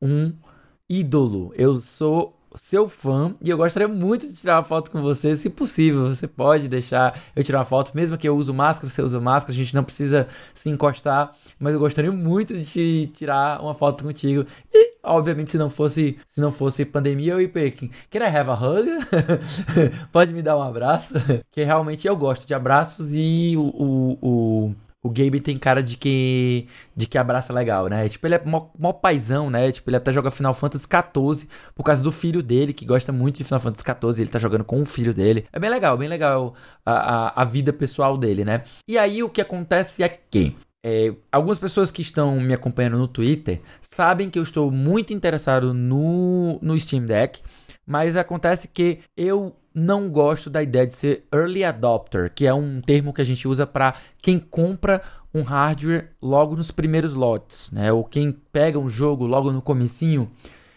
um 0.00 0.32
ídolo. 0.88 1.52
Eu 1.54 1.82
sou 1.82 2.37
seu 2.56 2.88
fã 2.88 3.34
e 3.42 3.50
eu 3.50 3.56
gostaria 3.56 3.88
muito 3.88 4.26
de 4.26 4.34
tirar 4.34 4.56
uma 4.56 4.64
foto 4.64 4.90
com 4.90 5.02
você, 5.02 5.36
se 5.36 5.50
possível. 5.50 6.06
Você 6.14 6.26
pode 6.26 6.68
deixar 6.68 7.18
eu 7.34 7.44
tirar 7.44 7.58
uma 7.58 7.64
foto, 7.64 7.92
mesmo 7.94 8.16
que 8.16 8.28
eu 8.28 8.36
use 8.36 8.52
máscara, 8.52 8.88
você 8.88 9.02
usa 9.02 9.20
máscara, 9.20 9.52
a 9.52 9.56
gente 9.56 9.74
não 9.74 9.84
precisa 9.84 10.26
se 10.54 10.68
encostar, 10.68 11.34
mas 11.58 11.74
eu 11.74 11.80
gostaria 11.80 12.12
muito 12.12 12.54
de 12.54 12.64
te 12.64 13.12
tirar 13.14 13.60
uma 13.60 13.74
foto 13.74 14.04
contigo. 14.04 14.46
E, 14.72 14.94
obviamente, 15.02 15.50
se 15.50 15.58
não 15.58 15.70
fosse, 15.70 16.18
se 16.28 16.40
não 16.40 16.50
fosse 16.50 16.84
pandemia, 16.84 17.32
eu 17.32 17.40
ia 17.40 17.48
para 17.48 17.70
Can 17.70 18.20
I 18.20 18.36
have 18.36 18.50
a 18.50 18.54
hug? 18.54 18.88
pode 20.12 20.32
me 20.32 20.42
dar 20.42 20.56
um 20.56 20.62
abraço? 20.62 21.14
que 21.50 21.62
realmente 21.62 22.06
eu 22.06 22.16
gosto 22.16 22.46
de 22.46 22.54
abraços 22.54 23.10
e 23.12 23.54
o, 23.56 23.62
o, 23.62 24.18
o 24.22 24.74
o 25.02 25.10
Gabe 25.10 25.40
tem 25.40 25.56
cara 25.56 25.82
de 25.82 25.96
que 25.96 26.66
de 26.94 27.06
que 27.06 27.16
abraça 27.16 27.52
legal, 27.52 27.88
né? 27.88 28.08
Tipo, 28.08 28.26
ele 28.26 28.34
é 28.34 28.44
mó, 28.44 28.68
mó 28.78 28.92
paizão, 28.92 29.48
né? 29.48 29.70
Tipo, 29.70 29.90
ele 29.90 29.96
até 29.96 30.12
joga 30.12 30.30
Final 30.30 30.54
Fantasy 30.54 30.86
XIV 30.86 31.48
por 31.74 31.84
causa 31.84 32.02
do 32.02 32.10
filho 32.10 32.42
dele, 32.42 32.72
que 32.72 32.84
gosta 32.84 33.12
muito 33.12 33.36
de 33.36 33.44
Final 33.44 33.60
Fantasy 33.60 33.84
XIV. 33.84 34.22
Ele 34.22 34.30
tá 34.30 34.38
jogando 34.38 34.64
com 34.64 34.82
o 34.82 34.86
filho 34.86 35.14
dele. 35.14 35.46
É 35.52 35.58
bem 35.58 35.70
legal, 35.70 35.96
bem 35.96 36.08
legal 36.08 36.54
a, 36.84 36.92
a, 36.92 37.42
a 37.42 37.44
vida 37.44 37.72
pessoal 37.72 38.18
dele, 38.18 38.44
né? 38.44 38.64
E 38.88 38.98
aí 38.98 39.22
o 39.22 39.30
que 39.30 39.40
acontece 39.40 40.02
é 40.02 40.08
que 40.08 40.56
é, 40.84 41.12
algumas 41.30 41.58
pessoas 41.58 41.90
que 41.90 42.02
estão 42.02 42.40
me 42.40 42.54
acompanhando 42.54 42.98
no 42.98 43.08
Twitter 43.08 43.60
sabem 43.80 44.30
que 44.30 44.38
eu 44.38 44.42
estou 44.42 44.70
muito 44.70 45.12
interessado 45.12 45.72
no, 45.74 46.58
no 46.60 46.78
Steam 46.78 47.06
Deck 47.06 47.40
mas 47.88 48.18
acontece 48.18 48.68
que 48.68 48.98
eu 49.16 49.56
não 49.74 50.10
gosto 50.10 50.50
da 50.50 50.62
ideia 50.62 50.86
de 50.86 50.94
ser 50.94 51.24
early 51.32 51.64
adopter, 51.64 52.30
que 52.34 52.46
é 52.46 52.52
um 52.52 52.82
termo 52.82 53.14
que 53.14 53.22
a 53.22 53.24
gente 53.24 53.48
usa 53.48 53.66
para 53.66 53.94
quem 54.20 54.38
compra 54.38 55.00
um 55.32 55.40
hardware 55.42 56.10
logo 56.20 56.54
nos 56.54 56.70
primeiros 56.70 57.14
lotes, 57.14 57.70
né? 57.72 57.90
Ou 57.90 58.04
quem 58.04 58.30
pega 58.52 58.78
um 58.78 58.90
jogo 58.90 59.24
logo 59.24 59.50
no 59.50 59.62
comecinho 59.62 60.30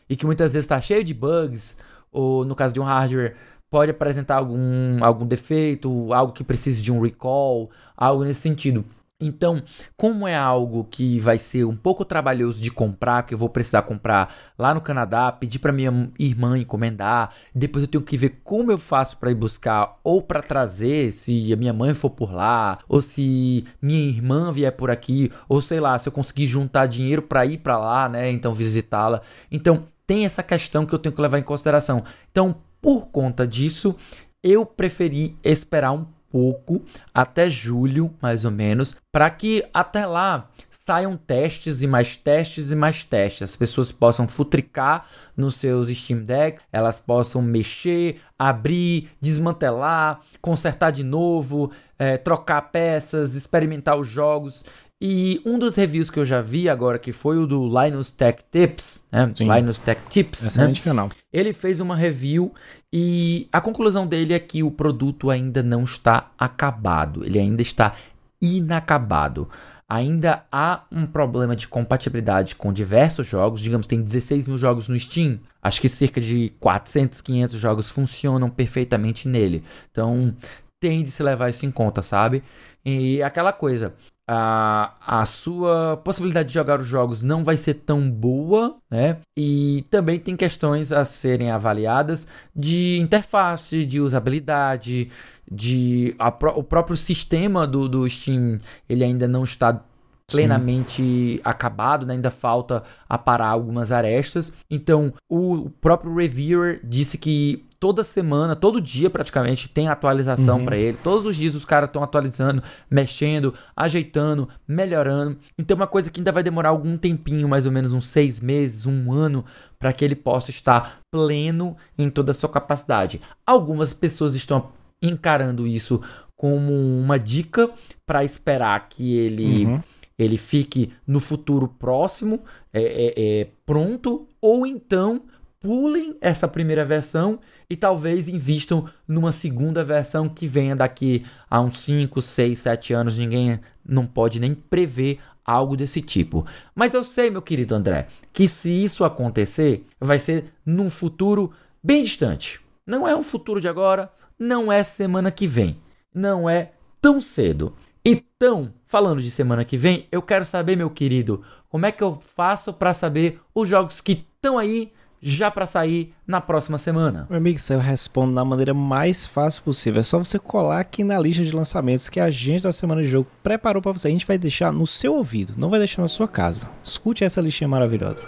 e 0.10 0.16
que 0.16 0.26
muitas 0.26 0.54
vezes 0.54 0.64
está 0.64 0.80
cheio 0.80 1.04
de 1.04 1.14
bugs, 1.14 1.78
ou 2.14 2.46
no 2.46 2.56
caso 2.56 2.74
de 2.74 2.80
um 2.80 2.84
hardware 2.84 3.36
pode 3.70 3.92
apresentar 3.92 4.36
algum, 4.36 5.04
algum 5.04 5.26
defeito, 5.26 6.14
algo 6.14 6.32
que 6.32 6.46
precise 6.46 6.82
de 6.82 6.94
um 6.94 7.02
recall, 7.02 7.70
algo 7.98 8.24
nesse 8.24 8.40
sentido. 8.40 8.86
Então, 9.22 9.62
como 9.96 10.28
é 10.28 10.36
algo 10.36 10.84
que 10.86 11.20
vai 11.20 11.38
ser 11.38 11.64
um 11.64 11.76
pouco 11.76 12.04
trabalhoso 12.04 12.60
de 12.60 12.72
comprar, 12.72 13.24
que 13.24 13.34
eu 13.34 13.38
vou 13.38 13.48
precisar 13.48 13.84
comprar 13.84 14.34
lá 14.58 14.74
no 14.74 14.82
Canadá, 14.82 15.32
pedir 15.32 15.60
para 15.60 15.72
minha 15.72 16.12
irmã 16.18 16.58
encomendar, 16.58 17.32
depois 17.54 17.84
eu 17.84 17.88
tenho 17.88 18.04
que 18.04 18.18
ver 18.18 18.42
como 18.44 18.72
eu 18.72 18.78
faço 18.78 19.18
para 19.18 19.32
ir 19.32 19.36
buscar 19.36 20.00
ou 20.04 20.22
para 20.22 20.42
trazer, 20.42 21.12
se 21.12 21.54
a 21.54 21.56
minha 21.56 21.72
mãe 21.72 21.94
for 21.94 22.10
por 22.10 22.34
lá, 22.34 22.80
ou 22.90 23.02
se 23.02 23.66
minha 23.82 24.10
irmã 24.10 24.52
vier 24.52 24.72
por 24.72 24.90
aqui, 24.90 25.32
ou 25.48 25.62
sei 25.62 25.80
lá, 25.80 25.98
se 26.00 26.10
eu 26.10 26.14
conseguir 26.14 26.48
juntar 26.48 26.88
dinheiro 26.88 27.22
para 27.22 27.46
ir 27.46 27.60
para 27.60 27.78
lá, 27.78 28.10
né, 28.10 28.32
então 28.32 28.54
visitá-la. 28.54 29.22
Então, 29.52 29.86
tem 30.08 30.26
essa 30.26 30.42
questão 30.42 30.86
que 30.86 30.94
eu 30.94 31.00
tenho 31.00 31.16
que 31.16 31.22
levar 31.22 31.38
em 31.40 31.44
consideração. 31.44 32.04
Então, 32.32 32.56
por 32.82 33.08
conta 33.10 33.48
disso, 33.48 33.96
eu 34.44 34.66
preferi 34.66 35.38
esperar 35.44 35.92
um 35.92 36.06
pouco, 36.32 36.82
até 37.14 37.50
julho, 37.50 38.14
mais 38.22 38.46
ou 38.46 38.52
menos, 38.52 38.96
para 39.12 39.30
que 39.30 39.64
até 39.74 40.06
lá 40.06 40.50
saiam 40.70 41.16
testes 41.16 41.82
e 41.82 41.88
mais 41.88 42.18
testes 42.18 42.72
e 42.72 42.76
mais 42.76 43.04
testes. 43.04 43.44
As 43.44 43.56
pessoas 43.56 43.92
possam 43.92 44.28
futricar 44.28 45.08
nos 45.38 45.56
seus 45.56 45.90
Steam 45.90 46.24
Deck, 46.24 46.60
elas 46.72 47.00
possam 47.00 47.42
mexer, 47.42 48.20
abrir, 48.38 49.10
desmantelar, 49.22 50.22
consertar 50.42 50.92
de 50.92 51.04
novo, 51.04 51.72
é, 52.00 52.18
trocar 52.18 52.72
peças, 52.72 53.36
experimentar 53.36 53.98
os 53.98 54.08
jogos. 54.08 54.64
E 55.02 55.42
um 55.44 55.58
dos 55.58 55.76
reviews 55.76 56.12
que 56.12 56.20
eu 56.20 56.26
já 56.26 56.42
vi 56.42 56.70
agora, 56.70 57.00
que 57.00 57.12
foi 57.12 57.40
o 57.40 57.48
do 57.48 57.68
Linus 57.68 58.12
Tech 58.12 58.44
Tips, 58.52 59.04
né? 59.12 59.32
Sim. 59.34 59.52
Linus 59.52 59.80
Tech 59.80 60.00
Tips, 60.08 60.44
Excelente 60.44 60.82
né? 60.82 60.84
canal. 60.84 61.10
Ele 61.34 61.52
fez 61.54 61.80
uma 61.80 61.96
review 61.96 62.54
e 62.94 63.48
a 63.52 63.60
conclusão 63.60 64.06
dele 64.06 64.36
é 64.36 64.40
que 64.40 64.62
o 64.62 64.70
produto 64.70 65.32
ainda 65.32 65.64
não 65.64 65.84
está 65.86 66.30
acabado, 66.38 67.26
ele 67.26 67.40
ainda 67.40 67.64
está 67.64 67.96
inacabado. 68.40 69.50
Ainda 69.90 70.46
há 70.52 70.84
um 70.92 71.06
problema 71.06 71.56
de 71.56 71.68
compatibilidade 71.68 72.56
com 72.56 72.72
diversos 72.72 73.26
jogos, 73.26 73.60
digamos, 73.60 73.88
tem 73.88 74.02
16 74.02 74.48
mil 74.48 74.58
jogos 74.58 74.88
no 74.88 74.98
Steam, 74.98 75.40
acho 75.62 75.82
que 75.82 75.90
cerca 75.90 76.22
de 76.22 76.54
400, 76.60 77.22
500 77.22 77.60
jogos 77.60 77.90
funcionam 77.90 78.50
perfeitamente 78.50 79.28
nele. 79.28 79.64
Então, 79.92 80.34
tem 80.80 81.04
de 81.04 81.12
se 81.12 81.22
levar 81.22 81.50
isso 81.50 81.66
em 81.66 81.72
conta, 81.72 82.02
sabe? 82.02 82.42
E 82.86 83.22
aquela 83.22 83.52
coisa, 83.52 83.94
a, 84.34 84.94
a 85.06 85.26
sua 85.26 85.98
possibilidade 86.06 86.48
de 86.48 86.54
jogar 86.54 86.80
os 86.80 86.88
jogos 86.88 87.22
não 87.22 87.44
vai 87.44 87.58
ser 87.58 87.74
tão 87.74 88.10
boa, 88.10 88.78
né? 88.90 89.18
E 89.38 89.84
também 89.90 90.18
tem 90.18 90.38
questões 90.38 90.94
a 90.94 91.04
serem 91.04 91.52
avaliadas 91.52 92.30
de 92.56 92.98
interface, 92.98 93.86
de 93.86 94.00
usabilidade, 94.00 95.10
de 95.52 96.16
a, 96.18 96.30
o 96.56 96.64
próprio 96.64 96.96
sistema 96.96 97.68
do, 97.68 97.90
do 97.90 98.08
Steam, 98.08 98.60
ele 98.88 99.04
ainda 99.04 99.28
não 99.28 99.44
está 99.44 99.84
plenamente 100.32 101.02
Sim. 101.02 101.40
acabado, 101.44 102.06
né? 102.06 102.14
ainda 102.14 102.32
falta 102.32 102.84
aparar 103.08 103.50
algumas 103.50 103.92
arestas. 103.92 104.54
Então, 104.70 105.14
o 105.30 105.70
próprio 105.82 106.16
reviewer 106.16 106.80
disse 106.84 107.18
que 107.18 107.66
toda 107.82 108.04
semana, 108.04 108.56
todo 108.56 108.80
dia 108.80 109.10
praticamente 109.10 109.68
tem 109.68 109.88
atualização 109.88 110.60
uhum. 110.60 110.66
para 110.66 110.78
ele. 110.78 110.98
Todos 111.04 111.26
os 111.26 111.36
dias 111.36 111.56
os 111.56 111.66
caras 111.66 111.90
estão 111.90 112.04
atualizando, 112.04 112.62
mexendo, 112.90 113.56
ajeitando, 113.76 114.48
melhorando. 114.68 115.38
Então, 115.58 115.76
uma 115.76 115.88
coisa 115.88 116.12
que 116.12 116.20
ainda 116.20 116.32
vai 116.32 116.44
demorar 116.44 116.70
algum 116.70 116.96
tempinho, 116.96 117.50
mais 117.50 117.66
ou 117.66 117.72
menos 117.72 117.92
uns 117.92 118.08
seis 118.08 118.40
meses, 118.40 118.86
um 118.86 119.12
ano, 119.12 119.44
para 119.80 119.92
que 119.92 120.06
ele 120.06 120.16
possa 120.16 120.52
estar 120.52 121.00
pleno 121.12 121.76
em 121.98 122.08
toda 122.08 122.32
a 122.32 122.36
sua 122.36 122.50
capacidade. 122.50 123.20
Algumas 123.46 123.94
pessoas 123.94 124.36
estão 124.36 124.70
encarando 125.02 125.66
isso 125.66 126.00
como 126.38 126.74
uma 126.74 127.18
dica 127.18 127.70
para 128.06 128.24
esperar 128.24 128.88
que 128.90 129.18
ele 129.18 129.66
uhum. 129.66 129.84
Ele 130.24 130.38
fique 130.38 130.92
no 131.06 131.20
futuro 131.20 131.68
próximo, 131.68 132.42
é, 132.74 132.82
é, 132.82 133.14
é, 133.18 133.48
pronto, 133.66 134.28
ou 134.42 134.66
então 134.66 135.24
pulem 135.60 136.18
essa 136.20 136.48
primeira 136.48 136.84
versão 136.84 137.40
e 137.70 137.76
talvez 137.76 138.28
invistam 138.28 138.90
numa 139.08 139.32
segunda 139.32 139.84
versão 139.84 140.28
que 140.28 140.48
venha 140.48 140.76
daqui 140.76 141.24
a 141.50 141.62
uns 141.62 141.80
5, 141.80 142.20
6, 142.20 142.60
7 142.60 142.94
anos. 142.94 143.18
Ninguém 143.18 143.60
não 143.86 144.06
pode 144.06 144.40
nem 144.40 144.56
prever 144.56 145.20
algo 145.46 145.78
desse 145.78 146.02
tipo. 146.02 146.46
Mas 146.74 146.94
eu 146.94 147.04
sei, 147.04 147.30
meu 147.30 147.42
querido 147.42 147.76
André, 147.76 148.08
que 148.34 148.48
se 148.48 148.72
isso 148.72 149.06
acontecer, 149.06 149.86
vai 150.00 150.20
ser 150.20 150.46
num 150.66 150.90
futuro 150.90 151.52
bem 151.84 152.04
distante. 152.04 152.60
Não 152.86 153.08
é 153.08 153.16
um 153.16 153.24
futuro 153.24 153.62
de 153.62 153.68
agora, 153.68 154.12
não 154.38 154.72
é 154.72 154.82
semana 154.84 155.32
que 155.32 155.46
vem, 155.46 155.78
não 156.14 156.50
é 156.50 156.72
tão 157.00 157.22
cedo. 157.22 157.76
Então, 158.04 158.74
falando 158.88 159.22
de 159.22 159.30
semana 159.30 159.64
que 159.64 159.78
vem, 159.78 160.08
eu 160.12 160.22
quero 160.22 160.44
saber, 160.44 160.76
meu 160.76 160.90
querido, 160.90 161.44
como 161.70 161.86
é 161.86 161.92
que 161.92 162.04
eu 162.04 162.20
faço 162.36 162.74
para 162.74 162.94
saber 162.94 163.40
os 163.54 163.70
jogos 163.70 164.02
que 164.02 164.14
estão 164.14 164.58
aí 164.58 164.92
já 165.22 165.52
para 165.52 165.68
sair 165.68 166.14
na 166.26 166.42
próxima 166.42 166.80
semana? 166.80 167.28
Meu 167.30 167.38
amigo, 167.38 167.60
eu 167.70 167.80
respondo 167.80 168.34
da 168.34 168.44
maneira 168.44 168.74
mais 168.74 169.26
fácil 169.26 169.62
possível. 169.62 170.00
É 170.00 170.04
só 170.04 170.18
você 170.18 170.40
colar 170.40 170.80
aqui 170.80 171.04
na 171.04 171.20
lista 171.20 171.44
de 171.44 171.52
lançamentos 171.52 172.10
que 172.10 172.20
a 172.20 172.32
gente 172.32 172.64
da 172.64 172.74
Semana 172.74 173.04
de 173.04 173.08
Jogo 173.08 173.30
preparou 173.44 173.82
para 173.84 173.92
você. 173.92 174.08
A 174.08 174.12
gente 174.12 174.26
vai 174.26 174.40
deixar 174.40 174.74
no 174.74 174.88
seu 174.88 175.16
ouvido, 175.16 175.54
não 175.56 175.70
vai 175.70 175.78
deixar 175.78 176.02
na 176.02 176.08
sua 176.08 176.28
casa. 176.28 176.72
Escute 176.82 177.24
essa 177.24 177.40
listinha 177.40 177.68
maravilhosa. 177.68 178.28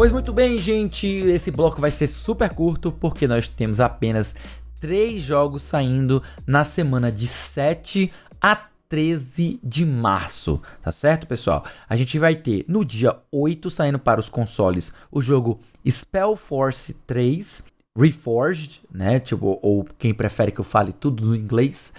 Pois 0.00 0.10
muito 0.10 0.32
bem, 0.32 0.56
gente, 0.56 1.06
esse 1.06 1.50
bloco 1.50 1.78
vai 1.78 1.90
ser 1.90 2.06
super 2.06 2.48
curto 2.54 2.90
porque 2.90 3.28
nós 3.28 3.46
temos 3.46 3.80
apenas 3.80 4.34
três 4.80 5.22
jogos 5.22 5.62
saindo 5.62 6.22
na 6.46 6.64
semana 6.64 7.12
de 7.12 7.26
7 7.26 8.10
a 8.40 8.56
13 8.88 9.60
de 9.62 9.84
março, 9.84 10.58
tá 10.80 10.90
certo, 10.90 11.26
pessoal? 11.26 11.66
A 11.86 11.96
gente 11.96 12.18
vai 12.18 12.34
ter 12.34 12.64
no 12.66 12.82
dia 12.82 13.14
8 13.30 13.68
saindo 13.68 13.98
para 13.98 14.18
os 14.18 14.30
consoles 14.30 14.94
o 15.12 15.20
jogo 15.20 15.60
Spell 15.86 16.34
Force 16.34 16.94
3 17.06 17.68
Reforged, 17.94 18.80
né? 18.90 19.20
Tipo, 19.20 19.58
ou 19.60 19.86
quem 19.98 20.14
prefere 20.14 20.50
que 20.50 20.60
eu 20.60 20.64
fale 20.64 20.94
tudo 20.94 21.26
no 21.26 21.36
inglês, 21.36 21.92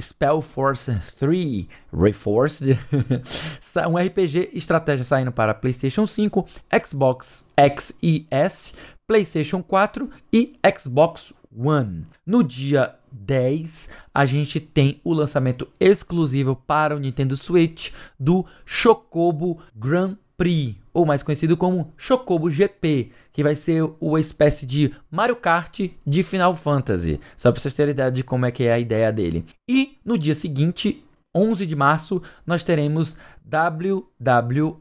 Spell 0.00 0.40
Force 0.42 0.92
3 1.18 1.66
Reforced, 1.92 2.78
um 3.88 3.96
RPG 3.96 4.50
estratégia 4.52 5.04
saindo 5.04 5.32
para 5.32 5.54
PlayStation 5.54 6.06
5, 6.06 6.46
Xbox 6.84 7.48
X 7.56 7.96
e 8.02 8.26
S, 8.30 8.74
PlayStation 9.06 9.62
4 9.62 10.10
e 10.32 10.58
Xbox 10.78 11.32
One. 11.56 12.06
No 12.26 12.42
dia 12.42 12.94
10, 13.12 13.90
a 14.12 14.26
gente 14.26 14.58
tem 14.58 15.00
o 15.04 15.12
lançamento 15.12 15.68
exclusivo 15.78 16.56
para 16.56 16.96
o 16.96 16.98
Nintendo 16.98 17.36
Switch 17.36 17.92
do 18.18 18.44
Chocobo 18.64 19.60
Grand 19.74 20.16
Prix, 20.36 20.76
ou 20.94 21.04
mais 21.04 21.22
conhecido 21.24 21.56
como 21.56 21.92
Chocobo 21.96 22.48
GP, 22.50 23.10
que 23.32 23.42
vai 23.42 23.56
ser 23.56 23.82
uma 24.00 24.20
espécie 24.20 24.64
de 24.64 24.94
Mario 25.10 25.34
Kart 25.34 25.80
de 26.06 26.22
Final 26.22 26.54
Fantasy, 26.54 27.20
só 27.36 27.50
para 27.50 27.60
vocês 27.60 27.74
terem 27.74 27.90
ideia 27.90 28.12
de 28.12 28.22
como 28.22 28.46
é 28.46 28.52
que 28.52 28.62
é 28.62 28.72
a 28.72 28.78
ideia 28.78 29.12
dele. 29.12 29.44
E 29.68 29.98
no 30.04 30.16
dia 30.16 30.34
seguinte, 30.34 31.04
11 31.34 31.66
de 31.66 31.74
março, 31.74 32.22
nós 32.46 32.62
teremos 32.62 33.18
WWE 33.44 34.78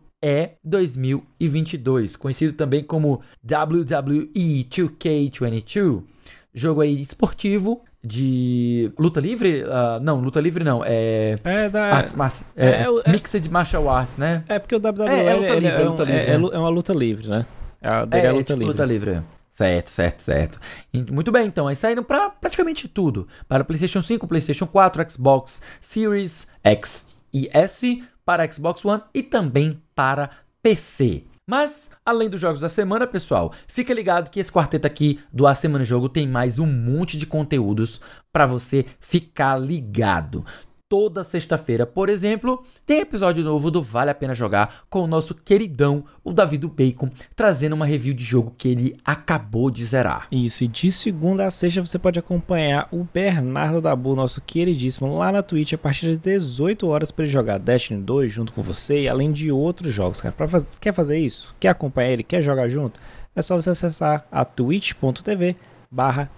2022, 0.64 2.16
conhecido 2.16 2.54
também 2.54 2.84
como 2.84 3.22
WWE 3.44 4.64
2K22, 4.70 6.04
jogo 6.54 6.82
aí 6.82 7.02
esportivo 7.02 7.84
de 8.04 8.92
luta 9.00 9.20
livre? 9.20 9.64
Uh, 9.64 10.00
não, 10.02 10.20
luta 10.20 10.42
livre 10.42 10.64
não. 10.64 10.84
É. 10.86 11.36
É 11.44 11.70
da. 11.70 12.06
Mas, 12.16 12.46
é, 12.56 12.68
é, 12.68 12.86
é, 13.06 13.12
Mixed 13.12 13.50
Martial 13.50 13.90
Arts, 13.90 14.18
né? 14.18 14.44
É 14.48 14.60
porque 14.60 14.76
o 14.76 14.80
WWE 14.80 15.10
é, 15.10 15.26
é, 15.26 15.36
luta 15.36 15.54
livre, 15.54 15.82
é, 15.82 15.84
luta 15.84 16.04
livre, 16.04 16.20
é, 16.20 16.34
é, 16.34 16.38
uma 16.38 16.70
luta 16.70 16.94
livre, 16.94 17.28
né? 17.28 17.46
É, 17.82 18.06
dele 18.06 18.28
é, 18.28 18.32
luta, 18.32 18.44
tipo 18.44 18.60
livre. 18.60 18.68
luta 18.68 18.86
livre. 18.86 19.22
Certo, 19.56 19.90
certo, 19.90 20.18
certo. 20.18 20.60
Muito 21.12 21.32
bem, 21.32 21.46
então. 21.48 21.68
Aí 21.68 21.76
saíram 21.76 22.04
para 22.04 22.30
praticamente 22.30 22.88
tudo: 22.88 23.28
para 23.48 23.64
PlayStation 23.64 24.02
5, 24.02 24.28
PlayStation 24.28 24.68
4, 24.68 25.12
Xbox 25.12 25.62
Series 25.80 26.48
X 26.64 27.08
e 27.34 27.50
S, 27.54 28.04
para 28.26 28.52
Xbox 28.52 28.84
One 28.84 29.02
e 29.14 29.24
também 29.24 29.82
para 29.96 30.30
PC. 30.62 31.24
Mas, 31.46 31.92
além 32.06 32.30
dos 32.30 32.40
jogos 32.40 32.62
da 32.62 32.70
semana, 32.70 33.06
pessoal, 33.06 33.54
fica 33.68 33.94
ligado 33.94 34.30
que 34.30 34.40
esse 34.40 34.52
quarteto 34.52 34.88
aqui 34.88 35.20
do 35.32 35.46
A 35.46 35.54
Semana 35.54 35.84
Jogo 35.84 36.08
tem 36.08 36.26
mais 36.26 36.58
um 36.58 36.66
monte 36.66 37.18
de 37.18 37.26
conteúdos 37.26 38.00
para 38.32 38.46
você 38.46 38.86
ficar 38.98 39.58
ligado. 39.58 40.46
Toda 40.94 41.24
sexta-feira, 41.24 41.88
por 41.88 42.08
exemplo, 42.08 42.64
tem 42.86 43.00
episódio 43.00 43.44
novo 43.44 43.72
do 43.72 43.82
Vale 43.82 44.12
a 44.12 44.14
Pena 44.14 44.36
Jogar 44.36 44.84
com 44.92 45.00
o 45.00 45.08
nosso 45.08 45.34
queridão, 45.34 46.06
o 46.24 46.32
Davi 46.32 46.56
do 46.56 46.70
Bacon, 46.70 47.10
trazendo 47.36 47.74
uma 47.74 47.84
review 47.84 48.14
de 48.14 48.24
jogo 48.24 48.54
que 48.56 48.68
ele 48.68 48.96
acabou 49.04 49.72
de 49.72 49.84
zerar. 49.86 50.28
Isso, 50.32 50.64
e 50.64 50.68
de 50.68 50.92
segunda 50.92 51.48
a 51.48 51.50
sexta 51.50 51.84
você 51.84 51.98
pode 51.98 52.20
acompanhar 52.20 52.88
o 52.92 53.08
Bernardo 53.12 53.82
Dabu, 53.82 54.16
nosso 54.16 54.40
queridíssimo, 54.40 55.18
lá 55.18 55.32
na 55.32 55.42
Twitch 55.42 55.74
a 55.74 55.80
partir 55.80 56.10
das 56.10 56.20
18 56.20 56.88
horas 56.88 57.10
para 57.10 57.24
ele 57.24 57.32
jogar 57.32 57.58
Destiny 57.58 58.00
2 58.00 58.32
junto 58.32 58.54
com 58.54 58.62
você, 58.62 59.08
além 59.08 59.32
de 59.32 59.52
outros 59.52 59.92
jogos, 59.92 60.22
cara. 60.22 60.36
Pra 60.38 60.48
faz... 60.48 60.64
Quer 60.80 60.94
fazer 60.94 61.18
isso? 61.18 61.56
Quer 61.60 61.70
acompanhar 61.70 62.12
ele? 62.12 62.22
Quer 62.22 62.44
jogar 62.44 62.68
junto? 62.68 63.00
É 63.36 63.42
só 63.42 63.56
você 63.56 63.72
acessar 63.72 64.28
a 64.32 64.46
twitch.tv 64.46 65.56
barra 65.90 66.30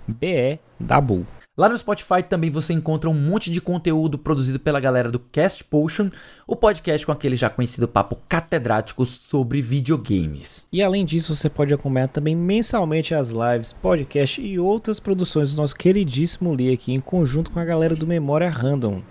Dabu. 0.79 1.27
Lá 1.57 1.69
no 1.69 1.77
Spotify 1.77 2.21
também 2.21 2.49
você 2.49 2.73
encontra 2.73 3.09
um 3.09 3.13
monte 3.13 3.49
de 3.49 3.61
conteúdo 3.61 4.17
produzido 4.17 4.59
pela 4.59 4.77
galera 4.77 5.09
do 5.09 5.19
Cast 5.19 5.63
Potion, 5.63 6.09
o 6.45 6.53
podcast 6.53 7.05
com 7.05 7.13
aquele 7.13 7.37
já 7.37 7.49
conhecido 7.49 7.87
papo 7.87 8.17
catedrático 8.27 9.05
sobre 9.05 9.61
videogames. 9.61 10.67
E 10.69 10.83
além 10.83 11.05
disso, 11.05 11.33
você 11.33 11.49
pode 11.49 11.73
acompanhar 11.73 12.09
também 12.09 12.35
mensalmente 12.35 13.15
as 13.15 13.29
lives, 13.29 13.71
podcast 13.71 14.41
e 14.41 14.59
outras 14.59 14.99
produções 14.99 15.55
do 15.55 15.61
nosso 15.61 15.77
queridíssimo 15.77 16.53
Lee 16.53 16.73
aqui 16.73 16.91
em 16.91 16.99
conjunto 16.99 17.51
com 17.51 17.59
a 17.59 17.65
galera 17.65 17.95
do 17.95 18.05
Memória 18.05 18.49
Random. 18.49 19.01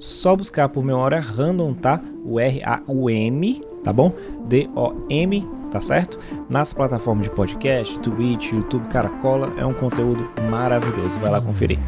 Só 0.00 0.34
buscar 0.34 0.70
por 0.70 0.82
Memória 0.82 1.20
Random, 1.20 1.72
tá? 1.72 2.02
O 2.24 2.40
R-A-U-M, 2.40 3.62
tá 3.82 3.92
bom? 3.92 4.12
D-O-M 4.46 5.46
tá 5.72 5.80
certo? 5.80 6.18
Nas 6.50 6.72
plataformas 6.72 7.24
de 7.24 7.34
podcast, 7.34 7.98
Twitch, 8.00 8.52
YouTube, 8.52 8.86
Caracola, 8.88 9.54
é 9.56 9.64
um 9.64 9.72
conteúdo 9.72 10.30
maravilhoso. 10.50 11.18
Vai 11.18 11.30
lá 11.30 11.40
conferir. 11.40 11.78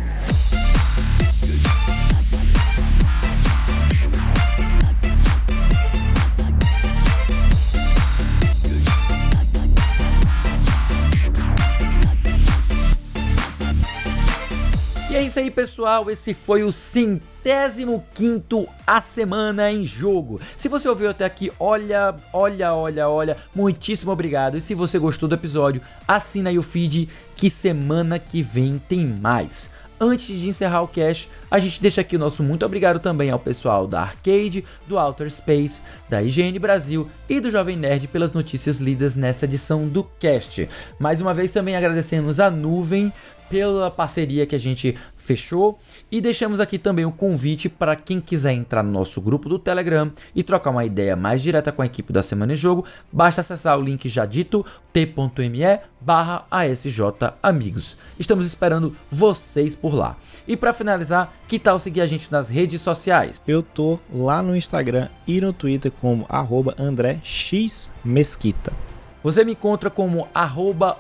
É 15.25 15.27
isso 15.27 15.39
aí, 15.39 15.51
pessoal. 15.51 16.11
Esse 16.11 16.35
foi 16.35 16.62
o 16.62 16.70
centésimo 16.70 18.05
quinto 18.12 18.68
A 18.87 19.01
Semana 19.01 19.72
em 19.72 19.85
Jogo. 19.85 20.39
Se 20.55 20.68
você 20.68 20.87
ouviu 20.87 21.09
até 21.09 21.25
aqui, 21.25 21.51
olha, 21.59 22.14
olha, 22.31 22.75
olha, 22.75 23.09
olha, 23.09 23.37
muitíssimo 23.55 24.12
obrigado. 24.12 24.59
E 24.59 24.61
se 24.61 24.75
você 24.75 24.99
gostou 24.99 25.27
do 25.27 25.35
episódio, 25.35 25.81
assina 26.07 26.51
aí 26.51 26.59
o 26.59 26.62
feed 26.62 27.09
que 27.37 27.49
semana 27.49 28.18
que 28.18 28.43
vem 28.43 28.79
tem 28.87 29.07
mais. 29.07 29.72
Antes 29.99 30.39
de 30.39 30.49
encerrar 30.49 30.83
o 30.83 30.89
cast, 30.89 31.31
a 31.51 31.59
gente 31.59 31.81
deixa 31.81 32.01
aqui 32.01 32.16
o 32.16 32.18
nosso 32.18 32.43
muito 32.43 32.66
obrigado 32.66 32.99
também 32.99 33.31
ao 33.31 33.39
pessoal 33.39 33.87
da 33.87 34.01
Arcade, 34.01 34.64
do 34.87 34.99
Outer 34.99 35.31
Space, 35.31 35.81
da 36.09 36.20
IGN 36.20 36.59
Brasil 36.59 37.09
e 37.29 37.41
do 37.41 37.51
Jovem 37.51 37.77
Nerd 37.77 38.09
pelas 38.09 38.33
notícias 38.33 38.79
lidas 38.79 39.14
nessa 39.14 39.47
edição 39.47 39.87
do 39.87 40.05
cast. 40.18 40.68
Mais 40.99 41.20
uma 41.20 41.33
vez 41.33 41.53
também 41.53 41.77
agradecemos 41.77 42.41
a 42.41 42.51
Nuvem 42.51 43.12
pela 43.49 43.90
parceria 43.90 44.47
que 44.47 44.55
a 44.55 44.61
gente 44.61 44.97
fechou 45.24 45.78
e 46.12 46.20
deixamos 46.20 46.61
aqui 46.61 46.78
também 46.78 47.05
o 47.05 47.09
um 47.09 47.12
convite 47.12 47.68
para 47.68 47.97
quem 47.97 48.20
quiser 48.20 48.53
entrar 48.53 48.82
no 48.82 48.92
nosso 48.92 49.20
grupo 49.20 49.49
do 49.49 49.59
Telegram 49.59 50.12
e 50.34 50.42
trocar 50.42 50.70
uma 50.70 50.84
ideia 50.84 51.16
mais 51.16 51.42
direta 51.42 51.72
com 51.72 51.80
a 51.80 51.86
equipe 51.86 52.12
da 52.12 52.22
Semana 52.22 52.53
em 52.53 52.57
Jogo, 52.57 52.84
basta 53.11 53.40
acessar 53.40 53.78
o 53.78 53.82
link 53.82 54.09
já 54.09 54.26
dito 54.26 54.64
t.me 54.92 55.80
barra 56.01 56.47
ASJ 56.51 57.01
Amigos. 57.42 57.97
Estamos 58.18 58.47
esperando 58.47 58.95
vocês 59.11 59.74
por 59.74 59.95
lá. 59.95 60.16
E 60.47 60.57
para 60.57 60.74
finalizar, 60.74 61.32
que 61.49 61.59
tal 61.59 61.78
seguir 61.78 62.03
a 62.03 62.07
gente 62.07 62.30
nas 62.30 62.51
redes 62.51 62.82
sociais? 62.82 63.40
Eu 63.49 63.62
tô 63.62 63.99
lá 64.12 64.42
no 64.42 64.55
Instagram 64.55 65.09
e 65.26 65.40
no 65.40 65.55
Twitter 65.55 65.90
como 65.90 66.26
arroba 66.28 66.74
André 66.78 67.18
X 67.22 67.90
Mesquita. 68.05 68.93
Você 69.25 69.43
me 69.43 69.53
encontra 69.53 69.89
como 69.89 70.29
arroba 70.35 70.99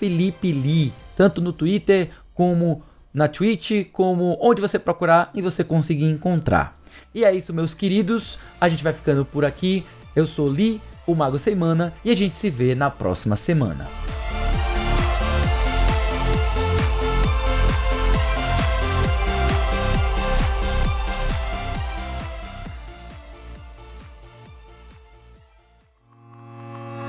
Lee 0.00 0.92
tanto 1.14 1.42
no 1.42 1.52
Twitter 1.52 2.08
como 2.32 2.82
na 3.12 3.28
Twitch, 3.28 3.90
como 3.92 4.38
onde 4.40 4.62
você 4.62 4.78
procurar 4.78 5.30
e 5.34 5.42
você 5.42 5.62
conseguir 5.62 6.06
encontrar. 6.06 6.74
E 7.14 7.22
é 7.22 7.34
isso, 7.34 7.52
meus 7.52 7.74
queridos. 7.74 8.38
A 8.58 8.68
gente 8.68 8.82
vai 8.82 8.94
ficando 8.94 9.26
por 9.26 9.44
aqui. 9.44 9.84
Eu 10.14 10.26
sou 10.26 10.50
Li, 10.50 10.80
o 11.06 11.14
Mago 11.14 11.38
Semana, 11.38 11.92
e 12.02 12.10
a 12.10 12.16
gente 12.16 12.34
se 12.34 12.48
vê 12.48 12.74
na 12.74 12.90
próxima 12.90 13.36
semana. 13.36 13.86